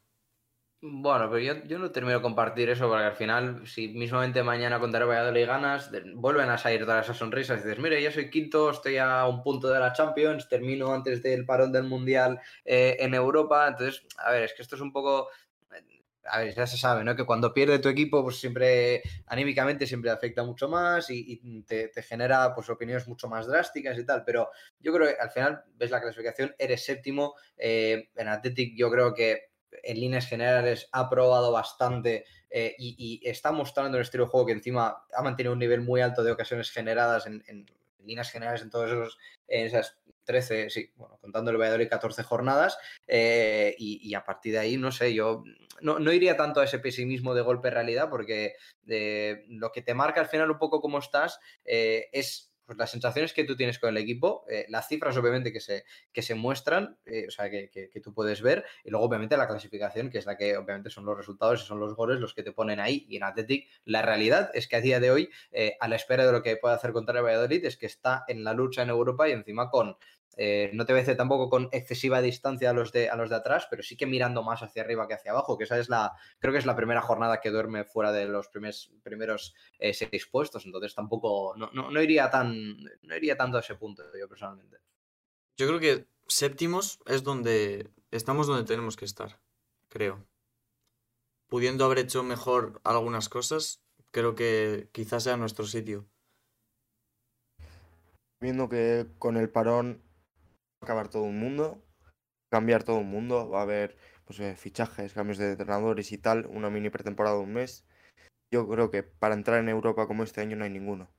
Bueno, 0.82 1.28
pero 1.28 1.40
yo, 1.40 1.62
yo, 1.66 1.78
no 1.78 1.90
termino 1.92 2.16
de 2.16 2.22
compartir 2.22 2.70
eso 2.70 2.88
porque 2.88 3.04
al 3.04 3.14
final, 3.14 3.66
si 3.66 3.88
mismamente 3.88 4.42
mañana 4.42 4.80
contra 4.80 5.00
el 5.00 5.08
Valladolid 5.08 5.46
ganas, 5.46 5.90
vuelven 6.14 6.48
a 6.48 6.56
salir 6.56 6.86
todas 6.86 7.04
esas 7.04 7.18
sonrisas 7.18 7.60
y 7.60 7.62
dices, 7.64 7.78
mire, 7.78 8.02
yo 8.02 8.10
soy 8.10 8.30
quinto, 8.30 8.70
estoy 8.70 8.96
a 8.96 9.26
un 9.26 9.42
punto 9.42 9.68
de 9.68 9.78
la 9.78 9.92
Champions, 9.92 10.48
termino 10.48 10.94
antes 10.94 11.22
del 11.22 11.44
parón 11.44 11.70
del 11.70 11.84
Mundial 11.84 12.40
eh, 12.64 12.96
en 12.98 13.12
Europa. 13.12 13.68
Entonces, 13.68 14.06
a 14.16 14.30
ver, 14.32 14.44
es 14.44 14.54
que 14.54 14.62
esto 14.62 14.76
es 14.76 14.80
un 14.80 14.90
poco... 14.90 15.28
A 16.24 16.38
ver, 16.38 16.54
ya 16.54 16.66
se 16.66 16.78
sabe, 16.78 17.04
¿no? 17.04 17.16
Que 17.16 17.26
cuando 17.26 17.52
pierde 17.52 17.78
tu 17.78 17.88
equipo, 17.88 18.22
pues 18.22 18.38
siempre, 18.38 19.02
anímicamente, 19.26 19.86
siempre 19.86 20.10
afecta 20.10 20.44
mucho 20.44 20.68
más 20.68 21.10
y, 21.10 21.62
te, 21.66 21.90
genera, 22.02 22.54
pues, 22.54 22.70
opiniones 22.70 23.08
mucho 23.08 23.28
más 23.28 23.46
drásticas 23.46 23.98
y 23.98 24.06
tal. 24.06 24.22
Pero 24.24 24.50
yo 24.78 24.92
creo 24.94 25.08
que 25.08 25.20
al 25.20 25.30
final, 25.30 25.64
ves 25.76 25.90
la 25.90 26.00
clasificación, 26.00 26.54
eres 26.58 26.84
séptimo. 26.84 27.34
Eh, 27.58 28.10
en 28.16 28.28
Athletic 28.28 28.74
yo 28.76 28.90
creo 28.90 29.12
que 29.12 29.49
en 29.82 30.00
líneas 30.00 30.26
generales 30.26 30.88
ha 30.92 31.08
probado 31.08 31.52
bastante 31.52 32.24
eh, 32.50 32.74
y, 32.78 33.20
está 33.24 33.52
mostrando 33.52 33.96
un 33.96 34.02
estilo 34.02 34.24
de 34.24 34.30
juego 34.30 34.46
que 34.46 34.52
encima 34.52 35.04
ha 35.14 35.22
mantenido 35.22 35.52
un 35.52 35.58
nivel 35.58 35.80
muy 35.80 36.00
alto 36.00 36.22
de 36.22 36.32
ocasiones 36.32 36.70
generadas 36.70 37.26
en, 37.26 37.66
líneas 38.04 38.30
generales 38.30 38.62
en 38.62 38.70
todos 38.70 38.90
esos, 38.90 39.18
esas 39.46 39.98
13, 40.24 40.70
sí, 40.70 40.90
bueno, 40.96 41.18
contando 41.20 41.50
el 41.50 41.58
Valladolid 41.58 41.88
14 41.88 42.22
jornadas 42.22 42.78
eh, 43.06 43.74
y, 43.78 44.00
y, 44.08 44.14
a 44.14 44.24
partir 44.24 44.52
de 44.52 44.58
ahí, 44.58 44.76
no 44.76 44.90
sé, 44.90 45.12
yo 45.14 45.44
no, 45.80 45.98
no, 45.98 46.12
iría 46.12 46.36
tanto 46.36 46.60
a 46.60 46.64
ese 46.64 46.78
pesimismo 46.78 47.34
de 47.34 47.42
golpe 47.42 47.70
realidad 47.70 48.08
porque 48.08 48.54
eh, 48.88 49.44
lo 49.48 49.70
que 49.70 49.82
te 49.82 49.94
marca 49.94 50.20
al 50.20 50.28
final 50.28 50.50
un 50.50 50.58
poco 50.58 50.80
cómo 50.80 50.98
estás 50.98 51.40
es 51.64 52.49
pues 52.70 52.78
las 52.78 52.92
sensaciones 52.92 53.32
que 53.32 53.42
tú 53.42 53.56
tienes 53.56 53.80
con 53.80 53.90
el 53.90 53.96
equipo, 53.96 54.44
eh, 54.48 54.64
las 54.68 54.86
cifras 54.86 55.16
obviamente 55.16 55.52
que 55.52 55.58
se, 55.58 55.84
que 56.12 56.22
se 56.22 56.36
muestran, 56.36 56.96
eh, 57.04 57.24
o 57.26 57.30
sea, 57.32 57.50
que, 57.50 57.68
que, 57.68 58.00
tú 58.00 58.14
puedes 58.14 58.42
ver, 58.42 58.64
y 58.84 58.90
luego 58.90 59.04
obviamente 59.04 59.36
la 59.36 59.48
clasificación, 59.48 60.08
que 60.08 60.18
es 60.18 60.26
la 60.26 60.36
que 60.36 60.56
obviamente 60.56 60.88
son 60.88 61.04
los 61.04 61.16
resultados 61.16 61.64
y 61.64 61.66
son 61.66 61.80
los 61.80 61.96
goles 61.96 62.20
los 62.20 62.32
que 62.32 62.44
te 62.44 62.52
ponen 62.52 62.78
ahí. 62.78 63.06
Y 63.08 63.16
en 63.16 63.24
Athletic, 63.24 63.68
la 63.84 64.02
realidad 64.02 64.52
es 64.54 64.68
que 64.68 64.76
a 64.76 64.80
día 64.80 65.00
de 65.00 65.10
hoy, 65.10 65.30
eh, 65.50 65.78
a 65.80 65.88
la 65.88 65.96
espera 65.96 66.24
de 66.24 66.30
lo 66.30 66.44
que 66.44 66.58
puede 66.58 66.76
hacer 66.76 66.92
contra 66.92 67.18
el 67.18 67.24
Valladolid, 67.24 67.64
es 67.64 67.76
que 67.76 67.86
está 67.86 68.22
en 68.28 68.44
la 68.44 68.54
lucha 68.54 68.82
en 68.82 68.90
Europa 68.90 69.28
y 69.28 69.32
encima 69.32 69.68
con 69.68 69.96
eh, 70.36 70.70
no 70.74 70.86
te 70.86 70.92
vence 70.92 71.14
tampoco 71.14 71.50
con 71.50 71.68
excesiva 71.72 72.22
distancia 72.22 72.70
a 72.70 72.72
los, 72.72 72.92
de, 72.92 73.10
a 73.10 73.16
los 73.16 73.30
de 73.30 73.36
atrás, 73.36 73.66
pero 73.68 73.82
sí 73.82 73.96
que 73.96 74.06
mirando 74.06 74.42
más 74.42 74.62
hacia 74.62 74.82
arriba 74.82 75.08
que 75.08 75.14
hacia 75.14 75.32
abajo, 75.32 75.58
que 75.58 75.64
esa 75.64 75.78
es 75.78 75.88
la, 75.88 76.12
creo 76.38 76.52
que 76.52 76.58
es 76.58 76.66
la 76.66 76.76
primera 76.76 77.02
jornada 77.02 77.40
que 77.40 77.50
duerme 77.50 77.84
fuera 77.84 78.12
de 78.12 78.26
los 78.26 78.48
primes, 78.48 78.90
primeros 79.02 79.54
eh, 79.78 79.92
seis 79.92 80.26
puestos, 80.26 80.66
entonces 80.66 80.94
tampoco, 80.94 81.54
no, 81.56 81.70
no, 81.72 81.90
no, 81.90 82.02
iría 82.02 82.30
tan, 82.30 82.76
no 83.02 83.16
iría 83.16 83.36
tanto 83.36 83.56
a 83.56 83.60
ese 83.60 83.74
punto 83.74 84.02
yo 84.18 84.28
personalmente. 84.28 84.78
Yo 85.56 85.66
creo 85.66 85.80
que 85.80 86.06
séptimos 86.26 87.00
es 87.06 87.22
donde 87.22 87.90
estamos 88.10 88.46
donde 88.46 88.64
tenemos 88.64 88.96
que 88.96 89.04
estar, 89.04 89.40
creo. 89.88 90.24
Pudiendo 91.48 91.84
haber 91.84 91.98
hecho 91.98 92.22
mejor 92.22 92.80
algunas 92.84 93.28
cosas, 93.28 93.82
creo 94.12 94.36
que 94.36 94.88
quizás 94.92 95.24
sea 95.24 95.36
nuestro 95.36 95.66
sitio. 95.66 96.06
Viendo 98.40 98.68
que 98.68 99.06
con 99.18 99.36
el 99.36 99.50
parón 99.50 100.02
acabar 100.80 101.08
todo 101.08 101.22
un 101.24 101.38
mundo, 101.38 101.82
cambiar 102.50 102.84
todo 102.84 102.96
un 102.96 103.10
mundo, 103.10 103.48
va 103.48 103.60
a 103.60 103.62
haber 103.62 103.96
pues, 104.24 104.40
eh, 104.40 104.56
fichajes, 104.56 105.12
cambios 105.12 105.38
de 105.38 105.52
entrenadores 105.52 106.12
y 106.12 106.18
tal, 106.18 106.46
una 106.46 106.70
mini 106.70 106.90
pretemporada 106.90 107.36
de 107.36 107.42
un 107.42 107.52
mes. 107.52 107.84
Yo 108.52 108.68
creo 108.68 108.90
que 108.90 109.02
para 109.02 109.34
entrar 109.34 109.60
en 109.60 109.68
Europa 109.68 110.06
como 110.06 110.24
este 110.24 110.40
año 110.40 110.56
no 110.56 110.64
hay 110.64 110.70
ninguno. 110.70 111.10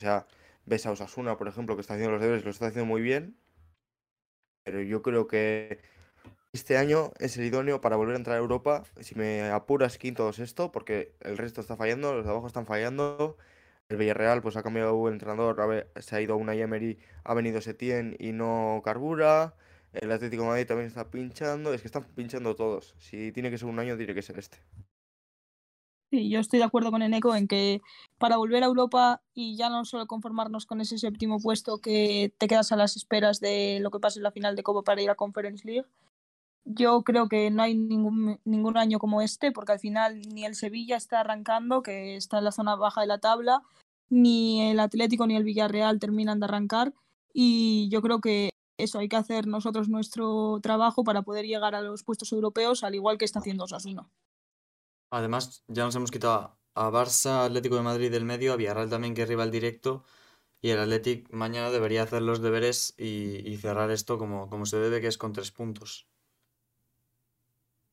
sea, 0.00 0.26
ves 0.64 0.86
a 0.86 0.92
Osasuna, 0.92 1.36
por 1.36 1.48
ejemplo, 1.48 1.76
que 1.76 1.82
está 1.82 1.94
haciendo 1.94 2.12
los 2.12 2.22
deberes, 2.22 2.44
lo 2.44 2.50
está 2.50 2.66
haciendo 2.66 2.86
muy 2.86 3.02
bien, 3.02 3.36
pero 4.64 4.82
yo 4.82 5.02
creo 5.02 5.26
que 5.26 5.80
este 6.52 6.76
año 6.76 7.12
es 7.18 7.36
el 7.36 7.44
idóneo 7.44 7.80
para 7.80 7.96
volver 7.96 8.14
a 8.14 8.18
entrar 8.18 8.36
a 8.36 8.40
Europa. 8.40 8.84
Si 9.00 9.14
me 9.14 9.50
apuras 9.50 9.98
quinto 9.98 10.26
o 10.26 10.32
sexto, 10.32 10.72
porque 10.72 11.14
el 11.20 11.36
resto 11.36 11.60
está 11.60 11.76
fallando, 11.76 12.14
los 12.14 12.24
de 12.24 12.30
abajo 12.30 12.46
están 12.46 12.66
fallando. 12.66 13.36
El 13.88 13.96
Villarreal 13.96 14.42
pues 14.42 14.56
ha 14.56 14.62
cambiado 14.62 15.08
el 15.08 15.14
entrenador, 15.14 15.90
se 15.96 16.16
ha 16.16 16.20
ido 16.20 16.36
una 16.36 16.54
Emery, 16.54 16.98
ha 17.24 17.32
venido 17.32 17.60
Setién 17.62 18.16
y 18.18 18.32
no 18.32 18.82
carbura. 18.84 19.54
El 19.94 20.12
Atlético 20.12 20.44
Madrid 20.44 20.66
también 20.66 20.88
está 20.88 21.10
pinchando, 21.10 21.72
es 21.72 21.80
que 21.80 21.88
están 21.88 22.04
pinchando 22.14 22.54
todos. 22.54 22.94
Si 22.98 23.32
tiene 23.32 23.50
que 23.50 23.56
ser 23.56 23.68
un 23.68 23.78
año, 23.78 23.96
tiene 23.96 24.14
que 24.14 24.20
ser 24.20 24.38
este. 24.38 24.58
Sí, 26.10 26.28
yo 26.28 26.40
estoy 26.40 26.58
de 26.58 26.64
acuerdo 26.66 26.90
con 26.90 27.02
Eneco 27.02 27.34
en 27.34 27.48
que 27.48 27.80
para 28.18 28.36
volver 28.36 28.62
a 28.62 28.66
Europa 28.66 29.22
y 29.34 29.56
ya 29.56 29.70
no 29.70 29.84
solo 29.86 30.06
conformarnos 30.06 30.66
con 30.66 30.80
ese 30.80 30.98
séptimo 30.98 31.38
puesto 31.38 31.78
que 31.78 32.32
te 32.38 32.48
quedas 32.48 32.72
a 32.72 32.76
las 32.76 32.96
esperas 32.96 33.40
de 33.40 33.78
lo 33.80 33.90
que 33.90 34.00
pase 34.00 34.18
en 34.18 34.22
la 34.22 34.32
final 34.32 34.56
de 34.56 34.62
Copa 34.62 34.82
para 34.82 35.02
ir 35.02 35.10
a 35.10 35.14
Conference 35.14 35.66
League, 35.66 35.86
yo 36.68 37.02
creo 37.02 37.28
que 37.28 37.50
no 37.50 37.62
hay 37.62 37.74
ningún, 37.74 38.40
ningún 38.44 38.76
año 38.76 38.98
como 38.98 39.22
este, 39.22 39.52
porque 39.52 39.72
al 39.72 39.80
final 39.80 40.20
ni 40.20 40.44
el 40.44 40.54
Sevilla 40.54 40.96
está 40.96 41.20
arrancando, 41.20 41.82
que 41.82 42.16
está 42.16 42.38
en 42.38 42.44
la 42.44 42.52
zona 42.52 42.76
baja 42.76 43.00
de 43.00 43.06
la 43.06 43.18
tabla, 43.18 43.62
ni 44.10 44.70
el 44.70 44.80
Atlético 44.80 45.26
ni 45.26 45.34
el 45.36 45.44
Villarreal 45.44 45.98
terminan 45.98 46.40
de 46.40 46.46
arrancar. 46.46 46.92
Y 47.32 47.88
yo 47.90 48.02
creo 48.02 48.20
que 48.20 48.50
eso 48.76 48.98
hay 48.98 49.08
que 49.08 49.16
hacer 49.16 49.46
nosotros 49.46 49.88
nuestro 49.88 50.60
trabajo 50.62 51.04
para 51.04 51.22
poder 51.22 51.46
llegar 51.46 51.74
a 51.74 51.80
los 51.80 52.04
puestos 52.04 52.32
europeos, 52.32 52.84
al 52.84 52.94
igual 52.94 53.16
que 53.16 53.24
está 53.24 53.38
haciendo 53.38 53.64
Osasuna. 53.64 54.08
Además, 55.10 55.64
ya 55.68 55.84
nos 55.84 55.96
hemos 55.96 56.10
quitado 56.10 56.58
a 56.74 56.90
Barça, 56.90 57.46
Atlético 57.46 57.76
de 57.76 57.82
Madrid 57.82 58.10
del 58.10 58.26
medio, 58.26 58.52
a 58.52 58.56
Villarreal 58.56 58.90
también, 58.90 59.14
que 59.14 59.22
es 59.22 59.28
rival 59.28 59.50
directo. 59.50 60.04
Y 60.60 60.70
el 60.70 60.80
Atlético 60.80 61.34
mañana 61.34 61.70
debería 61.70 62.02
hacer 62.02 62.20
los 62.20 62.42
deberes 62.42 62.94
y, 62.98 63.56
cerrar 63.56 63.90
esto 63.90 64.18
como 64.18 64.66
se 64.66 64.76
debe, 64.76 65.00
que 65.00 65.06
es 65.06 65.16
con 65.16 65.32
tres 65.32 65.50
puntos. 65.50 66.08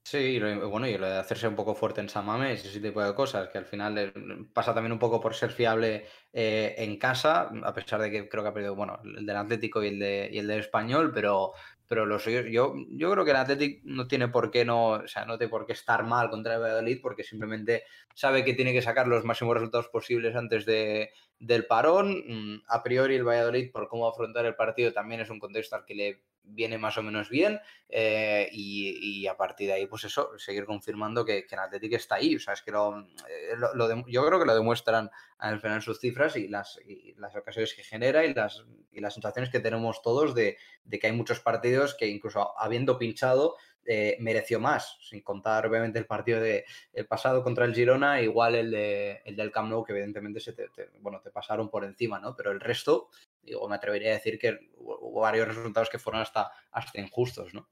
Sí, 0.07 0.39
bueno, 0.39 0.87
y 0.87 0.99
lo 0.99 1.07
de 1.07 1.17
hacerse 1.17 1.47
un 1.47 1.55
poco 1.55 1.73
fuerte 1.73 1.99
en 1.99 2.09
San 2.09 2.27
Mamés, 2.27 2.63
ese 2.63 2.79
tipo 2.79 3.01
de 3.03 3.15
cosas, 3.15 3.49
que 3.49 3.57
al 3.57 3.65
final 3.65 3.97
eh, 3.97 4.13
pasa 4.53 4.71
también 4.71 4.91
un 4.91 4.99
poco 4.99 5.19
por 5.19 5.33
ser 5.33 5.51
fiable 5.51 6.05
eh, 6.31 6.75
en 6.77 6.99
casa, 6.99 7.49
a 7.63 7.73
pesar 7.73 7.99
de 8.01 8.11
que 8.11 8.29
creo 8.29 8.43
que 8.43 8.49
ha 8.49 8.53
perdido, 8.53 8.75
bueno, 8.75 8.99
el 9.03 9.25
del 9.25 9.35
Atlético 9.35 9.83
y 9.83 9.87
el, 9.87 9.97
de, 9.97 10.27
el 10.27 10.45
del 10.45 10.59
Español, 10.59 11.11
pero, 11.11 11.53
pero 11.87 12.05
los 12.05 12.23
yo, 12.23 12.75
yo 12.91 13.11
creo 13.11 13.25
que 13.25 13.31
el 13.31 13.37
Atlético 13.37 13.81
no 13.85 14.07
tiene 14.07 14.27
por 14.27 14.51
qué 14.51 14.63
no, 14.63 14.89
o 14.89 15.07
sea, 15.07 15.25
no 15.25 15.39
tiene 15.39 15.49
por 15.49 15.65
qué 15.65 15.73
estar 15.73 16.03
mal 16.03 16.29
contra 16.29 16.53
el 16.53 16.61
Valladolid, 16.61 16.99
porque 17.01 17.23
simplemente 17.23 17.83
sabe 18.13 18.45
que 18.45 18.53
tiene 18.53 18.73
que 18.73 18.83
sacar 18.83 19.07
los 19.07 19.25
máximos 19.25 19.55
resultados 19.55 19.87
posibles 19.87 20.35
antes 20.35 20.67
de, 20.67 21.09
del 21.39 21.65
parón. 21.65 22.23
Mm, 22.27 22.61
a 22.67 22.83
priori 22.83 23.15
el 23.15 23.23
Valladolid, 23.27 23.71
por 23.71 23.87
cómo 23.87 24.07
afrontar 24.07 24.45
el 24.45 24.55
partido, 24.55 24.93
también 24.93 25.21
es 25.21 25.31
un 25.31 25.39
contexto 25.39 25.75
al 25.77 25.85
que 25.85 25.95
le 25.95 26.23
viene 26.47 26.77
más 26.77 26.97
o 26.97 27.03
menos 27.03 27.29
bien 27.29 27.59
eh, 27.89 28.49
y, 28.51 29.27
a 29.27 29.35
partir 29.37 29.67
de 29.67 29.73
ahí, 29.73 29.87
pues 29.87 30.03
eso, 30.03 30.37
seguir 30.37 30.65
confirmando 30.65 31.25
que, 31.25 31.45
que 31.45 31.55
el 31.55 31.61
Atlético 31.61 31.95
está 31.95 32.15
ahí. 32.15 32.35
O 32.35 32.39
sea, 32.39 32.53
es 32.53 32.61
que 32.61 32.71
lo, 32.71 32.99
eh, 32.99 33.55
lo, 33.57 34.07
yo 34.07 34.25
creo 34.25 34.39
que 34.39 34.45
lo 34.45 34.55
demuestran 34.55 35.09
al 35.37 35.59
final 35.59 35.81
sus 35.81 35.99
cifras 35.99 36.35
y 36.35 36.47
las, 36.47 36.79
y 36.85 37.13
las 37.17 37.35
ocasiones 37.35 37.73
que 37.73 37.83
genera 37.83 38.25
y 38.25 38.33
las, 38.33 38.63
y 38.91 39.01
las 39.01 39.13
sensaciones 39.13 39.49
que 39.49 39.59
tenemos 39.59 40.01
todos 40.01 40.33
de, 40.35 40.57
de, 40.83 40.99
que 40.99 41.07
hay 41.07 41.13
muchos 41.13 41.39
partidos 41.39 41.95
que 41.95 42.07
incluso 42.07 42.57
habiendo 42.59 42.97
pinchado 42.97 43.55
eh, 43.87 44.17
mereció 44.19 44.59
más, 44.59 44.97
sin 44.99 45.21
contar 45.21 45.67
obviamente 45.67 45.99
el 45.99 46.07
partido 46.07 46.39
de 46.39 46.65
el 46.91 47.05
pasado 47.05 47.43
contra 47.43 47.65
el 47.65 47.75
Girona, 47.75 48.19
igual 48.19 48.55
el, 48.55 48.71
de, 48.71 49.21
el 49.25 49.35
del 49.35 49.51
Camp 49.51 49.69
Nou, 49.69 49.83
que 49.83 49.93
evidentemente 49.93 50.39
se 50.39 50.53
te, 50.53 50.69
bueno, 51.01 51.21
te 51.21 51.29
pasaron 51.29 51.69
por 51.69 51.85
encima, 51.85 52.19
¿no? 52.19 52.35
Pero 52.35 52.49
el 52.49 52.59
resto, 52.59 53.09
digo, 53.45 53.67
me 53.69 53.75
atrevería 53.75 54.11
a 54.11 54.13
decir 54.15 54.37
que 54.39 54.71
hubo 54.77 55.21
varios 55.21 55.47
resultados 55.47 55.89
que 55.89 55.99
fueron 55.99 56.21
hasta, 56.21 56.51
hasta 56.71 56.99
injustos, 56.99 57.53
¿no? 57.53 57.69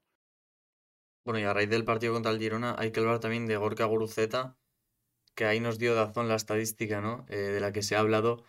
Bueno, 1.24 1.40
y 1.40 1.44
a 1.44 1.54
raíz 1.54 1.70
del 1.70 1.84
partido 1.84 2.12
contra 2.12 2.32
el 2.32 2.38
Girona 2.38 2.76
hay 2.78 2.92
que 2.92 3.00
hablar 3.00 3.18
también 3.18 3.46
de 3.46 3.56
Gorka 3.56 3.86
Guruceta, 3.86 4.58
que 5.34 5.46
ahí 5.46 5.60
nos 5.60 5.78
dio 5.78 5.94
Dazón 5.94 6.28
la 6.28 6.36
estadística, 6.36 7.00
¿no? 7.00 7.24
Eh, 7.28 7.36
de 7.36 7.60
la 7.60 7.72
que 7.72 7.82
se 7.82 7.96
ha 7.96 8.00
hablado, 8.00 8.44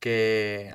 que 0.00 0.74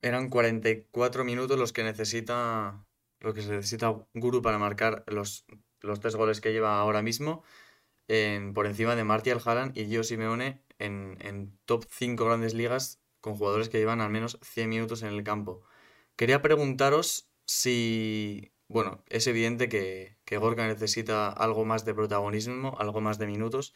eran 0.00 0.30
44 0.30 1.24
minutos 1.24 1.58
los 1.58 1.72
que 1.72 1.84
necesita 1.84 2.86
lo 3.20 3.34
que 3.34 3.42
se 3.42 3.50
necesita 3.50 3.94
Guru 4.14 4.42
para 4.42 4.58
marcar 4.58 5.04
los, 5.06 5.46
los 5.80 6.00
tres 6.00 6.16
goles 6.16 6.40
que 6.40 6.52
lleva 6.52 6.78
ahora 6.78 7.02
mismo, 7.02 7.44
por 8.54 8.66
encima 8.66 8.94
de 8.94 9.04
Martial 9.04 9.40
Haaland 9.42 9.76
y 9.76 9.86
Gio 9.86 10.04
Simeone 10.04 10.62
en, 10.78 11.16
en 11.20 11.58
top 11.64 11.86
5 11.88 12.24
grandes 12.24 12.52
ligas 12.52 13.01
con 13.22 13.36
jugadores 13.36 13.70
que 13.70 13.78
llevan 13.78 14.02
al 14.02 14.10
menos 14.10 14.38
100 14.42 14.68
minutos 14.70 15.02
en 15.02 15.10
el 15.10 15.24
campo. 15.24 15.62
Quería 16.16 16.42
preguntaros 16.42 17.30
si, 17.46 18.52
bueno, 18.68 19.04
es 19.08 19.26
evidente 19.26 19.68
que, 19.70 20.18
que 20.26 20.38
Gorka 20.38 20.66
necesita 20.66 21.28
algo 21.30 21.64
más 21.64 21.84
de 21.86 21.94
protagonismo, 21.94 22.76
algo 22.78 23.00
más 23.00 23.18
de 23.18 23.26
minutos. 23.26 23.74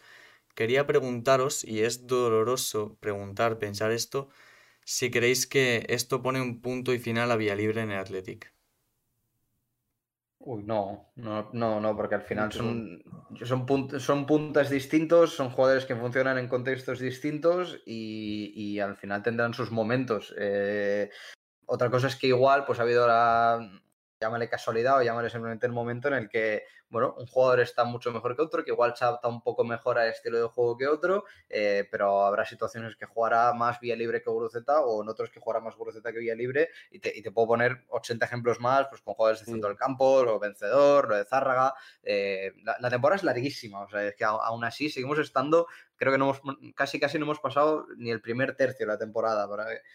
Quería 0.57 0.87
preguntaros, 0.87 1.65
y 1.65 1.83
es 1.83 2.07
doloroso 2.07 2.99
preguntar, 3.01 3.59
pensar 3.59 3.93
esto, 3.93 4.29
si 4.85 5.11
creéis 5.13 5.47
que 5.47 5.87
esto 5.91 6.23
pone 6.23 6.41
un 6.43 6.63
punto 6.63 6.95
y 6.95 6.99
final 7.01 7.31
a 7.33 7.37
Vía 7.37 7.57
Libre 7.57 7.83
en 7.83 7.93
el 7.93 7.99
Athletic. 7.99 8.56
Uy, 10.47 10.63
no, 10.63 11.11
no, 11.17 11.51
no, 11.53 11.81
no, 11.81 11.97
porque 11.97 12.15
al 12.15 12.23
final 12.23 12.53
son, 12.53 13.03
son, 13.43 13.67
son 13.99 14.27
puntas 14.27 14.71
distintos, 14.71 15.35
son 15.35 15.51
jugadores 15.51 15.87
que 15.87 15.97
funcionan 15.97 16.39
en 16.39 16.47
contextos 16.47 17.01
distintos 17.01 17.83
y, 17.85 18.53
y 18.55 18.79
al 18.79 18.97
final 18.97 19.25
tendrán 19.25 19.55
sus 19.55 19.73
momentos. 19.73 20.33
Eh, 20.39 21.11
otra 21.67 21.91
cosa 21.91 22.07
es 22.07 22.15
que 22.15 22.29
igual, 22.29 22.65
pues 22.65 22.79
ha 22.79 22.83
habido 22.83 23.09
la, 23.09 23.59
llámale 24.21 24.49
casualidad 24.49 24.99
o 24.99 25.03
llámale 25.03 25.31
simplemente 25.31 25.67
el 25.67 25.73
momento 25.73 26.07
en 26.07 26.15
el 26.15 26.29
que, 26.29 26.63
bueno, 26.89 27.15
un 27.19 27.27
jugador 27.27 27.61
está 27.61 27.85
mucho 27.85 28.13
mejor 28.13 28.37
que 28.37 28.43
otro, 28.43 28.65
que 28.65 28.71
igual 28.71 28.97
se 28.97 29.05
adapta 29.05 29.29
un 29.29 29.43
poco 29.43 29.65
mejor 29.65 29.99
al 29.99 30.09
estilo 30.09 30.39
de 30.39 30.47
juego 30.47 30.77
que 30.77 30.87
otro, 30.87 31.25
eh, 31.49 31.89
pero 31.91 32.25
habrá 32.25 32.45
situaciones 32.45 32.97
que 32.97 33.07
jugará 33.07 33.53
más 33.53 33.81
vía 33.81 33.97
libre 33.97 34.23
que 34.23 34.31
Guruceta 34.31 34.81
o 34.81 35.03
en 35.03 35.09
otros 35.09 35.31
que 35.31 35.41
jugará 35.41 35.61
más 35.61 35.77
Guruceta 35.77 36.13
que 36.13 36.19
vía 36.19 36.35
libre 36.35 36.69
y 36.91 37.01
te, 37.01 37.17
y 37.17 37.23
te, 37.23 37.31
puedo 37.31 37.49
poner 37.49 37.85
80 37.89 38.25
ejemplos 38.25 38.61
más, 38.61 38.87
pues 38.89 39.03
con 39.03 39.15
jugadores 39.15 39.41
de 39.41 39.53
centro 39.53 39.69
del 39.69 39.79
campo, 39.79 40.23
lo 40.23 40.39
vencedor, 40.39 41.09
lo 41.09 41.17
de 41.17 41.25
Zárraga. 41.25 41.75
Eh, 42.03 42.53
la, 42.63 42.77
la, 42.81 42.91
temporada 42.91 43.17
es 43.17 43.25
larguísima, 43.25 43.81
o 43.83 43.89
sea, 43.89 44.07
es 44.07 44.15
que 44.15 44.25
aún 44.25 44.65
así 44.65 44.89
seguimos 44.89 45.19
estando 45.19 45.67
creo 45.97 46.13
que 46.13 46.19
no 46.19 46.27
hemos, 46.27 46.41
casi 46.75 47.01
casi 47.01 47.19
no 47.19 47.25
hemos 47.25 47.41
pasado 47.41 47.87
ni 47.97 48.11
el 48.11 48.21
primer 48.21 48.55
tercio 48.57 48.87
de 48.87 48.93
la 48.93 48.99
temporada, 48.99 49.49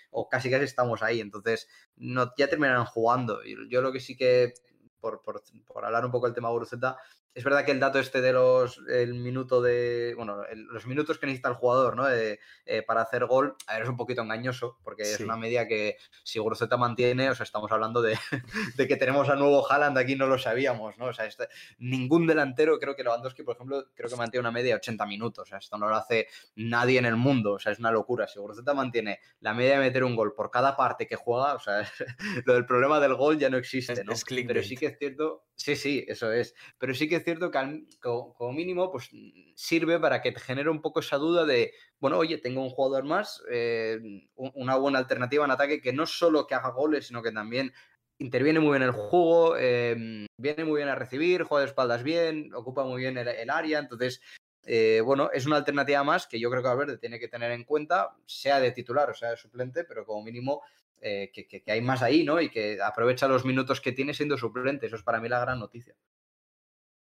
o 0.09 0.29
casi 0.29 0.49
casi 0.49 0.65
estamos 0.65 1.01
ahí, 1.03 1.21
entonces 1.21 1.67
no, 1.95 2.33
ya 2.37 2.47
terminarán 2.47 2.85
jugando. 2.85 3.43
Y 3.43 3.55
yo 3.69 3.81
lo 3.81 3.91
que 3.91 3.99
sí 3.99 4.17
que, 4.17 4.53
por, 5.01 5.21
por, 5.21 5.41
por 5.67 5.83
hablar 5.83 6.05
un 6.05 6.11
poco 6.11 6.27
del 6.27 6.35
tema 6.35 6.49
Guruceta, 6.49 6.97
es 7.33 7.43
verdad 7.45 7.63
que 7.63 7.71
el 7.71 7.79
dato 7.79 7.97
este 7.97 8.19
de 8.19 8.33
los 8.33 8.81
el 8.89 9.13
minuto 9.13 9.61
de 9.61 10.13
bueno 10.17 10.43
el, 10.45 10.63
los 10.65 10.85
minutos 10.85 11.17
que 11.17 11.27
necesita 11.27 11.47
el 11.47 11.55
jugador 11.55 11.95
no 11.95 12.05
de, 12.05 12.39
eh, 12.65 12.81
para 12.83 13.01
hacer 13.01 13.25
gol 13.25 13.55
a 13.67 13.75
ver, 13.75 13.83
es 13.83 13.89
un 13.89 13.95
poquito 13.95 14.21
engañoso 14.21 14.79
porque 14.83 15.05
sí. 15.05 15.13
es 15.13 15.19
una 15.21 15.37
media 15.37 15.65
que 15.65 15.97
si 16.23 16.39
Groseta 16.39 16.75
mantiene 16.75 17.29
o 17.29 17.35
sea 17.35 17.45
estamos 17.45 17.71
hablando 17.71 18.01
de, 18.01 18.17
de, 18.75 18.87
que 18.87 18.97
tenemos 18.97 19.29
a 19.29 19.35
nuevo 19.35 19.69
Haaland 19.69 19.97
aquí 19.97 20.15
no 20.15 20.27
lo 20.27 20.37
sabíamos 20.37 20.97
no 20.97 21.05
o 21.05 21.13
sea 21.13 21.25
este, 21.25 21.47
ningún 21.77 22.27
delantero 22.27 22.77
creo 22.79 22.95
que 22.95 23.03
Lewandowski 23.03 23.43
por 23.43 23.55
ejemplo 23.55 23.85
creo 23.95 24.09
que 24.09 24.15
mantiene 24.17 24.41
una 24.41 24.51
media 24.51 24.73
de 24.73 24.79
80 24.79 25.05
minutos 25.05 25.43
o 25.43 25.49
sea 25.49 25.59
esto 25.59 25.77
no 25.77 25.87
lo 25.87 25.95
hace 25.95 26.27
nadie 26.55 26.99
en 26.99 27.05
el 27.05 27.15
mundo 27.15 27.53
o 27.53 27.59
sea 27.59 27.71
es 27.71 27.79
una 27.79 27.91
locura 27.91 28.27
si 28.27 28.41
Groseta 28.41 28.73
mantiene 28.73 29.19
la 29.39 29.53
media 29.53 29.73
de 29.73 29.85
meter 29.85 30.03
un 30.03 30.17
gol 30.17 30.33
por 30.33 30.51
cada 30.51 30.75
parte 30.75 31.07
que 31.07 31.15
juega 31.15 31.53
o 31.53 31.59
sea 31.59 31.89
lo 32.45 32.55
del 32.55 32.65
problema 32.65 32.99
del 32.99 33.15
gol 33.15 33.39
ya 33.39 33.49
no 33.49 33.55
existe 33.55 33.93
es, 33.93 34.05
¿no? 34.05 34.11
Es 34.11 34.25
pero 34.25 34.61
sí 34.61 34.75
que 34.75 34.87
es 34.87 34.97
cierto 34.97 35.45
sí 35.55 35.77
sí 35.77 36.03
eso 36.09 36.29
es 36.29 36.53
pero 36.77 36.93
sí 36.93 37.07
que 37.07 37.20
es 37.21 37.25
cierto 37.25 37.51
que 37.51 37.85
como, 37.99 38.51
mínimo 38.51 38.91
pues 38.91 39.09
sirve 39.55 39.99
para 39.99 40.21
que 40.21 40.31
te 40.31 40.39
genere 40.39 40.69
un 40.69 40.81
poco 40.81 40.99
esa 40.99 41.17
duda 41.17 41.45
de, 41.45 41.73
bueno, 41.99 42.17
oye, 42.17 42.37
tengo 42.37 42.61
un 42.61 42.69
jugador 42.69 43.03
más, 43.03 43.41
eh, 43.49 43.99
una 44.35 44.75
buena 44.75 44.99
alternativa 44.99 45.45
en 45.45 45.51
ataque 45.51 45.81
que 45.81 45.93
no 45.93 46.05
solo 46.05 46.47
que 46.47 46.55
haga 46.55 46.69
goles, 46.69 47.07
sino 47.07 47.21
que 47.21 47.31
también 47.31 47.71
interviene 48.17 48.59
muy 48.59 48.77
bien 48.77 48.83
el 48.83 48.91
juego, 48.91 49.55
eh, 49.57 50.27
viene 50.37 50.65
muy 50.65 50.77
bien 50.77 50.89
a 50.89 50.95
recibir, 50.95 51.43
juega 51.43 51.63
de 51.63 51.69
espaldas 51.69 52.03
bien, 52.03 52.53
ocupa 52.53 52.83
muy 52.83 53.01
bien 53.01 53.17
el, 53.17 53.49
área, 53.49 53.79
entonces... 53.79 54.21
Eh, 54.63 55.01
bueno, 55.03 55.31
es 55.33 55.47
una 55.47 55.55
alternativa 55.57 56.03
más 56.03 56.27
que 56.27 56.39
yo 56.39 56.51
creo 56.51 56.61
que 56.61 56.67
Valverde 56.67 56.99
tiene 56.99 57.19
que 57.19 57.27
tener 57.27 57.49
en 57.49 57.63
cuenta, 57.63 58.15
sea 58.27 58.59
de 58.59 58.71
titular 58.71 59.09
o 59.09 59.15
sea 59.15 59.31
de 59.31 59.37
suplente, 59.37 59.85
pero 59.85 60.05
como 60.05 60.23
mínimo 60.23 60.61
eh, 61.03 61.31
que, 61.33 61.47
que, 61.47 61.71
hay 61.71 61.81
más 61.81 62.03
ahí, 62.03 62.23
¿no? 62.23 62.39
Y 62.39 62.49
que 62.49 62.79
aprovecha 62.79 63.27
los 63.27 63.43
minutos 63.43 63.81
que 63.81 63.91
tiene 63.91 64.13
siendo 64.13 64.37
suplente. 64.37 64.85
Eso 64.85 64.95
es 64.95 65.01
para 65.03 65.19
mí 65.19 65.27
la 65.27 65.39
gran 65.39 65.59
noticia. 65.59 65.95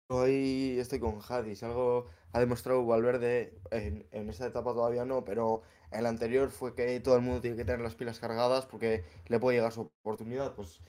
Hoy 0.09 0.77
estoy 0.79 1.01
con 1.01 1.21
Hadis, 1.27 1.63
algo 1.63 2.07
ha 2.33 2.41
demostrado 2.41 2.85
Valverde 2.85 3.55
en, 3.71 4.29
esta 4.29 4.47
etapa 4.47 4.75
todavía 4.75 5.07
no, 5.07 5.25
pero 5.25 5.63
en 5.91 6.03
la 6.03 6.11
anterior 6.11 6.51
fue 6.51 6.75
que 6.75 7.01
todo 7.01 7.17
el 7.17 7.23
mundo 7.23 7.41
tiene 7.41 7.57
que 7.57 7.65
tener 7.65 7.81
las 7.81 7.95
pilas 7.95 8.21
cargadas 8.21 8.67
porque 8.67 9.03
le 9.29 9.39
puede 9.39 9.57
llegar 9.57 9.73
su 9.73 9.91
oportunidad. 10.03 10.55
Pues 10.55 10.81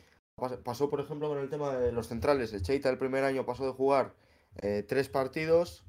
pasó, 0.63 0.89
por 0.89 0.99
ejemplo, 0.99 1.29
con 1.29 1.37
el 1.37 1.49
tema 1.49 1.77
de 1.77 1.93
los 1.93 2.07
centrales. 2.09 2.51
El 2.51 2.61
Cheita 2.61 2.89
el 2.89 2.97
primer 2.97 3.23
año 3.23 3.45
pasó 3.45 3.65
de 3.65 3.71
jugar 3.71 4.13
eh, 4.57 4.83
tres 4.85 5.07
partidos 5.07 5.85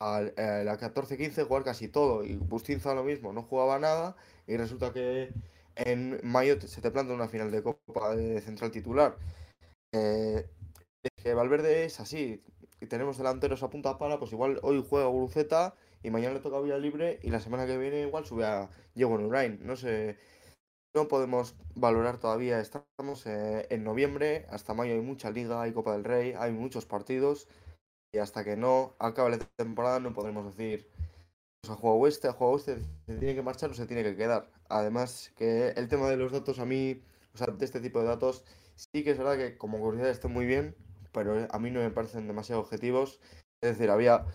a 0.00 0.20
eh, 0.22 0.62
la 0.64 0.78
14-15 0.78 1.46
jugar 1.46 1.64
casi 1.64 1.88
todo 1.88 2.22
y 2.24 2.36
Bustinza 2.36 2.94
lo 2.94 3.02
mismo, 3.02 3.32
no 3.32 3.42
jugaba 3.42 3.78
nada 3.78 4.16
y 4.46 4.56
resulta 4.56 4.92
que 4.92 5.32
en 5.76 6.20
mayo 6.22 6.60
se 6.60 6.80
te 6.82 6.90
planta 6.90 7.14
una 7.14 7.28
final 7.28 7.50
de 7.50 7.62
Copa 7.62 8.14
de 8.14 8.40
Central 8.42 8.70
titular. 8.72 9.16
Eh, 9.92 10.46
que 11.16 11.34
Valverde 11.34 11.84
es 11.84 12.00
así. 12.00 12.42
Y 12.80 12.86
tenemos 12.86 13.18
delanteros 13.18 13.62
a 13.62 13.70
punta 13.70 13.98
pala, 13.98 14.18
pues 14.18 14.32
igual 14.32 14.60
hoy 14.62 14.84
juega 14.88 15.06
Guruceta 15.06 15.74
y 16.02 16.10
mañana 16.10 16.34
le 16.34 16.40
toca 16.40 16.60
Villa 16.60 16.78
Libre 16.78 17.18
y 17.22 17.30
la 17.30 17.40
semana 17.40 17.66
que 17.66 17.76
viene 17.76 18.02
igual 18.02 18.24
sube 18.24 18.44
a 18.44 18.70
Diego 18.94 19.18
Nurain. 19.18 19.58
No 19.62 19.76
sé, 19.76 20.16
no 20.94 21.08
podemos 21.08 21.56
valorar 21.74 22.18
todavía. 22.18 22.60
Estamos 22.60 23.26
eh, 23.26 23.66
en 23.70 23.84
noviembre, 23.84 24.46
hasta 24.50 24.74
mayo 24.74 24.94
hay 24.94 25.00
mucha 25.00 25.30
liga, 25.30 25.62
hay 25.62 25.72
Copa 25.72 25.92
del 25.92 26.04
Rey, 26.04 26.34
hay 26.38 26.52
muchos 26.52 26.86
partidos 26.86 27.48
y 28.12 28.18
hasta 28.18 28.44
que 28.44 28.56
no 28.56 28.94
acabe 28.98 29.30
la 29.30 29.38
temporada 29.56 30.00
no 30.00 30.14
podremos 30.14 30.56
decir 30.56 30.88
pues, 31.60 31.70
ha 31.70 31.80
jugado 31.80 32.06
este, 32.06 32.28
ha 32.28 32.32
jugado 32.32 32.56
este, 32.56 32.78
se 33.06 33.16
tiene 33.16 33.34
que 33.34 33.42
marchar 33.42 33.70
o 33.70 33.74
se 33.74 33.86
tiene 33.86 34.02
que 34.02 34.16
quedar. 34.16 34.50
Además 34.68 35.32
que 35.36 35.70
el 35.70 35.88
tema 35.88 36.08
de 36.08 36.16
los 36.16 36.32
datos 36.32 36.58
a 36.58 36.64
mí, 36.64 37.02
o 37.34 37.38
sea, 37.38 37.48
de 37.48 37.64
este 37.64 37.80
tipo 37.80 38.00
de 38.00 38.06
datos, 38.06 38.44
sí 38.76 39.04
que 39.04 39.10
es 39.10 39.18
verdad 39.18 39.36
que 39.36 39.58
como 39.58 39.78
curiosidad 39.78 40.10
está 40.10 40.28
muy 40.28 40.46
bien, 40.46 40.76
pero 41.12 41.46
a 41.50 41.58
mí 41.58 41.70
no 41.70 41.80
me 41.80 41.90
parecen 41.90 42.26
demasiado 42.26 42.60
objetivos. 42.60 43.20
Es 43.60 43.70
decir, 43.70 43.90
había 43.90 44.26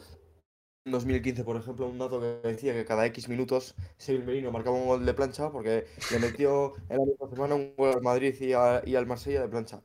en 0.86 0.92
2015, 0.92 1.44
por 1.44 1.56
ejemplo, 1.56 1.88
un 1.88 1.98
dato 1.98 2.20
que 2.20 2.48
decía 2.48 2.74
que 2.74 2.84
cada 2.84 3.06
X 3.06 3.30
minutos 3.30 3.76
Seville 3.98 4.26
Merino 4.26 4.52
marcaba 4.52 4.76
un 4.76 4.86
gol 4.86 5.06
de 5.06 5.14
plancha 5.14 5.50
porque 5.50 5.88
le 6.12 6.20
metió 6.20 6.74
en 6.90 6.98
la 6.98 7.06
misma 7.06 7.30
semana 7.30 7.56
un 7.56 7.74
gol 7.76 7.94
al 7.94 8.02
Madrid 8.02 8.36
y, 8.40 8.50
y 8.90 8.96
al 8.96 9.06
Marsella 9.06 9.42
de 9.42 9.48
plancha. 9.48 9.82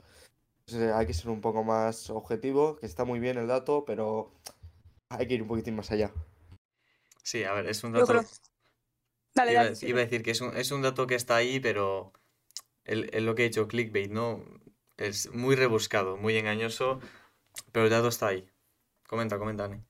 Entonces, 0.67 0.93
hay 0.93 1.07
que 1.07 1.15
ser 1.15 1.31
un 1.31 1.41
poco 1.41 1.65
más 1.65 2.11
objetivo, 2.11 2.77
que 2.77 2.87
está 2.87 3.05
muy 3.05 3.21
bien 3.21 3.39
el 3.39 3.47
dato, 3.47 3.85
pero 3.87 4.33
hay 5.09 5.27
que 5.27 5.35
ir 5.35 5.43
un 5.43 5.49
poquitín 5.49 5.77
más 5.77 5.91
allá. 5.91 6.13
Sí, 7.23 7.45
a 7.45 7.53
ver, 7.53 7.67
es 7.69 7.83
un 7.85 7.93
dato. 7.93 8.07
Creo... 8.07 8.25
Dale, 9.35 9.53
iba, 9.53 9.65
dale, 9.65 9.77
sí. 9.77 9.87
iba, 9.87 10.01
a 10.01 10.05
decir 10.05 10.23
que 10.23 10.33
es 10.33 10.41
un, 10.41 10.57
es 10.57 10.73
un, 10.73 10.83
dato 10.83 11.07
que 11.07 11.15
está 11.15 11.37
ahí, 11.37 11.61
pero 11.61 12.13
el, 12.85 13.09
el, 13.15 13.25
lo 13.25 13.35
que 13.35 13.45
he 13.45 13.49
dicho, 13.49 13.69
clickbait, 13.69 14.11
¿no? 14.11 14.45
Es 14.99 15.33
muy 15.33 15.55
rebuscado, 15.55 16.17
muy 16.17 16.37
engañoso, 16.37 17.01
pero 17.73 17.87
el 17.87 17.91
dato 17.91 18.09
está 18.09 18.27
ahí. 18.29 18.47
Comenta, 19.07 19.39
comenta, 19.39 19.65
Ani. 19.65 19.81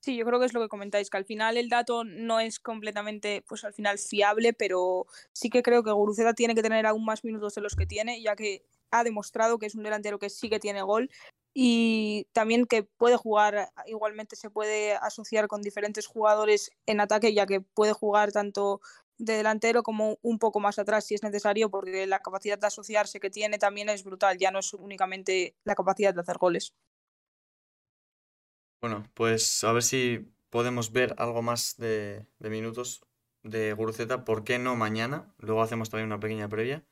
Sí, 0.00 0.16
yo 0.16 0.24
creo 0.24 0.38
que 0.38 0.46
es 0.46 0.54
lo 0.54 0.60
que 0.60 0.68
comentáis, 0.68 1.10
que 1.10 1.16
al 1.16 1.24
final 1.24 1.56
el 1.56 1.68
dato 1.68 2.04
no 2.04 2.38
es 2.38 2.60
completamente, 2.60 3.44
pues 3.48 3.64
al 3.64 3.74
final 3.74 3.98
fiable, 3.98 4.52
pero 4.52 5.06
sí 5.32 5.50
que 5.50 5.62
creo 5.62 5.82
que 5.82 5.90
Guruceta 5.90 6.34
tiene 6.34 6.54
que 6.54 6.62
tener 6.62 6.86
aún 6.86 7.04
más 7.04 7.24
minutos 7.24 7.56
de 7.56 7.62
los 7.62 7.74
que 7.74 7.84
tiene, 7.84 8.22
ya 8.22 8.36
que 8.36 8.62
ha 8.92 9.02
demostrado 9.02 9.58
que 9.58 9.66
es 9.66 9.74
un 9.74 9.82
delantero 9.82 10.18
que 10.20 10.30
sí 10.30 10.48
que 10.48 10.60
tiene 10.60 10.82
gol 10.82 11.10
y 11.52 12.28
también 12.32 12.66
que 12.66 12.84
puede 12.84 13.16
jugar, 13.16 13.70
igualmente 13.86 14.36
se 14.36 14.50
puede 14.50 14.94
asociar 14.94 15.48
con 15.48 15.62
diferentes 15.62 16.06
jugadores 16.06 16.70
en 16.86 17.00
ataque, 17.00 17.34
ya 17.34 17.46
que 17.46 17.60
puede 17.60 17.92
jugar 17.92 18.30
tanto 18.30 18.80
de 19.18 19.36
delantero 19.36 19.82
como 19.82 20.18
un 20.22 20.38
poco 20.38 20.60
más 20.60 20.78
atrás 20.78 21.06
si 21.06 21.14
es 21.14 21.22
necesario, 21.22 21.70
porque 21.70 22.06
la 22.06 22.20
capacidad 22.20 22.58
de 22.58 22.66
asociarse 22.66 23.20
que 23.20 23.30
tiene 23.30 23.58
también 23.58 23.88
es 23.88 24.04
brutal, 24.04 24.38
ya 24.38 24.50
no 24.50 24.60
es 24.60 24.72
únicamente 24.74 25.54
la 25.64 25.74
capacidad 25.74 26.14
de 26.14 26.20
hacer 26.20 26.38
goles. 26.38 26.74
Bueno, 28.80 29.04
pues 29.14 29.64
a 29.64 29.72
ver 29.72 29.82
si 29.82 30.32
podemos 30.50 30.92
ver 30.92 31.14
algo 31.18 31.42
más 31.42 31.76
de, 31.76 32.26
de 32.38 32.50
minutos 32.50 33.02
de 33.42 33.72
Guruceta, 33.72 34.24
¿por 34.24 34.44
qué 34.44 34.58
no 34.58 34.76
mañana? 34.76 35.34
Luego 35.38 35.62
hacemos 35.62 35.90
también 35.90 36.06
una 36.06 36.20
pequeña 36.20 36.48
previa. 36.48 36.84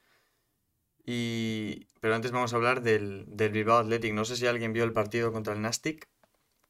Y... 1.05 1.87
Pero 2.01 2.15
antes 2.15 2.33
vamos 2.33 2.53
a 2.53 2.57
hablar 2.57 2.83
del, 2.83 3.25
del 3.29 3.53
Bilbao 3.53 3.79
Athletic. 3.79 4.13
No 4.13 4.25
sé 4.25 4.37
si 4.37 4.47
alguien 4.47 4.73
vio 4.73 4.85
el 4.85 4.93
partido 4.93 5.33
contra 5.33 5.55
el 5.55 5.63
Nastic. 5.63 6.09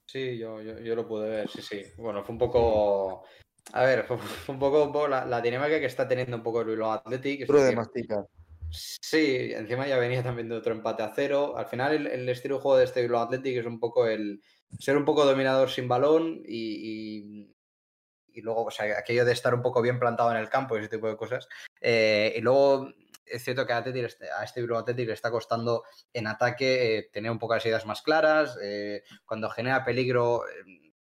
Sí, 0.07 0.39
yo, 0.39 0.63
yo, 0.63 0.79
yo, 0.79 0.95
lo 0.95 1.07
pude 1.07 1.29
ver, 1.29 1.49
sí, 1.49 1.63
sí. 1.63 1.83
Bueno, 1.97 2.23
fue 2.23 2.33
un 2.33 2.39
poco. 2.39 3.25
A 3.73 3.85
ver, 3.85 4.07
un 4.49 4.59
poco, 4.59 4.85
un 4.85 4.93
poco 4.93 5.09
la, 5.09 5.25
la, 5.25 5.41
dinámica 5.41 5.81
que 5.81 5.87
está 5.87 6.07
teniendo 6.07 6.37
un 6.37 6.43
poco 6.43 6.61
el 6.61 6.69
Bilbao 6.69 6.93
Athletic. 6.93 7.47
Puro 7.47 7.63
de 7.63 7.75
mastica. 7.75 8.27
Sí, 8.71 9.53
encima 9.53 9.87
ya 9.87 9.99
venía 9.99 10.23
también 10.23 10.49
de 10.49 10.57
otro 10.57 10.73
empate 10.73 11.03
a 11.03 11.13
cero. 11.15 11.57
Al 11.57 11.67
final, 11.67 11.95
el, 11.95 12.07
el 12.07 12.29
estilo 12.29 12.57
de 12.57 12.63
juego 12.63 12.79
de 12.79 12.85
este 12.85 13.03
Bilbao 13.03 13.23
Athletic 13.23 13.59
es 13.59 13.67
un 13.67 13.79
poco 13.79 14.07
el 14.07 14.41
ser 14.79 14.97
un 14.97 15.05
poco 15.05 15.25
dominador 15.25 15.71
sin 15.71 15.89
balón 15.89 16.43
y, 16.45 16.75
y, 16.75 17.55
y, 18.33 18.43
luego, 18.43 18.65
o 18.65 18.71
sea, 18.71 18.99
aquello 18.99 19.25
de 19.25 19.33
estar 19.33 19.55
un 19.55 19.63
poco 19.63 19.81
bien 19.81 19.99
plantado 19.99 20.31
en 20.31 20.39
el 20.39 20.49
campo 20.49 20.77
y 20.77 20.81
ese 20.81 20.89
tipo 20.89 21.09
de 21.09 21.17
cosas. 21.17 21.49
Eh, 21.81 22.35
y 22.37 22.41
luego 22.41 22.91
es 23.25 23.43
cierto 23.43 23.67
que 23.67 23.73
a, 23.73 23.79
Athletic, 23.79 24.17
a 24.37 24.45
este 24.45 24.61
Bilbao 24.61 24.79
Athletic 24.79 25.07
le 25.07 25.15
está 25.15 25.31
costando 25.31 25.85
en 26.13 26.27
ataque 26.27 26.99
eh, 26.99 27.11
tener 27.13 27.31
un 27.31 27.39
poco 27.39 27.55
las 27.55 27.67
ideas 27.67 27.87
más 27.87 28.03
claras. 28.03 28.59
Eh, 28.63 29.03
cuando 29.25 29.51
genera 29.51 29.85
peligro, 29.85 30.43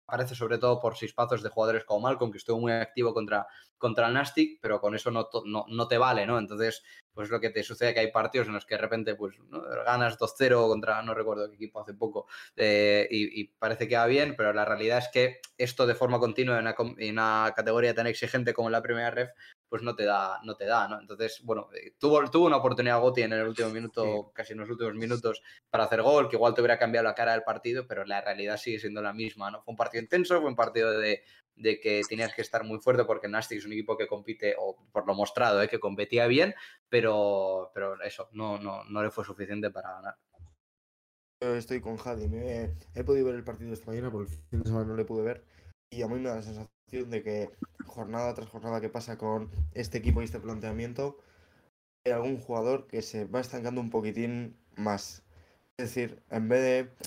aparece 0.07 0.35
sobre 0.35 0.59
todo 0.59 0.81
por 0.81 0.95
chispazos 0.95 1.43
de 1.43 1.49
jugadores 1.51 1.85
como 1.85 2.01
Malcolm, 2.01 2.31
que 2.31 2.39
estuvo 2.39 2.61
muy 2.61 2.73
activo 2.73 3.13
contra, 3.13 3.47
contra 3.79 4.09
el 4.09 4.15
Nastic, 4.15 4.59
pero 4.61 4.81
con 4.81 4.95
eso 4.95 5.11
no, 5.11 5.29
no, 5.45 5.67
no, 5.69 5.89
te 5.89 5.99
vale, 5.99 6.27
¿no? 6.27 6.39
Entonces, 6.39 6.83
pues 7.13 7.31
lo 7.31 7.41
que 7.41 7.51
te 7.51 7.63
sucede 7.63 7.95
que 7.95 8.01
hay 8.01 8.11
partidos 8.11 8.49
en 8.49 8.55
los 8.55 8.67
que 8.67 8.75
de 8.75 8.81
repente 8.81 9.15
pues 9.15 9.39
¿no? 9.49 9.63
ganas 9.85 10.19
2-0 10.19 10.69
contra, 10.69 11.03
no 11.03 11.15
recuerdo 11.15 11.49
qué 11.49 11.57
equipo 11.57 11.81
hace 11.81 11.95
poco, 11.95 12.27
eh, 12.57 13.07
y, 13.11 13.41
y, 13.41 13.45
parece 13.59 13.89
que 13.89 13.97
va 13.97 14.07
bien, 14.07 14.35
pero 14.37 14.53
la 14.53 14.65
realidad 14.65 14.99
es 14.99 15.09
que 15.13 15.41
esto 15.59 15.87
de 15.87 15.95
forma 15.95 16.19
continua 16.19 16.59
en 16.59 16.63
una, 16.63 16.75
en 16.99 17.13
una 17.13 17.53
categoría 17.57 17.95
tan 17.95 18.07
exigente 18.07 18.53
como 18.53 18.71
la 18.71 18.83
primera 18.83 19.11
ref, 19.11 19.31
pues 19.69 19.83
no 19.83 19.97
te 19.97 20.05
da, 20.05 20.41
no 20.45 20.57
te 20.57 20.65
da, 20.65 20.89
¿no? 20.89 21.01
Entonces, 21.01 21.41
bueno, 21.43 21.69
eh, 21.75 21.95
tuvo, 21.99 22.31
tuvo 22.31 22.47
una 22.47 22.59
oportunidad 22.59 23.01
Goti 23.01 23.23
en 23.23 23.33
el 23.33 23.47
último 23.47 23.71
minuto, 23.71 24.05
sí. 24.05 24.33
casi 24.35 24.53
en 24.53 24.61
los 24.61 24.71
últimos 24.71 24.95
minutos, 24.95 25.43
para 25.71 25.85
hacer 25.85 26.03
gol, 26.03 26.29
que 26.29 26.37
igual 26.37 26.55
te 26.55 26.61
hubiera 26.61 26.79
cambiado 26.79 27.05
la 27.05 27.15
cara 27.15 27.33
del 27.33 27.43
partido, 27.43 27.87
pero 27.87 28.05
la 28.05 28.21
realidad 28.21 28.57
sigue 28.57 28.79
siendo 28.79 29.03
la 29.03 29.13
misma, 29.13 29.51
¿no? 29.51 29.63
Fue 29.63 29.73
un 29.73 29.77
partido 29.77 30.03
intenso, 30.03 30.41
fue 30.41 30.49
un 30.49 30.57
partido 30.57 30.99
de, 30.99 31.25
de 31.57 31.81
que 31.81 32.03
tenías 32.09 32.35
que 32.35 32.43
estar 32.43 32.65
muy 32.65 32.79
fuerte 32.79 33.05
porque 33.05 33.29
Nastic 33.29 33.59
es 33.59 33.67
un 33.67 33.73
equipo 33.73 33.97
que 33.97 34.07
compite, 34.07 34.55
o 34.59 34.77
por 34.93 35.07
lo 35.07 35.15
mostrado, 35.15 35.63
¿eh? 35.63 35.69
que 35.69 35.81
competía 35.81 36.27
bien, 36.27 36.55
pero, 36.89 37.71
pero 37.75 38.01
eso, 38.03 38.29
no, 38.33 38.59
no, 38.59 38.85
no 38.85 39.03
le 39.03 39.11
fue 39.11 39.25
suficiente 39.25 39.71
para 39.71 39.93
ganar. 39.93 40.17
Estoy 41.41 41.81
con 41.81 41.99
Jadi, 41.99 42.29
me, 42.29 42.77
he 42.95 43.05
podido 43.05 43.27
ver 43.27 43.35
el 43.35 43.45
partido 43.45 43.73
esta 43.73 43.91
mañana, 43.91 44.11
porque 44.11 44.33
el 44.33 44.39
fin 44.49 44.63
de 44.63 44.69
semana 44.69 44.87
no 44.87 44.97
le 44.97 45.05
pude 45.05 45.23
ver, 45.23 45.45
y 45.91 46.03
a 46.03 46.09
mí 46.09 46.15
me 46.15 46.29
da 46.29 46.37
la 46.37 46.43
sensación 46.43 47.11
de 47.11 47.23
que 47.23 47.51
jornada 47.85 48.35
tras 48.35 48.49
jornada 48.49 48.81
que 48.81 48.89
pasa 48.89 49.19
con 49.19 49.51
este 49.75 49.99
equipo 49.99 50.21
y 50.21 50.25
este 50.25 50.41
planteamiento, 50.41 51.19
hay 52.05 52.13
algún 52.13 52.39
jugador 52.39 52.87
que 52.87 53.03
se 53.03 53.25
va 53.25 53.41
estancando 53.41 53.81
un 53.81 53.91
poquitín 53.91 54.57
más. 54.77 55.23
Es 55.79 55.95
decir, 55.95 56.23
en 56.31 56.49
vez 56.49 56.63
de 56.63 57.07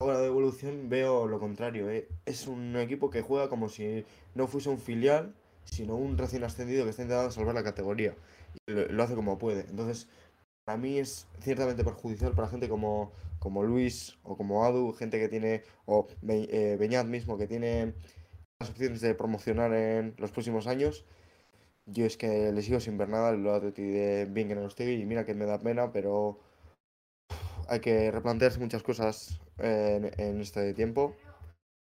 ahora 0.00 0.18
de 0.18 0.26
evolución 0.26 0.88
veo 0.88 1.26
lo 1.28 1.38
contrario. 1.38 1.90
¿eh? 1.90 2.08
Es 2.24 2.46
un 2.46 2.76
equipo 2.76 3.10
que 3.10 3.22
juega 3.22 3.48
como 3.48 3.68
si 3.68 4.04
no 4.34 4.48
fuese 4.48 4.70
un 4.70 4.78
filial, 4.78 5.34
sino 5.64 5.94
un 5.94 6.18
recién 6.18 6.42
ascendido 6.42 6.84
que 6.84 6.90
está 6.90 7.02
intentando 7.02 7.30
salvar 7.30 7.54
la 7.54 7.62
categoría. 7.62 8.16
Y 8.66 8.72
lo, 8.72 8.86
lo 8.86 9.02
hace 9.02 9.14
como 9.14 9.38
puede. 9.38 9.66
Entonces, 9.68 10.08
para 10.64 10.78
mí 10.78 10.98
es 10.98 11.26
ciertamente 11.40 11.84
perjudicial 11.84 12.32
para 12.34 12.48
gente 12.48 12.68
como, 12.68 13.12
como 13.38 13.62
Luis 13.62 14.18
o 14.22 14.36
como 14.36 14.64
Adu, 14.64 14.92
gente 14.92 15.18
que 15.18 15.28
tiene, 15.28 15.62
o 15.84 16.08
Be 16.22 16.48
eh, 16.50 16.76
Beñat 16.76 17.06
mismo, 17.06 17.36
que 17.38 17.46
tiene 17.46 17.94
las 18.58 18.70
opciones 18.70 19.00
de 19.02 19.14
promocionar 19.14 19.74
en 19.74 20.14
los 20.18 20.30
próximos 20.32 20.66
años. 20.66 21.04
Yo 21.86 22.06
es 22.06 22.16
que 22.16 22.52
le 22.52 22.62
sigo 22.62 22.80
sin 22.80 22.98
ver 22.98 23.08
nada, 23.08 23.32
lo 23.32 23.60
de 23.60 24.26
bien 24.30 24.48
que 24.48 24.54
no 24.54 24.66
estoy 24.66 24.92
y 24.92 25.06
mira 25.06 25.24
que 25.24 25.34
me 25.34 25.44
da 25.44 25.60
pena, 25.60 25.92
pero 25.92 26.38
hay 27.70 27.80
que 27.80 28.10
replantearse 28.10 28.58
muchas 28.58 28.82
cosas 28.82 29.40
en, 29.58 30.10
en, 30.18 30.40
este 30.40 30.74
tiempo 30.74 31.16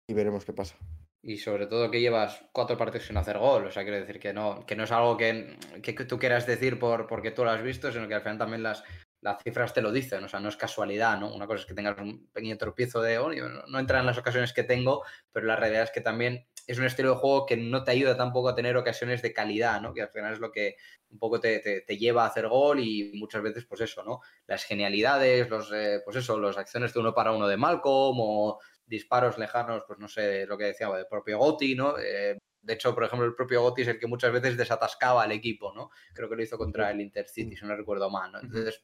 y 0.08 0.14
veremos 0.14 0.44
qué 0.44 0.54
pasa. 0.54 0.76
Y 1.22 1.36
sobre 1.36 1.66
todo 1.66 1.90
que 1.90 2.00
llevas 2.00 2.42
cuatro 2.52 2.76
partidos 2.76 3.06
sin 3.06 3.16
hacer 3.18 3.38
gol, 3.38 3.66
o 3.66 3.70
sea, 3.70 3.82
quiero 3.82 3.98
decir 3.98 4.18
que 4.18 4.32
no, 4.32 4.64
que 4.66 4.76
no 4.76 4.84
es 4.84 4.92
algo 4.92 5.16
que, 5.16 5.56
que 5.82 5.92
tú 6.04 6.18
quieras 6.18 6.46
decir 6.46 6.78
por, 6.78 7.06
porque 7.06 7.30
tú 7.30 7.44
lo 7.44 7.50
has 7.50 7.62
visto, 7.62 7.92
sino 7.92 8.08
que 8.08 8.14
al 8.14 8.22
final 8.22 8.38
también 8.38 8.62
las, 8.62 8.82
las 9.24 9.42
cifras 9.42 9.72
te 9.72 9.80
lo 9.80 9.90
dicen, 9.90 10.22
o 10.22 10.28
sea, 10.28 10.38
no 10.38 10.50
es 10.50 10.56
casualidad, 10.56 11.18
¿no? 11.18 11.34
Una 11.34 11.46
cosa 11.46 11.60
es 11.60 11.66
que 11.66 11.72
tengas 11.72 11.96
un 11.98 12.28
pequeño 12.28 12.58
tropiezo 12.58 13.00
de, 13.00 13.18
oh, 13.18 13.30
no 13.32 13.78
entra 13.78 14.00
en 14.00 14.04
las 14.04 14.18
ocasiones 14.18 14.52
que 14.52 14.64
tengo, 14.64 15.02
pero 15.32 15.46
la 15.46 15.56
realidad 15.56 15.84
es 15.84 15.90
que 15.90 16.02
también 16.02 16.46
es 16.66 16.78
un 16.78 16.84
estilo 16.84 17.10
de 17.10 17.16
juego 17.16 17.46
que 17.46 17.56
no 17.56 17.84
te 17.84 17.92
ayuda 17.92 18.18
tampoco 18.18 18.50
a 18.50 18.54
tener 18.54 18.76
ocasiones 18.76 19.22
de 19.22 19.32
calidad, 19.32 19.80
¿no? 19.80 19.94
Que 19.94 20.02
al 20.02 20.10
final 20.10 20.34
es 20.34 20.40
lo 20.40 20.52
que 20.52 20.76
un 21.08 21.18
poco 21.18 21.40
te, 21.40 21.60
te, 21.60 21.80
te 21.80 21.96
lleva 21.96 22.24
a 22.24 22.26
hacer 22.26 22.48
gol 22.48 22.80
y 22.80 23.12
muchas 23.14 23.42
veces, 23.42 23.64
pues 23.64 23.80
eso, 23.80 24.04
¿no? 24.04 24.20
Las 24.46 24.64
genialidades, 24.64 25.48
los, 25.48 25.72
eh, 25.72 26.02
pues 26.04 26.16
eso, 26.18 26.38
las 26.38 26.58
acciones 26.58 26.92
de 26.92 27.00
uno 27.00 27.14
para 27.14 27.32
uno 27.32 27.48
de 27.48 27.56
Malcolm 27.56 28.18
o 28.20 28.58
disparos 28.84 29.38
lejanos, 29.38 29.84
pues 29.86 29.98
no 29.98 30.08
sé, 30.08 30.44
lo 30.44 30.58
que 30.58 30.64
decía, 30.64 30.90
del 30.90 31.06
propio 31.06 31.38
Gotti, 31.38 31.74
¿no? 31.74 31.98
Eh, 31.98 32.38
de 32.60 32.74
hecho, 32.74 32.94
por 32.94 33.04
ejemplo, 33.04 33.26
el 33.26 33.34
propio 33.34 33.62
Gotti 33.62 33.82
es 33.82 33.88
el 33.88 33.98
que 33.98 34.06
muchas 34.06 34.32
veces 34.32 34.58
desatascaba 34.58 35.22
al 35.22 35.32
equipo, 35.32 35.72
¿no? 35.74 35.90
Creo 36.12 36.28
que 36.28 36.36
lo 36.36 36.42
hizo 36.42 36.58
contra 36.58 36.90
el 36.90 37.00
Intercity, 37.00 37.56
si 37.56 37.64
no 37.64 37.74
recuerdo 37.74 38.10
mal, 38.10 38.32
¿no? 38.32 38.40
Entonces, 38.40 38.82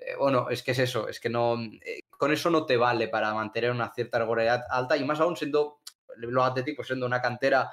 eh, 0.00 0.16
bueno, 0.16 0.48
es 0.50 0.62
que 0.62 0.72
es 0.72 0.78
eso, 0.78 1.08
es 1.08 1.20
que 1.20 1.28
no, 1.28 1.56
eh, 1.84 2.00
con 2.10 2.32
eso 2.32 2.50
no 2.50 2.66
te 2.66 2.76
vale 2.76 3.08
para 3.08 3.34
mantener 3.34 3.70
una 3.70 3.92
cierta 3.92 4.18
regularidad 4.18 4.64
alta 4.70 4.96
y 4.96 5.04
más 5.04 5.20
aún 5.20 5.36
siendo 5.36 5.80
lo 6.16 6.44
Atlético, 6.44 6.82
siendo 6.82 7.06
una 7.06 7.22
cantera 7.22 7.72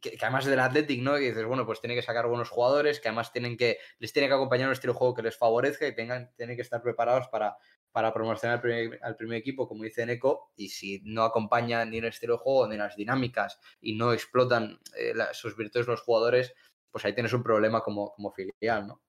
que, 0.00 0.16
que, 0.16 0.24
además 0.24 0.46
del 0.46 0.58
Athletic, 0.58 1.00
¿no? 1.02 1.18
Y 1.18 1.28
dices, 1.28 1.44
bueno, 1.44 1.64
pues 1.66 1.80
tiene 1.80 1.94
que 1.94 2.02
sacar 2.02 2.26
buenos 2.26 2.48
jugadores, 2.48 3.00
que 3.00 3.08
además 3.08 3.32
tienen 3.32 3.56
que, 3.56 3.78
les 3.98 4.12
tiene 4.12 4.28
que 4.28 4.34
acompañar 4.34 4.66
un 4.66 4.72
estilo 4.72 4.94
de 4.94 4.98
juego 4.98 5.14
que 5.14 5.22
les 5.22 5.36
favorezca 5.36 5.86
y 5.86 5.94
tengan, 5.94 6.32
tienen 6.36 6.56
que 6.56 6.62
estar 6.62 6.82
preparados 6.82 7.28
para, 7.28 7.56
para 7.92 8.12
promocionar 8.12 8.56
al 8.56 8.62
primer, 8.62 8.98
al 9.02 9.16
primer, 9.16 9.38
equipo, 9.38 9.68
como 9.68 9.84
dice 9.84 10.04
Neko, 10.06 10.52
y 10.56 10.70
si 10.70 11.00
no 11.04 11.22
acompañan 11.22 11.90
ni 11.90 11.98
el 11.98 12.06
estilo 12.06 12.34
de 12.34 12.40
juego 12.40 12.66
ni 12.66 12.76
las 12.76 12.96
dinámicas 12.96 13.60
y 13.80 13.94
no 13.94 14.12
explotan 14.12 14.80
eh, 14.96 15.12
sus 15.32 15.56
virtudes 15.56 15.86
los 15.86 16.00
jugadores, 16.00 16.54
pues 16.90 17.04
ahí 17.04 17.14
tienes 17.14 17.32
un 17.32 17.42
problema 17.42 17.82
como, 17.82 18.12
como 18.12 18.32
filial, 18.32 18.86
¿no? 18.86 19.02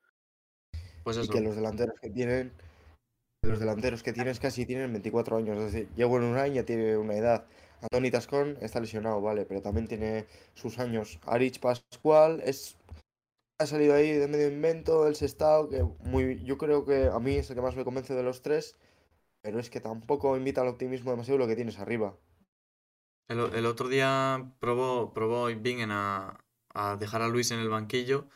Pues 1.04 1.18
eso. 1.18 1.32
Y 1.32 1.36
que 1.36 1.42
los 1.42 1.56
delanteros 1.56 2.00
que 2.00 2.10
tienen 2.10 2.54
los 3.44 3.60
delanteros 3.60 4.04
que 4.04 4.14
tienes 4.14 4.40
casi 4.40 4.66
tienen 4.66 4.92
24 4.92 5.38
años. 5.38 5.58
Es 5.58 5.74
decir, 5.74 5.90
Diego 5.96 6.16
Unai 6.16 6.54
ya 6.54 6.64
tiene 6.64 6.98
una 6.98 7.16
edad. 7.16 7.46
Antoni 7.82 8.10
Tascón 8.10 8.58
está 8.62 8.80
lesionado, 8.80 9.22
vale, 9.22 9.46
pero 9.46 9.62
también 9.62 9.88
tiene 9.88 10.26
sus 10.54 10.80
años. 10.80 11.20
Arich 11.26 11.60
Pascual 11.60 12.42
es 12.46 12.78
ha 13.60 13.66
salido 13.66 13.94
ahí 13.94 14.12
de 14.12 14.28
medio 14.28 14.48
invento, 14.48 15.08
el 15.08 15.16
Sestao, 15.16 15.70
que 15.70 15.84
muy, 15.84 16.44
yo 16.44 16.58
creo 16.58 16.86
que 16.86 17.08
a 17.08 17.20
mí 17.20 17.36
es 17.36 17.50
el 17.50 17.56
que 17.56 17.62
más 17.62 17.76
me 17.76 17.84
convence 17.84 18.14
de 18.14 18.24
los 18.24 18.42
tres, 18.42 18.76
pero 19.42 19.60
es 19.60 19.70
que 19.70 19.80
tampoco 19.80 20.36
invita 20.36 20.62
al 20.62 20.68
optimismo 20.68 21.12
demasiado 21.12 21.38
lo 21.38 21.48
que 21.48 21.56
tienes 21.56 21.80
arriba. 21.80 22.18
El, 23.28 23.40
el 23.40 23.66
otro 23.66 23.90
día 23.90 24.54
probó, 24.60 25.14
probó 25.14 25.46
Bingen 25.48 25.92
a, 25.92 26.44
a 26.74 26.98
dejar 26.98 27.22
a 27.22 27.28
Luis 27.28 27.52
en 27.52 27.60
el 27.60 27.70
banquillo. 27.70 28.28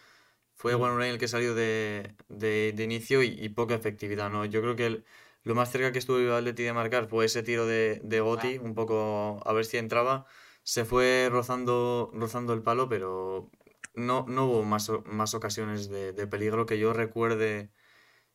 Fue 0.57 0.75
One 0.75 1.09
el 1.09 1.19
que 1.19 1.27
salió 1.27 1.53
de, 1.55 2.15
de, 2.29 2.73
de 2.75 2.83
inicio 2.83 3.23
y, 3.23 3.27
y, 3.39 3.49
poca 3.49 3.75
efectividad, 3.75 4.29
¿no? 4.31 4.45
Yo 4.45 4.61
creo 4.61 4.75
que 4.75 4.87
el, 4.87 5.05
lo 5.43 5.55
más 5.55 5.71
cerca 5.71 5.91
que 5.91 5.99
estuvo 5.99 6.17
el 6.17 6.31
Atleti 6.31 6.63
de 6.63 6.73
marcar 6.73 7.07
fue 7.07 7.25
ese 7.25 7.43
tiro 7.43 7.65
de, 7.67 8.01
de 8.03 8.19
Gotti, 8.21 8.57
un 8.57 8.75
poco 8.75 9.41
a 9.45 9.53
ver 9.53 9.65
si 9.65 9.77
entraba. 9.77 10.25
Se 10.63 10.83
fue 10.85 11.29
rozando, 11.31 12.11
rozando 12.13 12.53
el 12.53 12.63
palo, 12.63 12.89
pero 12.89 13.49
no, 13.95 14.25
no 14.27 14.45
hubo 14.47 14.63
más, 14.63 14.91
más 15.05 15.33
ocasiones 15.35 15.89
de, 15.89 16.13
de, 16.13 16.27
peligro 16.27 16.65
que 16.65 16.79
yo 16.79 16.93
recuerde. 16.93 17.71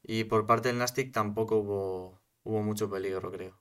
Y 0.03 0.25
por 0.25 0.47
parte 0.47 0.69
del 0.69 0.79
Nastic 0.79 1.13
tampoco 1.13 1.57
hubo, 1.59 2.23
hubo 2.45 2.63
mucho 2.63 2.91
peligro, 2.91 3.31
creo. 3.33 3.61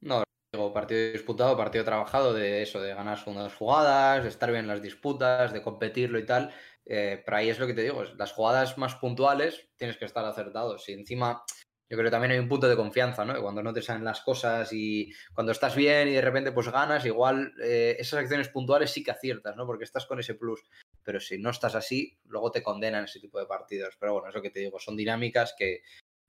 No, 0.00 0.24
digo, 0.52 0.72
partido 0.72 1.12
disputado, 1.12 1.56
partido 1.56 1.84
trabajado 1.84 2.34
de 2.34 2.62
eso, 2.62 2.80
de 2.80 2.94
ganar 2.94 3.18
segundas 3.18 3.54
jugadas, 3.54 4.22
de 4.22 4.28
estar 4.28 4.50
bien 4.50 4.62
en 4.64 4.68
las 4.68 4.82
disputas, 4.82 5.52
de 5.52 5.62
competirlo 5.62 6.18
y 6.18 6.26
tal. 6.26 6.52
Eh, 6.86 7.22
pero 7.24 7.36
ahí 7.36 7.48
es 7.48 7.58
lo 7.58 7.66
que 7.66 7.74
te 7.74 7.82
digo, 7.82 8.02
las 8.16 8.32
jugadas 8.32 8.76
más 8.76 8.96
puntuales 8.96 9.68
tienes 9.76 9.96
que 9.96 10.04
estar 10.04 10.24
acertado. 10.24 10.78
Si 10.78 10.92
encima 10.92 11.44
yo 11.92 11.98
creo 11.98 12.08
que 12.08 12.12
también 12.12 12.32
hay 12.32 12.38
un 12.38 12.48
punto 12.48 12.70
de 12.70 12.74
confianza, 12.74 13.22
¿no? 13.22 13.38
Cuando 13.42 13.62
no 13.62 13.70
te 13.70 13.82
salen 13.82 14.02
las 14.02 14.22
cosas 14.22 14.72
y 14.72 15.12
cuando 15.34 15.52
estás 15.52 15.76
bien 15.76 16.08
y 16.08 16.12
de 16.12 16.22
repente 16.22 16.50
pues 16.50 16.70
ganas, 16.70 17.04
igual 17.04 17.52
eh, 17.62 17.96
esas 17.98 18.20
acciones 18.20 18.48
puntuales 18.48 18.90
sí 18.90 19.04
que 19.04 19.10
aciertas, 19.10 19.54
¿no? 19.56 19.66
Porque 19.66 19.84
estás 19.84 20.06
con 20.06 20.18
ese 20.18 20.34
plus. 20.34 20.62
Pero 21.02 21.20
si 21.20 21.36
no 21.36 21.50
estás 21.50 21.74
así, 21.74 22.18
luego 22.24 22.50
te 22.50 22.62
condenan 22.62 23.04
ese 23.04 23.20
tipo 23.20 23.38
de 23.38 23.44
partidos. 23.44 23.94
Pero 24.00 24.14
bueno, 24.14 24.30
eso 24.30 24.40
que 24.40 24.48
te 24.48 24.60
digo, 24.60 24.78
son 24.78 24.96
dinámicas 24.96 25.54
que, 25.54 25.82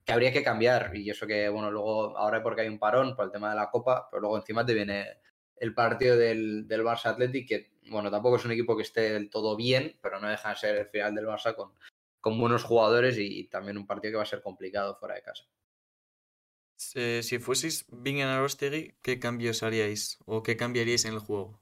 que 0.04 0.12
habría 0.12 0.34
que 0.34 0.42
cambiar. 0.42 0.94
Y 0.94 1.08
eso 1.08 1.26
que, 1.26 1.48
bueno, 1.48 1.70
luego, 1.70 2.14
ahora 2.18 2.42
porque 2.42 2.60
hay 2.60 2.68
un 2.68 2.78
parón 2.78 3.16
por 3.16 3.24
el 3.24 3.32
tema 3.32 3.48
de 3.48 3.56
la 3.56 3.70
Copa, 3.70 4.06
pero 4.10 4.20
luego 4.20 4.36
encima 4.36 4.66
te 4.66 4.74
viene 4.74 5.16
el 5.56 5.72
partido 5.72 6.18
del, 6.18 6.68
del 6.68 6.82
Barça 6.82 7.06
Athletic, 7.06 7.70
bueno, 7.90 8.10
tampoco 8.10 8.36
es 8.36 8.44
un 8.44 8.52
equipo 8.52 8.76
que 8.76 8.82
esté 8.82 9.12
del 9.12 9.30
todo 9.30 9.56
bien, 9.56 9.98
pero 10.02 10.20
no 10.20 10.28
deja 10.28 10.50
de 10.50 10.56
ser 10.56 10.76
el 10.76 10.86
final 10.86 11.14
del 11.14 11.26
Barça 11.26 11.54
con, 11.54 11.72
con 12.20 12.38
buenos 12.38 12.64
jugadores 12.64 13.18
y, 13.18 13.40
y, 13.40 13.48
también 13.48 13.78
un 13.78 13.86
partido 13.86 14.12
que 14.12 14.16
va 14.16 14.22
a 14.22 14.26
ser 14.26 14.42
complicado 14.42 14.96
fuera 14.96 15.14
de 15.14 15.22
casa. 15.22 15.44
Eh, 16.94 17.22
si 17.22 17.38
fueseis 17.38 17.86
Bingen 17.90 18.28
Arostegui, 18.28 18.94
¿qué 19.02 19.18
cambios 19.18 19.62
haríais 19.62 20.18
o 20.26 20.42
qué 20.42 20.56
cambiaríais 20.56 21.04
en 21.04 21.14
el 21.14 21.20
juego? 21.20 21.60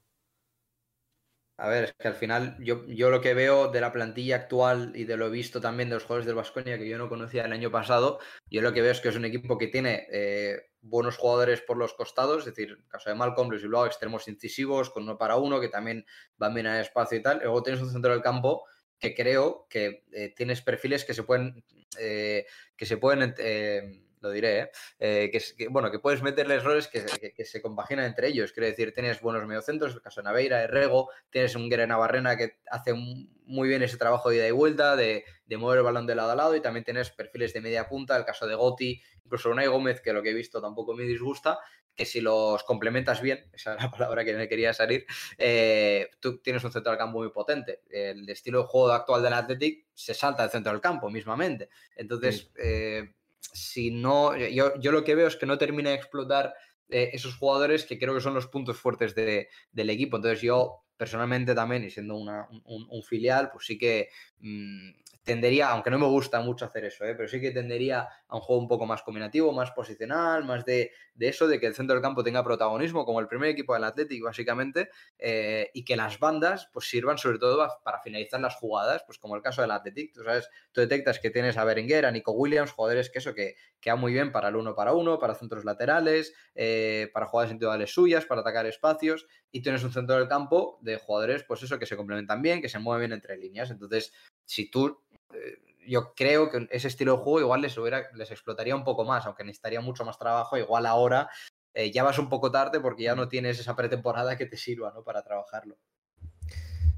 A 1.57 1.69
ver, 1.69 1.83
es 1.85 1.93
que 1.93 2.07
al 2.07 2.15
final 2.15 2.57
yo, 2.59 2.85
yo 2.87 3.09
lo 3.09 3.21
que 3.21 3.35
veo 3.35 3.69
de 3.69 3.79
la 3.79 3.93
plantilla 3.93 4.37
actual 4.37 4.91
y 4.95 5.03
de 5.03 5.17
lo 5.17 5.29
visto 5.29 5.61
también 5.61 5.87
de 5.89 5.95
los 5.95 6.03
jugadores 6.03 6.25
del 6.25 6.35
Vasconia 6.35 6.79
que 6.79 6.89
yo 6.89 6.97
no 6.97 7.09
conocía 7.09 7.45
el 7.45 7.53
año 7.53 7.71
pasado, 7.71 8.19
yo 8.49 8.61
lo 8.61 8.73
que 8.73 8.81
veo 8.81 8.91
es 8.91 9.01
que 9.01 9.09
es 9.09 9.15
un 9.15 9.25
equipo 9.25 9.57
que 9.57 9.67
tiene 9.67 10.07
eh, 10.11 10.71
buenos 10.83 11.17
jugadores 11.17 11.61
por 11.61 11.77
los 11.77 11.93
costados, 11.93 12.39
es 12.39 12.45
decir, 12.45 12.83
caso 12.89 13.09
de 13.09 13.15
Malcolm, 13.15 13.49
Luis 13.49 13.63
Bilbao, 13.63 13.85
extremos 13.85 14.27
incisivos, 14.27 14.89
con 14.89 15.03
uno 15.03 15.17
para 15.17 15.37
uno, 15.37 15.59
que 15.59 15.69
también 15.69 16.05
van 16.37 16.53
bien 16.53 16.67
a 16.67 16.79
espacio 16.81 17.17
y 17.17 17.21
tal. 17.21 17.39
Luego 17.41 17.63
tienes 17.63 17.81
un 17.81 17.91
centro 17.91 18.11
del 18.11 18.21
campo 18.21 18.65
que 18.99 19.15
creo 19.15 19.65
que 19.69 20.03
eh, 20.11 20.33
tienes 20.35 20.61
perfiles 20.61 21.05
que 21.05 21.13
se 21.13 21.23
pueden, 21.23 21.63
eh, 21.99 22.45
que 22.75 22.85
se 22.85 22.97
pueden 22.97 23.33
eh, 23.37 24.02
lo 24.23 24.31
diré, 24.31 24.71
¿eh? 24.99 25.29
Que, 25.29 25.41
que, 25.57 25.67
bueno, 25.67 25.91
que 25.91 25.99
puedes 25.99 26.23
meterle 26.23 26.55
errores 26.55 26.87
que, 26.87 27.05
que, 27.05 27.33
que, 27.33 27.45
se 27.45 27.61
compaginan 27.61 28.05
entre 28.05 28.29
ellos. 28.29 28.51
Quiero 28.53 28.67
decir, 28.67 28.93
tienes 28.93 29.21
buenos 29.21 29.45
mediocentros, 29.45 29.93
el 29.93 30.01
caso 30.01 30.21
de 30.21 30.25
Naveira, 30.25 30.65
Rego, 30.67 31.09
tienes 31.29 31.55
un 31.55 31.69
Guerrero 31.69 31.89
Navarrena 31.89 32.37
que 32.37 32.57
hace 32.71 32.93
muy 32.93 33.67
bien 33.67 33.83
ese 33.83 33.97
trabajo 33.97 34.29
de 34.29 34.37
ida 34.37 34.47
y 34.47 34.51
vuelta, 34.51 34.95
de, 34.95 35.25
de, 35.45 35.57
mover 35.57 35.79
el 35.79 35.83
balón 35.83 36.07
de 36.07 36.15
lado 36.15 36.31
a 36.31 36.35
lado, 36.35 36.55
y 36.55 36.61
también 36.61 36.83
tienes 36.83 37.11
perfiles 37.11 37.53
de 37.53 37.61
media 37.61 37.87
punta, 37.87 38.15
el 38.15 38.25
caso 38.25 38.47
de 38.47 38.55
Gotti, 38.55 39.01
incluso 39.25 39.49
Unai 39.49 39.67
Gómez, 39.67 40.01
que 40.01 40.13
lo 40.13 40.23
que 40.23 40.31
he 40.31 40.33
visto 40.33 40.61
tampoco 40.61 40.93
me 40.93 41.03
disgusta, 41.03 41.59
que 41.95 42.05
si 42.05 42.21
los 42.21 42.63
complementas 42.63 43.21
bien, 43.21 43.49
esa 43.53 43.75
es 43.75 43.83
la 43.83 43.91
palabra 43.91 44.25
que 44.25 44.33
me 44.33 44.47
quería 44.47 44.73
salir, 44.73 45.05
eh, 45.37 46.09
tú 46.19 46.39
tienes 46.39 46.63
un 46.63 46.71
centro 46.71 46.91
del 46.91 46.97
campo 46.97 47.19
muy 47.19 47.31
potente. 47.31 47.81
El 47.89 48.27
estilo 48.29 48.61
de 48.61 48.67
juego 48.67 48.91
actual 48.91 49.21
del 49.21 49.33
Athletic 49.33 49.85
se 49.93 50.13
salta 50.13 50.43
al 50.43 50.49
centro 50.49 50.71
del 50.71 50.81
campo 50.81 51.09
mismamente. 51.09 51.69
Entonces, 51.95 52.37
sí. 52.37 52.49
eh, 52.57 53.13
si 53.51 53.91
no, 53.91 54.35
yo, 54.37 54.79
yo, 54.79 54.91
lo 54.91 55.03
que 55.03 55.15
veo 55.15 55.27
es 55.27 55.35
que 55.35 55.45
no 55.45 55.57
termina 55.57 55.89
de 55.89 55.95
explotar 55.95 56.53
eh, 56.89 57.09
esos 57.13 57.35
jugadores 57.35 57.85
que 57.85 57.99
creo 57.99 58.13
que 58.13 58.21
son 58.21 58.33
los 58.33 58.47
puntos 58.47 58.77
fuertes 58.77 59.15
de, 59.15 59.49
del 59.71 59.89
equipo. 59.89 60.17
Entonces 60.17 60.41
yo 60.41 60.82
personalmente 60.97 61.55
también, 61.55 61.83
y 61.83 61.89
siendo 61.89 62.15
una, 62.15 62.47
un, 62.65 63.03
filial, 63.03 63.49
pues 63.51 63.65
sí 63.65 63.77
que 63.77 64.09
mmm, 64.39 64.91
tendería, 65.23 65.69
aunque 65.69 65.89
no 65.89 65.97
me 65.97 66.05
gusta 66.05 66.41
mucho 66.41 66.65
hacer 66.65 66.85
eso, 66.85 67.05
¿eh? 67.05 67.15
pero 67.15 67.29
sí 67.29 67.39
que 67.39 67.51
tendería 67.51 68.07
a 68.27 68.35
un 68.35 68.41
juego 68.41 68.61
un 68.61 68.67
poco 68.67 68.85
más 68.85 69.03
combinativo, 69.03 69.53
más 69.53 69.71
posicional, 69.71 70.43
más 70.43 70.65
de, 70.65 70.91
de, 71.15 71.27
eso, 71.29 71.47
de 71.47 71.59
que 71.59 71.67
el 71.67 71.75
centro 71.75 71.95
del 71.95 72.03
campo 72.03 72.23
tenga 72.23 72.43
protagonismo, 72.43 73.05
como 73.05 73.21
el 73.21 73.27
primer 73.27 73.49
equipo 73.49 73.73
del 73.73 73.85
Atlético, 73.85 74.25
básicamente, 74.25 74.89
eh, 75.17 75.69
y 75.73 75.85
que 75.85 75.95
las 75.95 76.19
bandas 76.19 76.69
pues 76.73 76.89
sirvan 76.89 77.17
sobre 77.17 77.39
todo 77.39 77.65
para 77.83 77.99
finalizar 77.99 78.41
las 78.41 78.55
jugadas, 78.55 79.03
pues 79.05 79.17
como 79.17 79.35
el 79.35 79.41
caso 79.41 79.61
del 79.61 79.71
Atlético, 79.71 80.13
tú 80.15 80.23
sabes, 80.23 80.49
tú 80.73 80.81
detectas 80.81 81.19
que 81.19 81.29
tienes 81.29 81.57
a 81.57 81.63
Berenguer, 81.63 82.05
a 82.05 82.11
Nico 82.11 82.33
Williams, 82.33 82.71
jugadores 82.71 83.09
que 83.09 83.19
eso, 83.19 83.33
que 83.33 83.55
queda 83.79 83.95
muy 83.95 84.11
bien 84.11 84.31
para 84.31 84.49
el 84.49 84.57
uno 84.57 84.75
para 84.75 84.93
uno, 84.93 85.19
para 85.19 85.35
centros 85.35 85.63
laterales, 85.63 86.33
eh, 86.53 87.09
para 87.13 87.27
jugadas 87.27 87.51
individuales 87.51 87.93
suyas, 87.93 88.25
para 88.25 88.41
atacar 88.41 88.65
espacios, 88.65 89.25
y 89.53 89.61
tienes 89.61 89.83
un 89.83 89.93
centro 89.93 90.17
del 90.17 90.27
campo 90.27 90.79
de 90.81 90.97
jugadores, 90.97 91.43
pues 91.43 91.61
eso, 91.63 91.77
que 91.79 91.85
se 91.85 91.95
complementan 91.95 92.41
bien, 92.41 92.61
que 92.61 92.67
se 92.67 92.79
mueven 92.79 93.09
bien 93.09 93.13
entre 93.13 93.37
líneas, 93.37 93.69
entonces, 93.69 94.11
si 94.45 94.69
tú 94.69 94.99
eh, 95.31 95.59
yo 95.87 96.13
creo 96.15 96.49
que 96.49 96.67
ese 96.71 96.87
estilo 96.87 97.17
de 97.17 97.23
juego 97.23 97.39
igual 97.41 97.61
les, 97.61 97.77
hubiera, 97.77 98.09
les 98.13 98.31
explotaría 98.31 98.75
un 98.75 98.83
poco 98.83 99.03
más, 99.03 99.25
aunque 99.25 99.43
necesitaría 99.43 99.81
mucho 99.81 100.05
más 100.05 100.17
trabajo. 100.17 100.57
Igual 100.57 100.85
ahora 100.85 101.29
eh, 101.73 101.91
ya 101.91 102.03
vas 102.03 102.19
un 102.19 102.29
poco 102.29 102.51
tarde 102.51 102.79
porque 102.79 103.03
ya 103.03 103.15
no 103.15 103.27
tienes 103.27 103.59
esa 103.59 103.75
pretemporada 103.75 104.37
que 104.37 104.45
te 104.45 104.57
sirva 104.57 104.91
¿no? 104.93 105.03
para 105.03 105.23
trabajarlo. 105.23 105.77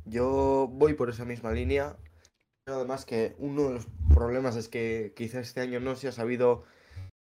Yo 0.05 0.67
voy 0.71 0.93
por 0.93 1.09
esa 1.09 1.25
misma 1.25 1.51
línea. 1.51 1.97
Además 2.67 3.05
que 3.05 3.35
uno 3.37 3.69
de 3.69 3.73
los 3.75 3.87
problemas 4.13 4.55
es 4.55 4.69
que 4.69 5.13
quizá 5.15 5.39
este 5.39 5.61
año 5.61 5.79
no 5.79 5.95
se 5.95 6.07
ha 6.07 6.11
sabido 6.11 6.63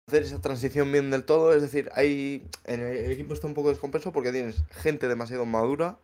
hacer 0.06 0.22
esa 0.22 0.40
transición 0.40 0.90
bien 0.92 1.10
del 1.10 1.24
todo. 1.24 1.54
Es 1.54 1.62
decir, 1.62 1.90
hay 1.94 2.48
en 2.64 2.80
el 2.80 3.10
equipo 3.10 3.34
está 3.34 3.46
un 3.46 3.54
poco 3.54 3.70
descompenso 3.70 4.12
porque 4.12 4.32
tienes 4.32 4.62
gente 4.70 5.08
demasiado 5.08 5.46
madura, 5.46 5.98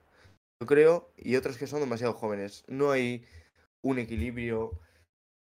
yo 0.61 0.67
creo, 0.67 1.13
y 1.17 1.37
otros 1.37 1.59
que 1.59 1.67
son 1.67 1.81
demasiado 1.81 2.13
jóvenes. 2.15 2.65
No 2.69 2.91
hay 2.91 3.25
un 3.83 3.99
equilibrio 3.99 4.79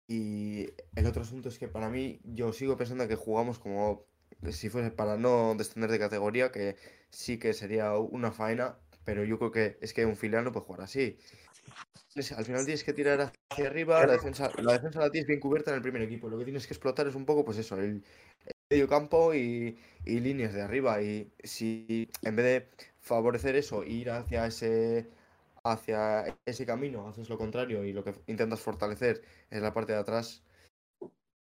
y 0.08 0.68
el 0.96 1.06
otro 1.06 1.22
asunto 1.22 1.48
es 1.48 1.58
que 1.58 1.68
para 1.68 1.88
mí 1.88 2.20
yo 2.24 2.52
sigo 2.52 2.76
pensando 2.76 3.06
que 3.08 3.16
jugamos 3.16 3.58
como 3.58 4.04
si 4.50 4.68
fuese 4.68 4.90
para 4.90 5.16
no 5.16 5.54
descender 5.56 5.90
de 5.90 5.98
categoría, 5.98 6.50
que 6.50 6.76
sí 7.10 7.38
que 7.38 7.52
sería 7.52 7.96
una 7.96 8.32
faena, 8.32 8.78
pero 9.04 9.24
yo 9.24 9.38
creo 9.38 9.52
que 9.52 9.78
es 9.80 9.92
que 9.92 10.06
un 10.06 10.16
filial 10.16 10.44
no 10.44 10.52
puede 10.52 10.66
jugar 10.66 10.82
así. 10.82 11.18
Al 12.36 12.44
final 12.44 12.64
tienes 12.64 12.82
que 12.82 12.92
tirar 12.92 13.20
hacia 13.20 13.68
arriba, 13.68 14.04
la 14.04 14.14
defensa, 14.14 14.50
la 14.58 14.72
defensa 14.72 14.98
la 14.98 15.10
tienes 15.10 15.28
bien 15.28 15.38
cubierta 15.38 15.70
en 15.70 15.76
el 15.76 15.82
primer 15.82 16.02
equipo. 16.02 16.28
Lo 16.28 16.38
que 16.38 16.44
tienes 16.44 16.66
que 16.66 16.74
explotar 16.74 17.06
es 17.06 17.14
un 17.14 17.24
poco, 17.24 17.44
pues 17.44 17.58
eso, 17.58 17.76
el, 17.76 18.02
el 18.46 18.54
medio 18.68 18.88
campo 18.88 19.32
y, 19.32 19.78
y, 20.04 20.20
líneas 20.20 20.52
de 20.52 20.62
arriba. 20.62 21.00
Y 21.02 21.32
si 21.44 22.10
en 22.22 22.34
vez 22.34 22.44
de 22.44 22.86
favorecer 22.98 23.54
eso, 23.54 23.84
ir 23.84 24.10
hacia 24.10 24.46
ese 24.46 25.08
hacia 25.62 26.38
ese 26.46 26.66
camino, 26.66 27.06
haces 27.06 27.28
lo 27.28 27.38
contrario 27.38 27.84
y 27.84 27.92
lo 27.92 28.02
que 28.02 28.14
intentas 28.26 28.60
fortalecer 28.60 29.22
es 29.50 29.62
la 29.62 29.74
parte 29.74 29.92
de 29.92 29.98
atrás, 29.98 30.42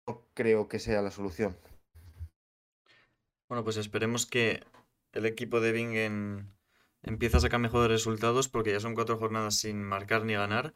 no 0.08 0.28
creo 0.34 0.68
que 0.68 0.80
sea 0.80 1.02
la 1.02 1.12
solución. 1.12 1.58
Bueno, 3.48 3.64
pues 3.64 3.78
esperemos 3.78 4.26
que 4.26 4.64
el 5.14 5.26
equipo 5.26 5.62
de 5.62 5.72
Bingen 5.72 6.54
empiece 7.04 7.38
a 7.38 7.42
sacar 7.42 7.60
mejores 7.60 7.90
resultados 7.90 8.50
porque 8.50 8.72
ya 8.72 8.80
son 8.80 8.96
cuatro 8.96 9.18
jornadas 9.18 9.56
sin 9.58 9.84
marcar 9.84 10.26
ni 10.26 10.34
ganar 10.34 10.74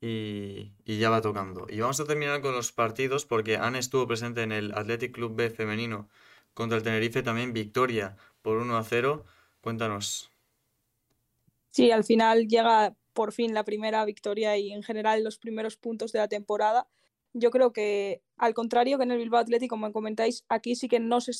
y, 0.00 0.72
y, 0.84 0.98
ya 0.98 1.10
va 1.10 1.22
tocando. 1.22 1.66
Y 1.70 1.80
vamos 1.80 1.98
a 2.00 2.04
terminar 2.04 2.42
con 2.42 2.54
los 2.54 2.72
partidos 2.72 3.24
porque 3.24 3.56
Anne 3.56 3.78
estuvo 3.78 4.06
presente 4.06 4.42
en 4.42 4.52
el 4.52 4.72
Athletic 4.74 5.12
Club 5.12 5.34
B 5.34 5.50
femenino 5.50 6.08
contra 6.54 6.78
el 6.78 6.84
Tenerife 6.84 7.22
también 7.22 7.52
victoria 7.52 8.16
por 8.42 8.58
1 8.58 8.76
a 8.76 8.84
0. 8.84 9.24
Cuéntanos. 9.60 10.30
Sí, 11.70 11.90
al 11.90 12.04
final 12.04 12.46
llega 12.46 12.94
por 13.12 13.32
fin 13.32 13.54
la 13.54 13.64
primera 13.64 14.04
victoria 14.04 14.56
y 14.56 14.72
en 14.72 14.82
general 14.82 15.24
los 15.24 15.38
primeros 15.38 15.76
puntos 15.76 16.12
de 16.12 16.20
la 16.20 16.28
temporada. 16.28 16.86
Yo 17.32 17.50
creo 17.50 17.72
que, 17.72 18.22
al 18.36 18.54
contrario 18.54 18.96
que 18.96 19.04
en 19.04 19.10
el 19.10 19.18
Bilbao 19.18 19.40
Athletic, 19.40 19.68
como 19.68 19.92
comentáis, 19.92 20.44
aquí 20.48 20.76
sí 20.76 20.88
que 20.88 21.00
no 21.00 21.20
se, 21.20 21.32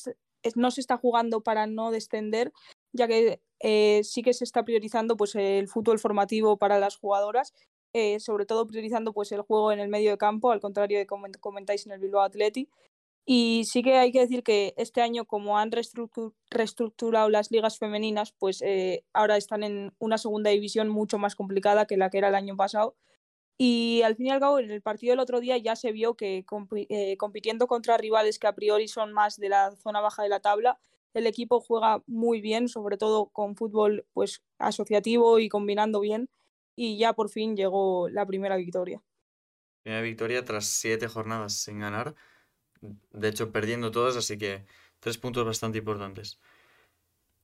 no 0.55 0.71
se 0.71 0.81
está 0.81 0.97
jugando 0.97 1.41
para 1.41 1.67
no 1.67 1.91
descender, 1.91 2.51
ya 2.95 3.07
que 3.07 3.41
eh, 3.59 4.01
sí 4.03 4.21
que 4.21 4.33
se 4.33 4.43
está 4.43 4.63
priorizando 4.63 5.17
pues, 5.17 5.35
el 5.35 5.67
fútbol 5.67 5.99
formativo 5.99 6.57
para 6.57 6.79
las 6.79 6.97
jugadoras, 6.97 7.53
eh, 7.93 8.19
sobre 8.19 8.45
todo 8.45 8.67
priorizando 8.67 9.13
pues, 9.13 9.31
el 9.31 9.41
juego 9.41 9.71
en 9.71 9.79
el 9.79 9.89
medio 9.89 10.11
de 10.11 10.17
campo, 10.17 10.51
al 10.51 10.61
contrario 10.61 10.97
de 10.97 11.05
como 11.05 11.27
comentáis 11.39 11.85
en 11.85 11.93
el 11.93 11.99
Bilbao 11.99 12.21
Athletic. 12.23 12.69
Y 13.27 13.63
sí 13.65 13.81
que 13.81 13.97
hay 13.97 14.11
que 14.11 14.19
decir 14.19 14.43
que 14.43 14.75
este 14.77 15.01
año, 15.01 15.25
como 15.25 15.57
han 15.57 15.71
reestructurado 15.71 17.29
las 17.29 17.49
ligas 17.49 17.79
femeninas, 17.79 18.31
pues 18.33 18.61
eh, 18.61 19.03
ahora 19.13 19.35
están 19.35 19.63
en 19.63 19.93
una 19.97 20.19
segunda 20.19 20.51
división 20.51 20.89
mucho 20.89 21.17
más 21.17 21.35
complicada 21.35 21.87
que 21.87 21.97
la 21.97 22.11
que 22.11 22.19
era 22.19 22.27
el 22.27 22.35
año 22.35 22.55
pasado. 22.55 22.95
Y 23.57 24.01
al 24.03 24.15
fin 24.15 24.27
y 24.27 24.31
al 24.31 24.39
cabo, 24.39 24.59
en 24.59 24.69
el 24.69 24.81
partido 24.81 25.13
del 25.13 25.19
otro 25.19 25.39
día 25.39 25.57
ya 25.57 25.75
se 25.75 25.91
vio 25.91 26.15
que 26.15 26.45
eh, 26.89 27.17
compitiendo 27.17 27.67
contra 27.67 27.97
rivales 27.97 28.37
que 28.37 28.47
a 28.47 28.53
priori 28.53 28.87
son 28.87 29.13
más 29.13 29.37
de 29.37 29.49
la 29.49 29.71
zona 29.77 30.01
baja 30.01 30.23
de 30.23 30.29
la 30.29 30.41
tabla, 30.41 30.77
el 31.15 31.27
equipo 31.27 31.61
juega 31.61 32.03
muy 32.07 32.41
bien, 32.41 32.69
sobre 32.69 32.97
todo 32.97 33.27
con 33.27 33.55
fútbol 33.55 34.05
pues 34.13 34.43
asociativo 34.59 35.39
y 35.39 35.49
combinando 35.49 35.99
bien. 35.99 36.29
Y 36.75 36.97
ya 36.97 37.13
por 37.13 37.29
fin 37.29 37.55
llegó 37.55 38.09
la 38.09 38.25
primera 38.25 38.57
victoria. 38.57 39.01
Primera 39.83 40.01
victoria 40.01 40.43
tras 40.43 40.65
siete 40.65 41.07
jornadas 41.07 41.53
sin 41.53 41.79
ganar 41.79 42.15
de 43.11 43.27
hecho 43.27 43.51
perdiendo 43.51 43.91
todas, 43.91 44.15
así 44.15 44.37
que 44.37 44.65
tres 44.99 45.17
puntos 45.17 45.45
bastante 45.45 45.77
importantes. 45.77 46.39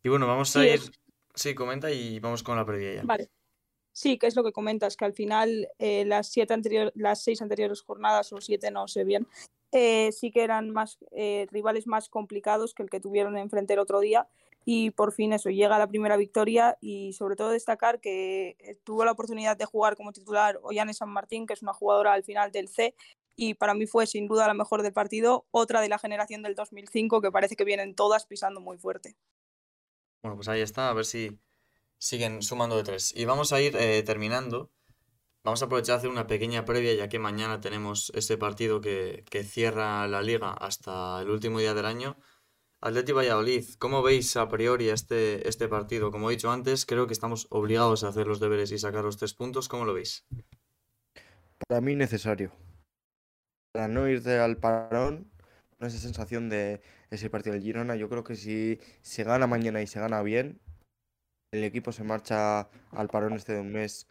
Y 0.03 0.09
bueno, 0.09 0.27
vamos 0.27 0.55
a 0.55 0.65
ir... 0.65 0.81
Sí, 1.33 1.55
comenta 1.55 1.91
y 1.91 2.19
vamos 2.19 2.43
con 2.43 2.57
la 2.57 2.65
previa 2.65 2.95
ya. 2.95 3.03
Vale. 3.03 3.29
Sí, 3.93 4.17
que 4.17 4.27
es 4.27 4.35
lo 4.35 4.43
que 4.43 4.51
comentas, 4.51 4.95
que 4.95 5.05
al 5.05 5.13
final 5.13 5.69
eh, 5.79 6.05
las, 6.05 6.27
siete 6.29 6.53
anterior, 6.53 6.91
las 6.95 7.23
seis 7.23 7.41
anteriores 7.41 7.81
jornadas, 7.81 8.31
o 8.33 8.41
siete, 8.41 8.71
no 8.71 8.87
sé 8.87 9.03
bien, 9.03 9.27
eh, 9.71 10.11
sí 10.11 10.31
que 10.31 10.43
eran 10.43 10.71
más 10.71 10.97
eh, 11.11 11.47
rivales 11.51 11.87
más 11.87 12.09
complicados 12.09 12.73
que 12.73 12.83
el 12.83 12.89
que 12.89 12.99
tuvieron 12.99 13.37
enfrente 13.37 13.73
el 13.73 13.79
otro 13.79 13.99
día. 13.99 14.27
Y 14.63 14.91
por 14.91 15.11
fin 15.11 15.33
eso, 15.33 15.49
llega 15.49 15.79
la 15.79 15.87
primera 15.87 16.17
victoria 16.17 16.77
y 16.81 17.13
sobre 17.13 17.35
todo 17.35 17.49
destacar 17.49 17.99
que 17.99 18.77
tuvo 18.83 19.03
la 19.05 19.11
oportunidad 19.11 19.57
de 19.57 19.65
jugar 19.65 19.95
como 19.95 20.13
titular 20.13 20.59
Ollane 20.61 20.93
San 20.93 21.09
Martín, 21.09 21.47
que 21.47 21.53
es 21.53 21.63
una 21.63 21.73
jugadora 21.73 22.13
al 22.13 22.23
final 22.23 22.51
del 22.51 22.67
C 22.67 22.93
y 23.35 23.55
para 23.55 23.73
mí 23.73 23.87
fue 23.87 24.05
sin 24.05 24.27
duda 24.27 24.47
la 24.47 24.53
mejor 24.53 24.83
del 24.83 24.93
partido, 24.93 25.47
otra 25.51 25.81
de 25.81 25.89
la 25.89 25.97
generación 25.97 26.43
del 26.43 26.53
2005 26.53 27.21
que 27.21 27.31
parece 27.31 27.55
que 27.55 27.63
vienen 27.63 27.95
todas 27.95 28.25
pisando 28.25 28.59
muy 28.59 28.77
fuerte. 28.77 29.15
Bueno, 30.21 30.35
pues 30.35 30.47
ahí 30.47 30.61
está, 30.61 30.89
a 30.89 30.93
ver 30.93 31.05
si 31.05 31.39
siguen 31.97 32.43
sumando 32.43 32.77
de 32.77 32.83
tres. 32.83 33.13
Y 33.15 33.25
vamos 33.25 33.53
a 33.53 33.61
ir 33.61 33.75
eh, 33.77 34.03
terminando. 34.03 34.69
Vamos 35.43 35.61
a 35.61 35.65
aprovechar 35.65 35.95
a 35.95 35.97
hacer 35.97 36.09
una 36.09 36.27
pequeña 36.27 36.65
previa 36.65 36.93
ya 36.93 37.09
que 37.09 37.19
mañana 37.19 37.59
tenemos 37.59 38.11
ese 38.15 38.37
partido 38.37 38.79
que, 38.79 39.23
cierra 39.43 40.07
la 40.07 40.21
liga 40.21 40.51
hasta 40.51 41.21
el 41.21 41.29
último 41.29 41.59
día 41.59 41.73
del 41.73 41.85
año. 41.85 42.17
Atleti 42.81 43.11
Valladolid, 43.11 43.65
¿cómo 43.79 44.01
veis 44.01 44.35
a 44.37 44.47
priori 44.47 44.89
este, 44.89 45.47
este 45.47 45.67
partido? 45.67 46.11
Como 46.11 46.29
he 46.29 46.33
dicho 46.33 46.51
antes, 46.51 46.85
creo 46.85 47.07
que 47.07 47.13
estamos 47.13 47.47
obligados 47.49 48.03
a 48.03 48.09
hacer 48.09 48.27
los 48.27 48.39
deberes 48.39 48.71
y 48.71 48.77
sacar 48.77 49.03
los 49.03 49.17
tres 49.17 49.33
puntos. 49.33 49.67
¿Cómo 49.67 49.85
lo 49.85 49.93
veis? 49.93 50.25
Para 51.67 51.81
mí 51.81 51.95
necesario 51.95 52.51
para 53.71 53.87
no 53.87 54.07
irte 54.07 54.37
al 54.39 54.57
parón, 54.57 55.31
con 55.77 55.87
esa 55.87 55.97
sensación 55.97 56.49
de 56.49 56.81
ese 57.09 57.29
partido 57.29 57.53
del 57.53 57.63
Girona, 57.63 57.95
yo 57.95 58.09
creo 58.09 58.23
que 58.23 58.35
si 58.35 58.79
se 59.01 59.23
gana 59.23 59.47
mañana 59.47 59.81
y 59.81 59.87
se 59.87 59.99
gana 59.99 60.21
bien, 60.21 60.59
el 61.51 61.63
equipo 61.63 61.91
se 61.91 62.03
marcha 62.03 62.69
al 62.91 63.07
parón 63.09 63.33
este 63.33 63.53
de 63.53 63.61
un 63.61 63.71
mes 63.71 64.07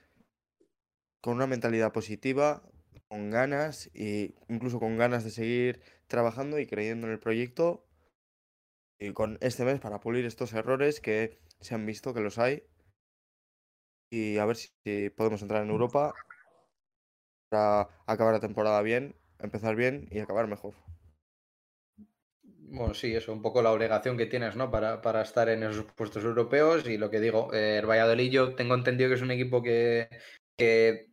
con 1.20 1.34
una 1.34 1.46
mentalidad 1.46 1.92
positiva, 1.92 2.62
con 3.08 3.30
ganas 3.30 3.90
e 3.94 4.34
incluso 4.48 4.78
con 4.78 4.96
ganas 4.96 5.24
de 5.24 5.30
seguir 5.30 5.80
trabajando 6.06 6.58
y 6.58 6.66
creyendo 6.66 7.06
en 7.06 7.12
el 7.12 7.18
proyecto 7.18 7.86
y 8.98 9.12
con 9.12 9.38
este 9.40 9.64
mes 9.64 9.80
para 9.80 10.00
pulir 10.00 10.24
estos 10.26 10.52
errores 10.52 11.00
que 11.00 11.38
se 11.60 11.74
han 11.74 11.86
visto 11.86 12.14
que 12.14 12.20
los 12.20 12.38
hay 12.38 12.64
y 14.10 14.38
a 14.38 14.44
ver 14.44 14.56
si 14.56 15.10
podemos 15.10 15.42
entrar 15.42 15.62
en 15.62 15.70
Europa 15.70 16.14
para 17.48 17.88
acabar 18.06 18.34
la 18.34 18.40
temporada 18.40 18.82
bien 18.82 19.14
empezar 19.42 19.76
bien 19.76 20.08
y 20.10 20.18
acabar 20.18 20.46
mejor. 20.46 20.74
Bueno, 22.72 22.94
sí, 22.94 23.14
eso, 23.14 23.32
un 23.32 23.42
poco 23.42 23.62
la 23.62 23.72
obligación 23.72 24.16
que 24.16 24.26
tienes, 24.26 24.54
¿no? 24.54 24.70
Para, 24.70 25.02
para 25.02 25.22
estar 25.22 25.48
en 25.48 25.64
esos 25.64 25.86
puestos 25.96 26.24
europeos 26.24 26.88
y 26.88 26.98
lo 26.98 27.10
que 27.10 27.20
digo, 27.20 27.52
eh, 27.52 27.78
el 27.78 27.86
Valladolid 27.86 28.30
yo 28.30 28.54
tengo 28.54 28.74
entendido 28.74 29.10
que 29.10 29.16
es 29.16 29.22
un 29.22 29.32
equipo 29.32 29.60
que, 29.62 30.08
que 30.56 31.09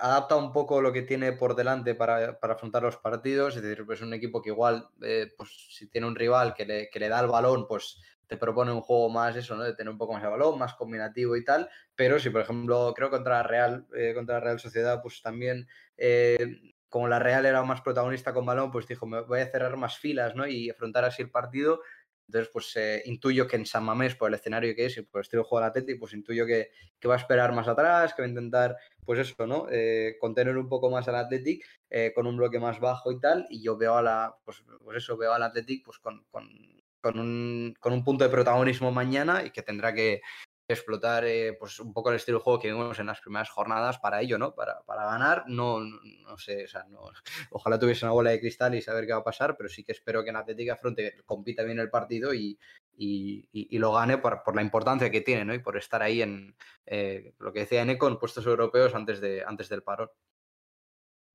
adapta 0.00 0.36
un 0.36 0.52
poco 0.52 0.80
lo 0.80 0.92
que 0.92 1.02
tiene 1.02 1.32
por 1.32 1.54
delante 1.54 1.94
para, 1.94 2.38
para, 2.40 2.54
afrontar 2.54 2.82
los 2.82 2.96
partidos, 2.96 3.56
es 3.56 3.62
decir, 3.62 3.84
pues 3.84 4.00
es 4.00 4.06
un 4.06 4.14
equipo 4.14 4.42
que 4.42 4.50
igual, 4.50 4.88
eh, 5.02 5.32
pues 5.36 5.50
si 5.70 5.88
tiene 5.88 6.06
un 6.06 6.16
rival 6.16 6.54
que 6.54 6.64
le, 6.64 6.90
que 6.90 6.98
le, 6.98 7.08
da 7.08 7.20
el 7.20 7.28
balón, 7.28 7.66
pues 7.68 8.00
te 8.26 8.36
propone 8.36 8.72
un 8.72 8.80
juego 8.80 9.08
más 9.10 9.36
eso, 9.36 9.56
¿no? 9.56 9.64
De 9.64 9.74
tener 9.74 9.90
un 9.90 9.98
poco 9.98 10.12
más 10.12 10.22
de 10.22 10.28
balón, 10.28 10.58
más 10.58 10.74
combinativo 10.74 11.36
y 11.36 11.44
tal, 11.44 11.68
pero 11.94 12.18
si 12.18 12.30
por 12.30 12.42
ejemplo, 12.42 12.92
creo 12.96 13.10
contra 13.10 13.42
Real, 13.42 13.86
eh, 13.94 14.12
contra 14.14 14.36
la 14.36 14.40
Real 14.40 14.60
Sociedad, 14.60 15.02
pues 15.02 15.20
también 15.22 15.66
como 16.90 17.06
la 17.06 17.20
Real 17.20 17.46
era 17.46 17.62
más 17.62 17.80
protagonista 17.80 18.34
con 18.34 18.44
balón, 18.44 18.70
pues 18.72 18.86
dijo, 18.86 19.06
me 19.06 19.20
voy 19.22 19.40
a 19.40 19.50
cerrar 19.50 19.76
más 19.76 19.98
filas, 19.98 20.34
¿no? 20.34 20.46
Y 20.46 20.68
afrontar 20.68 21.04
así 21.04 21.22
el 21.22 21.30
partido. 21.30 21.80
Entonces, 22.30 22.50
pues 22.52 22.76
eh, 22.76 23.02
intuyo 23.06 23.48
que 23.48 23.56
en 23.56 23.66
San 23.66 23.82
Mamés, 23.82 24.14
por 24.14 24.28
el 24.28 24.34
escenario 24.34 24.72
que 24.76 24.86
es 24.86 24.96
y 24.96 25.02
por 25.02 25.18
el 25.18 25.22
estilo 25.22 25.42
de 25.42 25.48
juego 25.48 25.62
del 25.62 25.70
Atlético, 25.70 25.98
pues 25.98 26.12
intuyo 26.12 26.46
que, 26.46 26.70
va 27.08 27.14
a 27.14 27.18
esperar 27.18 27.52
más 27.52 27.66
atrás, 27.66 28.14
que 28.14 28.22
va 28.22 28.26
a 28.26 28.28
intentar, 28.28 28.76
pues 29.04 29.18
eso, 29.18 29.48
¿no? 29.48 29.66
Eh, 29.68 30.16
contener 30.20 30.56
un 30.56 30.68
poco 30.68 30.90
más 30.90 31.08
al 31.08 31.16
Athletic 31.16 31.66
eh, 31.90 32.12
con 32.14 32.28
un 32.28 32.36
bloque 32.36 32.60
más 32.60 32.78
bajo 32.78 33.10
y 33.10 33.18
tal. 33.18 33.48
Y 33.50 33.64
yo 33.64 33.76
veo 33.76 33.96
a 33.96 34.02
la, 34.02 34.36
pues, 34.44 34.62
pues 34.84 34.98
eso, 34.98 35.16
veo 35.16 35.32
al 35.32 35.42
Athletic 35.42 35.84
pues 35.84 35.98
con, 35.98 36.24
con, 36.30 36.48
con, 37.00 37.18
un, 37.18 37.74
con 37.80 37.92
un 37.92 38.04
punto 38.04 38.22
de 38.22 38.30
protagonismo 38.30 38.92
mañana 38.92 39.44
y 39.44 39.50
que 39.50 39.62
tendrá 39.62 39.92
que, 39.92 40.20
explotar 40.72 41.24
eh, 41.24 41.56
pues 41.58 41.80
un 41.80 41.92
poco 41.92 42.10
el 42.10 42.16
estilo 42.16 42.38
de 42.38 42.44
juego 42.44 42.58
que 42.58 42.68
vimos 42.68 42.98
en 42.98 43.06
las 43.06 43.20
primeras 43.20 43.50
jornadas 43.50 43.98
para 43.98 44.20
ello, 44.20 44.38
¿no? 44.38 44.54
Para, 44.54 44.82
para 44.82 45.04
ganar, 45.04 45.44
no, 45.46 45.80
no, 45.80 46.38
sé, 46.38 46.64
o 46.64 46.68
sea, 46.68 46.84
no, 46.84 47.00
ojalá 47.50 47.78
tuviese 47.78 48.04
una 48.04 48.12
bola 48.12 48.30
de 48.30 48.40
cristal 48.40 48.74
y 48.74 48.82
saber 48.82 49.06
qué 49.06 49.12
va 49.12 49.20
a 49.20 49.24
pasar, 49.24 49.56
pero 49.56 49.68
sí 49.68 49.84
que 49.84 49.92
espero 49.92 50.24
que 50.24 50.30
en 50.30 50.36
Atlética 50.36 50.76
Fronte 50.76 51.16
compita 51.24 51.62
bien 51.62 51.78
el 51.78 51.90
partido 51.90 52.34
y, 52.34 52.58
y, 52.96 53.48
y, 53.52 53.78
lo 53.78 53.92
gane 53.92 54.18
por, 54.18 54.42
por, 54.42 54.54
la 54.54 54.62
importancia 54.62 55.10
que 55.10 55.22
tiene, 55.22 55.44
¿no? 55.44 55.54
Y 55.54 55.58
por 55.58 55.76
estar 55.76 56.02
ahí 56.02 56.20
en 56.20 56.54
eh, 56.86 57.32
lo 57.38 57.52
que 57.52 57.60
decía 57.60 57.82
Eneco, 57.82 58.08
en 58.08 58.18
puestos 58.18 58.44
europeos 58.46 58.94
antes, 58.94 59.20
de, 59.20 59.42
antes 59.46 59.68
del 59.68 59.82
parón. 59.82 60.10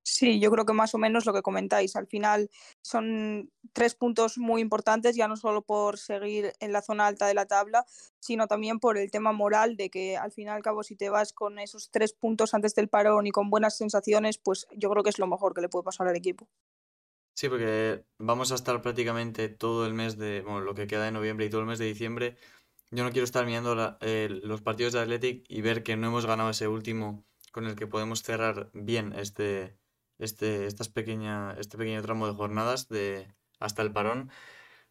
Sí, 0.08 0.39
yo 0.39 0.51
creo 0.51 0.68
que 0.68 0.74
más 0.74 0.93
o 0.93 0.99
menos 0.99 1.26
lo 1.26 1.34
que 1.34 1.41
comentáis. 1.41 1.95
Al 1.95 2.06
final 2.06 2.51
son 2.84 3.51
tres 3.74 3.95
puntos 3.95 4.38
muy 4.38 4.62
importantes, 4.62 5.16
ya 5.16 5.28
no 5.28 5.36
solo 5.36 5.64
por 5.64 5.97
seguir 5.97 6.53
en 6.60 6.72
la 6.72 6.84
zona 6.84 7.08
alta 7.08 7.26
de 7.26 7.34
la 7.34 7.47
tabla, 7.47 7.88
sino 8.20 8.45
también 8.45 8.80
por 8.80 8.99
el 8.99 9.10
tema 9.10 9.32
moral 9.32 9.78
de 9.78 9.89
que 9.89 10.16
al 10.16 10.32
fin 10.32 10.45
y 10.45 10.49
al 10.49 10.62
cabo 10.62 10.84
si 10.84 10.95
te 10.95 11.10
vas 11.10 11.34
con 11.34 11.58
esos 11.58 11.89
tres 11.89 12.14
puntos 12.14 12.53
antes 12.53 12.76
del 12.76 12.88
parón 12.88 13.26
y 13.26 13.32
con 13.32 13.49
buenas 13.49 13.78
sensaciones, 13.78 14.38
pues 14.38 14.68
yo 14.78 14.91
creo 14.91 15.01
que 15.01 15.10
es 15.10 15.18
lo 15.18 15.26
mejor 15.26 15.56
que 15.56 15.62
le 15.62 15.70
puede 15.70 15.84
pasar 15.84 16.08
al 16.08 16.16
equipo. 16.16 16.47
Sí, 17.34 17.49
porque 17.49 18.06
vamos 18.20 18.51
a 18.51 18.56
estar 18.56 18.80
prácticamente 18.84 19.49
todo 19.49 19.88
el 19.88 19.95
mes 19.95 20.20
de, 20.20 20.41
bueno, 20.41 20.62
lo 20.62 20.76
que 20.76 20.86
queda 20.86 21.06
de 21.06 21.12
noviembre 21.12 21.47
y 21.47 21.49
todo 21.49 21.62
el 21.62 21.68
mes 21.68 21.80
de 21.80 21.86
diciembre. 21.86 22.38
Yo 22.91 23.03
no 23.03 23.12
quiero 23.12 23.26
estar 23.26 23.43
mirando 23.43 23.97
eh, 24.01 24.30
los 24.43 24.62
partidos 24.62 24.93
de 24.93 24.99
Athletic 24.99 25.45
y 25.49 25.62
ver 25.62 25.82
que 25.82 25.97
no 25.97 26.08
hemos 26.08 26.28
ganado 26.28 26.51
ese 26.51 26.68
último 26.68 27.26
con 27.51 27.66
el 27.66 27.76
que 27.76 27.88
podemos 27.88 28.22
cerrar 28.22 28.70
bien 28.74 29.14
este, 29.14 29.80
este, 30.20 30.68
estas 30.68 30.89
pequeña, 30.89 31.53
este 31.59 31.78
pequeño 31.78 32.01
tramo 32.01 32.28
de 32.28 32.34
jornadas 32.34 32.88
de, 32.89 33.34
hasta 33.59 33.82
el 33.82 33.91
parón. 33.93 34.32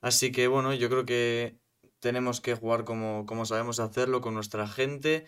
Así 0.00 0.32
que 0.32 0.48
bueno, 0.48 0.74
yo 0.74 0.88
creo 0.90 1.04
que 1.06 1.58
tenemos 2.00 2.40
que 2.40 2.54
jugar 2.54 2.84
como, 2.84 3.26
como 3.26 3.46
sabemos 3.46 3.80
hacerlo 3.80 4.20
con 4.20 4.34
nuestra 4.34 4.68
gente. 4.68 5.26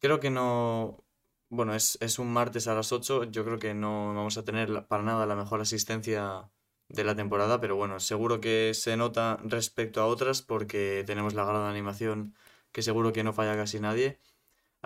Creo 0.00 0.20
que 0.20 0.30
no, 0.30 1.04
bueno, 1.48 1.74
es, 1.74 1.98
es, 2.00 2.18
un 2.18 2.32
martes 2.32 2.68
a 2.68 2.74
las 2.74 2.92
8, 2.92 3.24
yo 3.24 3.44
creo 3.44 3.58
que 3.58 3.74
no 3.74 4.14
vamos 4.14 4.38
a 4.38 4.44
tener 4.44 4.86
para 4.86 5.02
nada 5.02 5.26
la 5.26 5.36
mejor 5.36 5.60
asistencia 5.60 6.50
de 6.88 7.04
la 7.04 7.16
temporada, 7.16 7.60
pero 7.60 7.76
bueno, 7.76 8.00
seguro 8.00 8.40
que 8.40 8.72
se 8.74 8.96
nota 8.96 9.38
respecto 9.44 10.00
a 10.00 10.06
otras 10.06 10.42
porque 10.42 11.04
tenemos 11.06 11.34
la 11.34 11.44
gran 11.44 11.62
animación 11.62 12.34
que 12.72 12.82
seguro 12.82 13.12
que 13.12 13.24
no 13.24 13.32
falla 13.32 13.56
casi 13.56 13.80
nadie. 13.80 14.20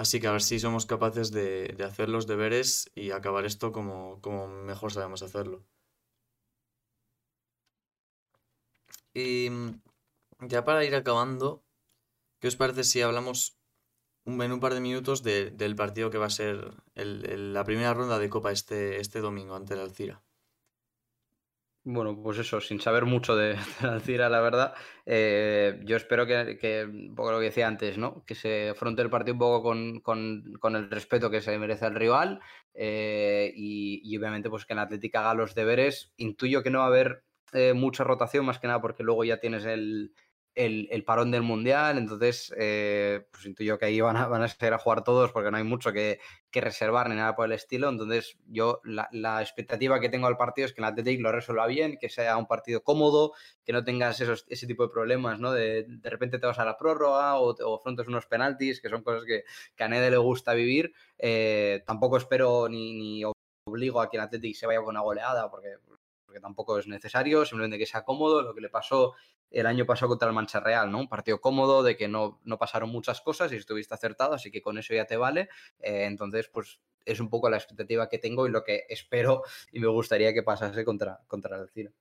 Así 0.03 0.21
que 0.21 0.29
a 0.29 0.33
ver 0.37 0.43
si 0.43 0.61
somos 0.61 0.87
capaces 0.87 1.33
de, 1.33 1.77
hacer 1.85 2.09
los 2.09 2.29
deberes 2.29 2.89
y 2.95 3.11
acabar 3.11 3.45
esto 3.45 3.73
como, 3.73 4.21
mejor 4.65 4.93
sabemos 4.93 5.23
hacerlo. 5.23 5.65
Y 9.13 9.51
mm, 9.51 9.81
ya 10.47 10.65
para 10.65 10.85
ir 10.85 10.95
acabando, 10.95 11.65
¿qué 12.41 12.47
os 12.49 12.57
parece 12.57 12.85
si 12.85 13.03
hablamos 13.03 13.59
un, 14.25 14.41
en 14.43 14.53
un 14.53 14.61
par 14.61 14.75
de 14.75 14.81
minutos 14.81 15.25
del 15.25 15.75
partido 15.77 16.11
que 16.11 16.19
va 16.19 16.27
a 16.27 16.31
ser 16.31 16.75
la 16.95 17.65
primera 17.65 17.93
ronda 17.93 18.21
de 18.21 18.31
Copa 18.31 18.53
este, 18.53 19.01
este 19.01 19.21
domingo 19.21 19.57
ante 19.57 19.75
el 19.75 19.81
Alcira? 19.81 20.23
Bueno, 21.91 22.21
pues 22.23 22.37
eso, 22.39 22.61
sin 22.61 22.83
saber 22.83 23.07
mucho 23.07 23.35
de, 23.35 23.55
la 23.83 23.95
Alcira, 23.95 24.29
la 24.29 24.43
verdad, 24.43 24.75
eh, 25.07 25.81
yo 25.87 25.97
espero 25.97 26.27
que, 26.27 26.85
un 26.85 27.15
poco 27.15 27.33
lo 27.33 27.39
que 27.39 27.47
decía 27.47 27.67
antes, 27.67 27.97
¿no? 27.97 28.27
Que 28.27 28.35
se 28.35 28.69
afronte 28.69 29.01
el 29.01 29.09
partido 29.09 29.33
un 29.33 29.39
poco 29.39 29.63
con, 30.03 30.77
el 30.77 30.91
respeto 30.91 31.31
que 31.31 31.41
se 31.41 31.59
merece 31.59 31.87
al 31.87 31.95
rival 31.95 32.41
eh, 32.75 33.51
y, 33.57 34.15
obviamente 34.19 34.51
pues 34.51 34.67
que 34.67 34.75
en 34.75 34.81
Atlética 34.81 35.21
haga 35.21 35.33
los 35.33 35.55
deberes. 35.55 36.13
Intuyo 36.19 36.63
que 36.63 36.69
no 36.69 36.81
va 36.81 36.85
a 36.85 36.89
haber 36.89 37.25
eh, 37.55 37.73
mucha 37.73 38.05
rotación, 38.05 38.45
más 38.45 38.59
que 38.59 38.67
nada 38.67 38.83
porque 38.83 39.03
luego 39.03 39.25
ya 39.25 39.41
tienes 39.41 39.65
el, 39.65 40.13
el, 40.59 41.05
parón 41.05 41.31
del 41.31 41.43
Mundial, 41.43 41.99
entonces 41.99 42.53
eh, 42.59 43.27
pues 43.31 43.47
intuyo 43.47 43.79
que 43.79 43.87
ahí 43.87 44.01
van 44.01 44.17
a, 44.17 44.27
van 44.27 44.43
a 44.43 44.49
ser 44.49 44.75
a 44.75 44.79
jugar 44.79 45.05
todos 45.05 45.31
porque 45.31 45.51
no 45.51 45.57
hay 45.57 45.65
mucho 45.65 45.93
que, 45.93 46.19
reservar 46.53 47.09
ni 47.09 47.15
nada 47.15 47.37
por 47.37 47.47
el 47.47 47.53
estilo, 47.53 47.89
entonces 47.89 48.37
yo 48.47 48.81
la, 48.83 49.41
expectativa 49.41 50.01
que 50.01 50.09
tengo 50.09 50.27
al 50.27 50.37
partido 50.37 50.67
es 50.67 50.73
que 50.73 50.81
el 50.81 50.87
Athletic 50.87 51.21
lo 51.21 51.31
resuelva 51.31 51.69
bien, 51.69 51.99
que 52.01 52.09
sea 52.09 52.37
un 52.37 52.49
partido 52.49 52.83
cómodo, 52.83 53.33
que 53.65 53.73
no 53.73 53.85
tengas 53.85 54.21
esos, 54.21 54.45
ese 54.49 54.67
tipo 54.67 54.83
de 54.83 54.89
problemas, 54.93 55.39
¿no? 55.39 55.53
De, 55.53 55.85
de 55.87 56.11
repente 56.11 56.41
te 56.41 56.47
vas 56.49 56.59
a 56.59 56.65
la 56.65 56.77
prórroga 56.77 57.39
o, 57.39 57.55
o 57.55 57.77
afrontas 57.77 58.09
unos 58.09 58.27
penaltis, 58.27 58.81
que 58.81 58.89
son 58.89 59.05
cosas 59.05 59.25
que, 59.25 59.45
que 59.77 59.85
a 59.85 59.89
Nede 59.89 60.11
le 60.11 60.17
gusta 60.17 60.55
vivir, 60.55 60.93
eh, 61.17 61.85
tampoco 61.87 62.17
espero 62.17 62.69
ni, 62.69 62.95
ni 62.95 63.23
obligo 63.69 64.01
a 64.01 64.11
que 64.11 64.17
el 64.17 64.25
Athletic 64.25 64.57
se 64.57 64.67
vaya 64.67 64.81
con 64.81 64.89
una 64.89 65.03
goleada 65.03 65.49
porque 65.49 65.77
porque 66.29 66.41
tampoco 66.41 66.79
es 66.79 66.87
necesario, 66.87 67.47
simplemente 67.47 67.79
que 67.79 67.87
sea 67.87 68.05
cómodo, 68.05 68.43
lo 68.43 68.55
que 68.55 68.61
le 68.61 68.69
pasó 68.69 69.15
el 69.51 69.65
año 69.65 69.87
pasado 69.87 70.11
contra 70.11 70.29
el 70.29 70.35
Mancha 70.35 70.61
Real, 70.61 70.93
¿no? 70.93 70.99
Un 70.99 71.09
partido 71.09 71.41
cómodo, 71.41 71.83
de 71.83 71.97
que 71.97 72.07
no, 72.07 72.39
no 72.45 72.59
pasaron 72.59 72.91
muchas 72.91 73.23
cosas 73.23 73.51
y 73.51 73.57
estuviste 73.57 73.95
acertado, 73.95 74.35
así 74.35 74.51
que 74.51 74.61
con 74.61 74.77
eso 74.77 74.93
ya 74.93 75.07
te 75.07 75.17
vale. 75.17 75.49
Eh, 75.81 76.05
entonces, 76.05 76.49
pues 76.49 76.81
es 77.07 77.19
un 77.21 77.31
poco 77.31 77.49
la 77.49 77.57
expectativa 77.57 78.11
que 78.11 78.19
tengo 78.19 78.47
y 78.47 78.51
lo 78.51 78.63
que 78.63 78.85
espero 78.91 79.43
y 79.73 79.81
me 79.81 79.87
gustaría 79.87 80.35
que 80.35 80.43
pasase 80.43 80.85
contra, 80.85 81.21
contra 81.27 81.57
el 81.57 81.71
Ciro. 81.71 81.93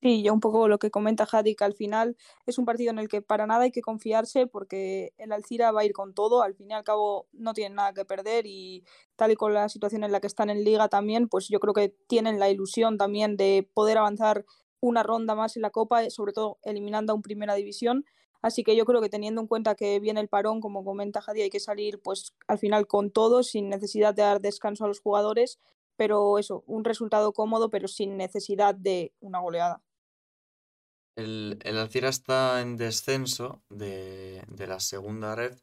Sí, 0.00 0.22
yo 0.22 0.32
un 0.32 0.38
poco 0.38 0.68
lo 0.68 0.78
que 0.78 0.92
comenta 0.92 1.26
Jadi, 1.26 1.56
que 1.56 1.64
al 1.64 1.74
final 1.74 2.16
es 2.46 2.56
un 2.58 2.64
partido 2.64 2.92
en 2.92 3.00
el 3.00 3.08
que 3.08 3.20
para 3.20 3.48
nada 3.48 3.64
hay 3.64 3.72
que 3.72 3.82
confiarse 3.82 4.46
porque 4.46 5.12
el 5.18 5.32
Alcira 5.32 5.72
va 5.72 5.80
a 5.80 5.84
ir 5.84 5.92
con 5.92 6.14
todo, 6.14 6.42
al 6.42 6.54
fin 6.54 6.70
y 6.70 6.74
al 6.74 6.84
cabo 6.84 7.26
no 7.32 7.52
tienen 7.52 7.74
nada 7.74 7.92
que 7.92 8.04
perder 8.04 8.46
y 8.46 8.84
tal 9.16 9.32
y 9.32 9.34
con 9.34 9.54
la 9.54 9.68
situación 9.68 10.04
en 10.04 10.12
la 10.12 10.20
que 10.20 10.28
están 10.28 10.50
en 10.50 10.62
liga 10.62 10.88
también, 10.88 11.28
pues 11.28 11.48
yo 11.48 11.58
creo 11.58 11.74
que 11.74 11.88
tienen 12.06 12.38
la 12.38 12.48
ilusión 12.48 12.96
también 12.96 13.36
de 13.36 13.68
poder 13.74 13.98
avanzar 13.98 14.44
una 14.78 15.02
ronda 15.02 15.34
más 15.34 15.56
en 15.56 15.62
la 15.62 15.70
Copa, 15.70 16.08
sobre 16.10 16.32
todo 16.32 16.58
eliminando 16.62 17.12
a 17.12 17.16
un 17.16 17.22
Primera 17.22 17.54
División. 17.54 18.04
Así 18.40 18.62
que 18.62 18.76
yo 18.76 18.84
creo 18.84 19.00
que 19.00 19.08
teniendo 19.08 19.40
en 19.40 19.48
cuenta 19.48 19.74
que 19.74 19.98
viene 19.98 20.20
el 20.20 20.28
parón, 20.28 20.60
como 20.60 20.84
comenta 20.84 21.20
Jadi, 21.20 21.42
hay 21.42 21.50
que 21.50 21.58
salir 21.58 22.00
pues 22.00 22.36
al 22.46 22.58
final 22.58 22.86
con 22.86 23.10
todo, 23.10 23.42
sin 23.42 23.68
necesidad 23.68 24.14
de 24.14 24.22
dar 24.22 24.40
descanso 24.40 24.84
a 24.84 24.88
los 24.88 25.00
jugadores, 25.00 25.58
pero 25.96 26.38
eso, 26.38 26.62
un 26.68 26.84
resultado 26.84 27.32
cómodo, 27.32 27.68
pero 27.68 27.88
sin 27.88 28.16
necesidad 28.16 28.76
de 28.76 29.12
una 29.18 29.40
goleada. 29.40 29.82
El, 31.18 31.58
el 31.64 31.78
Alcira 31.78 32.08
está 32.08 32.60
en 32.60 32.76
descenso 32.76 33.60
de, 33.70 34.44
la 34.56 34.78
segunda 34.78 35.34
red, 35.34 35.58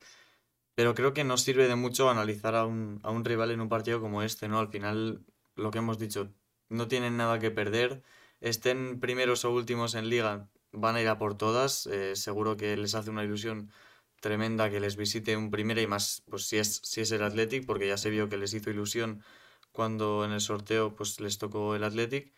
pero 0.76 0.94
creo 0.96 1.14
que 1.14 1.24
no 1.24 1.38
sirve 1.38 1.70
de 1.70 1.78
mucho 1.78 2.10
analizar 2.10 2.56
a 2.56 2.66
un, 2.66 3.00
a 3.04 3.12
un 3.12 3.24
rival 3.24 3.52
en 3.52 3.62
un 3.62 3.70
partido 3.70 4.02
como 4.02 4.22
este, 4.22 4.50
¿no? 4.50 4.60
Al 4.60 4.68
final, 4.68 5.24
lo 5.56 5.72
que 5.72 5.78
hemos 5.78 5.98
dicho, 5.98 6.34
no 6.68 6.90
tienen 6.90 7.16
nada 7.16 7.40
que 7.40 7.52
perder, 7.52 8.04
estén 8.42 9.00
primeros 9.00 9.46
o 9.46 9.52
últimos 9.52 9.96
en 9.96 10.10
liga, 10.10 10.50
van 10.74 10.98
a 10.98 11.02
ir 11.02 11.08
a 11.08 11.18
por 11.18 11.38
todas, 11.38 11.88
eh, 11.88 12.18
seguro 12.18 12.58
que 12.58 12.76
les 12.76 12.94
hace 12.94 13.10
una 13.10 13.24
ilusión 13.24 13.72
tremenda 14.20 14.70
que 14.70 14.82
les 14.82 14.98
visite 14.98 15.38
un 15.38 15.52
primera 15.52 15.82
y 15.82 15.88
más, 15.88 16.24
pues 16.30 16.48
si 16.48 16.58
es, 16.58 16.82
si 16.84 17.00
es 17.00 17.12
el 17.12 17.24
Athletic, 17.24 17.66
porque 17.66 17.88
ya 17.88 17.98
se 17.98 18.10
vio 18.10 18.28
que 18.28 18.38
les 18.38 18.54
hizo 18.54 18.72
ilusión 18.72 19.24
cuando 19.72 20.26
en 20.26 20.32
el 20.34 20.42
sorteo 20.42 20.96
pues 20.96 21.20
les 21.22 21.38
tocó 21.38 21.76
el 21.76 21.84
Athletic. 21.86 22.34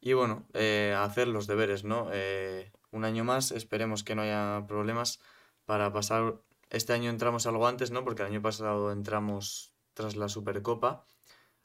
Y 0.00 0.12
bueno, 0.12 0.46
eh, 0.54 0.94
hacer 0.96 1.28
los 1.28 1.46
deberes, 1.46 1.84
¿no? 1.84 2.08
Eh, 2.12 2.72
un 2.90 3.04
año 3.04 3.24
más, 3.24 3.50
esperemos 3.52 4.04
que 4.04 4.14
no 4.14 4.22
haya 4.22 4.64
problemas 4.66 5.20
para 5.64 5.92
pasar. 5.92 6.40
Este 6.70 6.92
año 6.92 7.10
entramos 7.10 7.46
algo 7.46 7.66
antes, 7.66 7.90
¿no? 7.90 8.04
Porque 8.04 8.22
el 8.22 8.28
año 8.28 8.42
pasado 8.42 8.92
entramos 8.92 9.74
tras 9.94 10.16
la 10.16 10.28
Supercopa. 10.28 11.04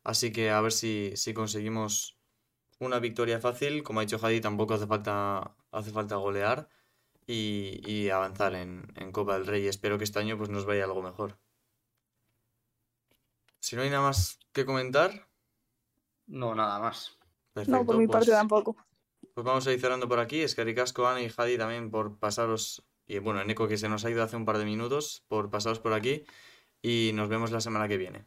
Así 0.04 0.32
que 0.32 0.50
a 0.52 0.62
ver 0.62 0.72
si, 0.72 1.14
si 1.16 1.34
conseguimos 1.34 2.18
una 2.80 3.00
victoria 3.00 3.40
fácil. 3.40 3.84
Como 3.84 4.00
ha 4.00 4.04
dicho 4.04 4.20
Jadi, 4.20 4.42
tampoco 4.42 4.76
hace 4.76 4.88
falta, 4.88 5.56
hace 5.72 5.92
falta 5.92 6.16
golear 6.16 6.70
y, 7.28 7.82
y 7.86 8.10
avanzar 8.10 8.56
en, 8.56 8.92
en, 8.96 9.12
Copa 9.12 9.36
del 9.36 9.48
Rey. 9.48 9.68
Espero 9.68 9.98
que 9.98 10.06
este 10.06 10.20
año 10.20 10.38
pues, 10.38 10.50
nos 10.50 10.66
vaya 10.66 10.86
algo 10.86 11.02
mejor. 11.02 11.40
Si 13.60 13.76
no 13.76 13.84
hay 13.84 13.90
nada 13.90 14.04
más 14.04 14.40
que 14.54 14.66
comentar. 14.66 15.30
No, 16.28 16.56
nada 16.56 16.80
más 16.80 17.21
no, 17.68 17.86
por 17.86 17.98
mi 17.98 18.08
parte 18.08 18.28
pues 18.28 18.38
tampoco. 18.38 18.76
Pues 19.34 19.46
vamos 19.46 19.66
a 19.68 19.74
ir 19.74 19.80
cerrando 19.80 20.08
por 20.08 20.20
aquí. 20.20 20.42
Es 20.42 20.56
que 20.56 20.62
Ana 20.62 21.22
y 21.22 21.30
Jadi 21.30 21.58
también 21.58 21.92
por 21.92 22.20
pasaros. 22.20 22.86
Y 23.08 23.20
bueno, 23.20 23.44
Nico 23.44 23.68
que 23.68 23.78
se 23.78 23.90
nos 23.90 24.06
ha 24.06 24.10
ido 24.10 24.24
hace 24.24 24.36
un 24.36 24.46
par 24.46 24.58
de 24.58 24.66
minutos 24.66 25.24
por 25.28 25.50
pasaros 25.50 25.80
por 25.80 25.94
aquí. 25.94 26.24
Y 26.82 27.12
nos 27.14 27.30
vemos 27.30 27.52
la 27.52 27.62
semana 27.62 27.88
que 27.88 27.98
viene. 27.98 28.26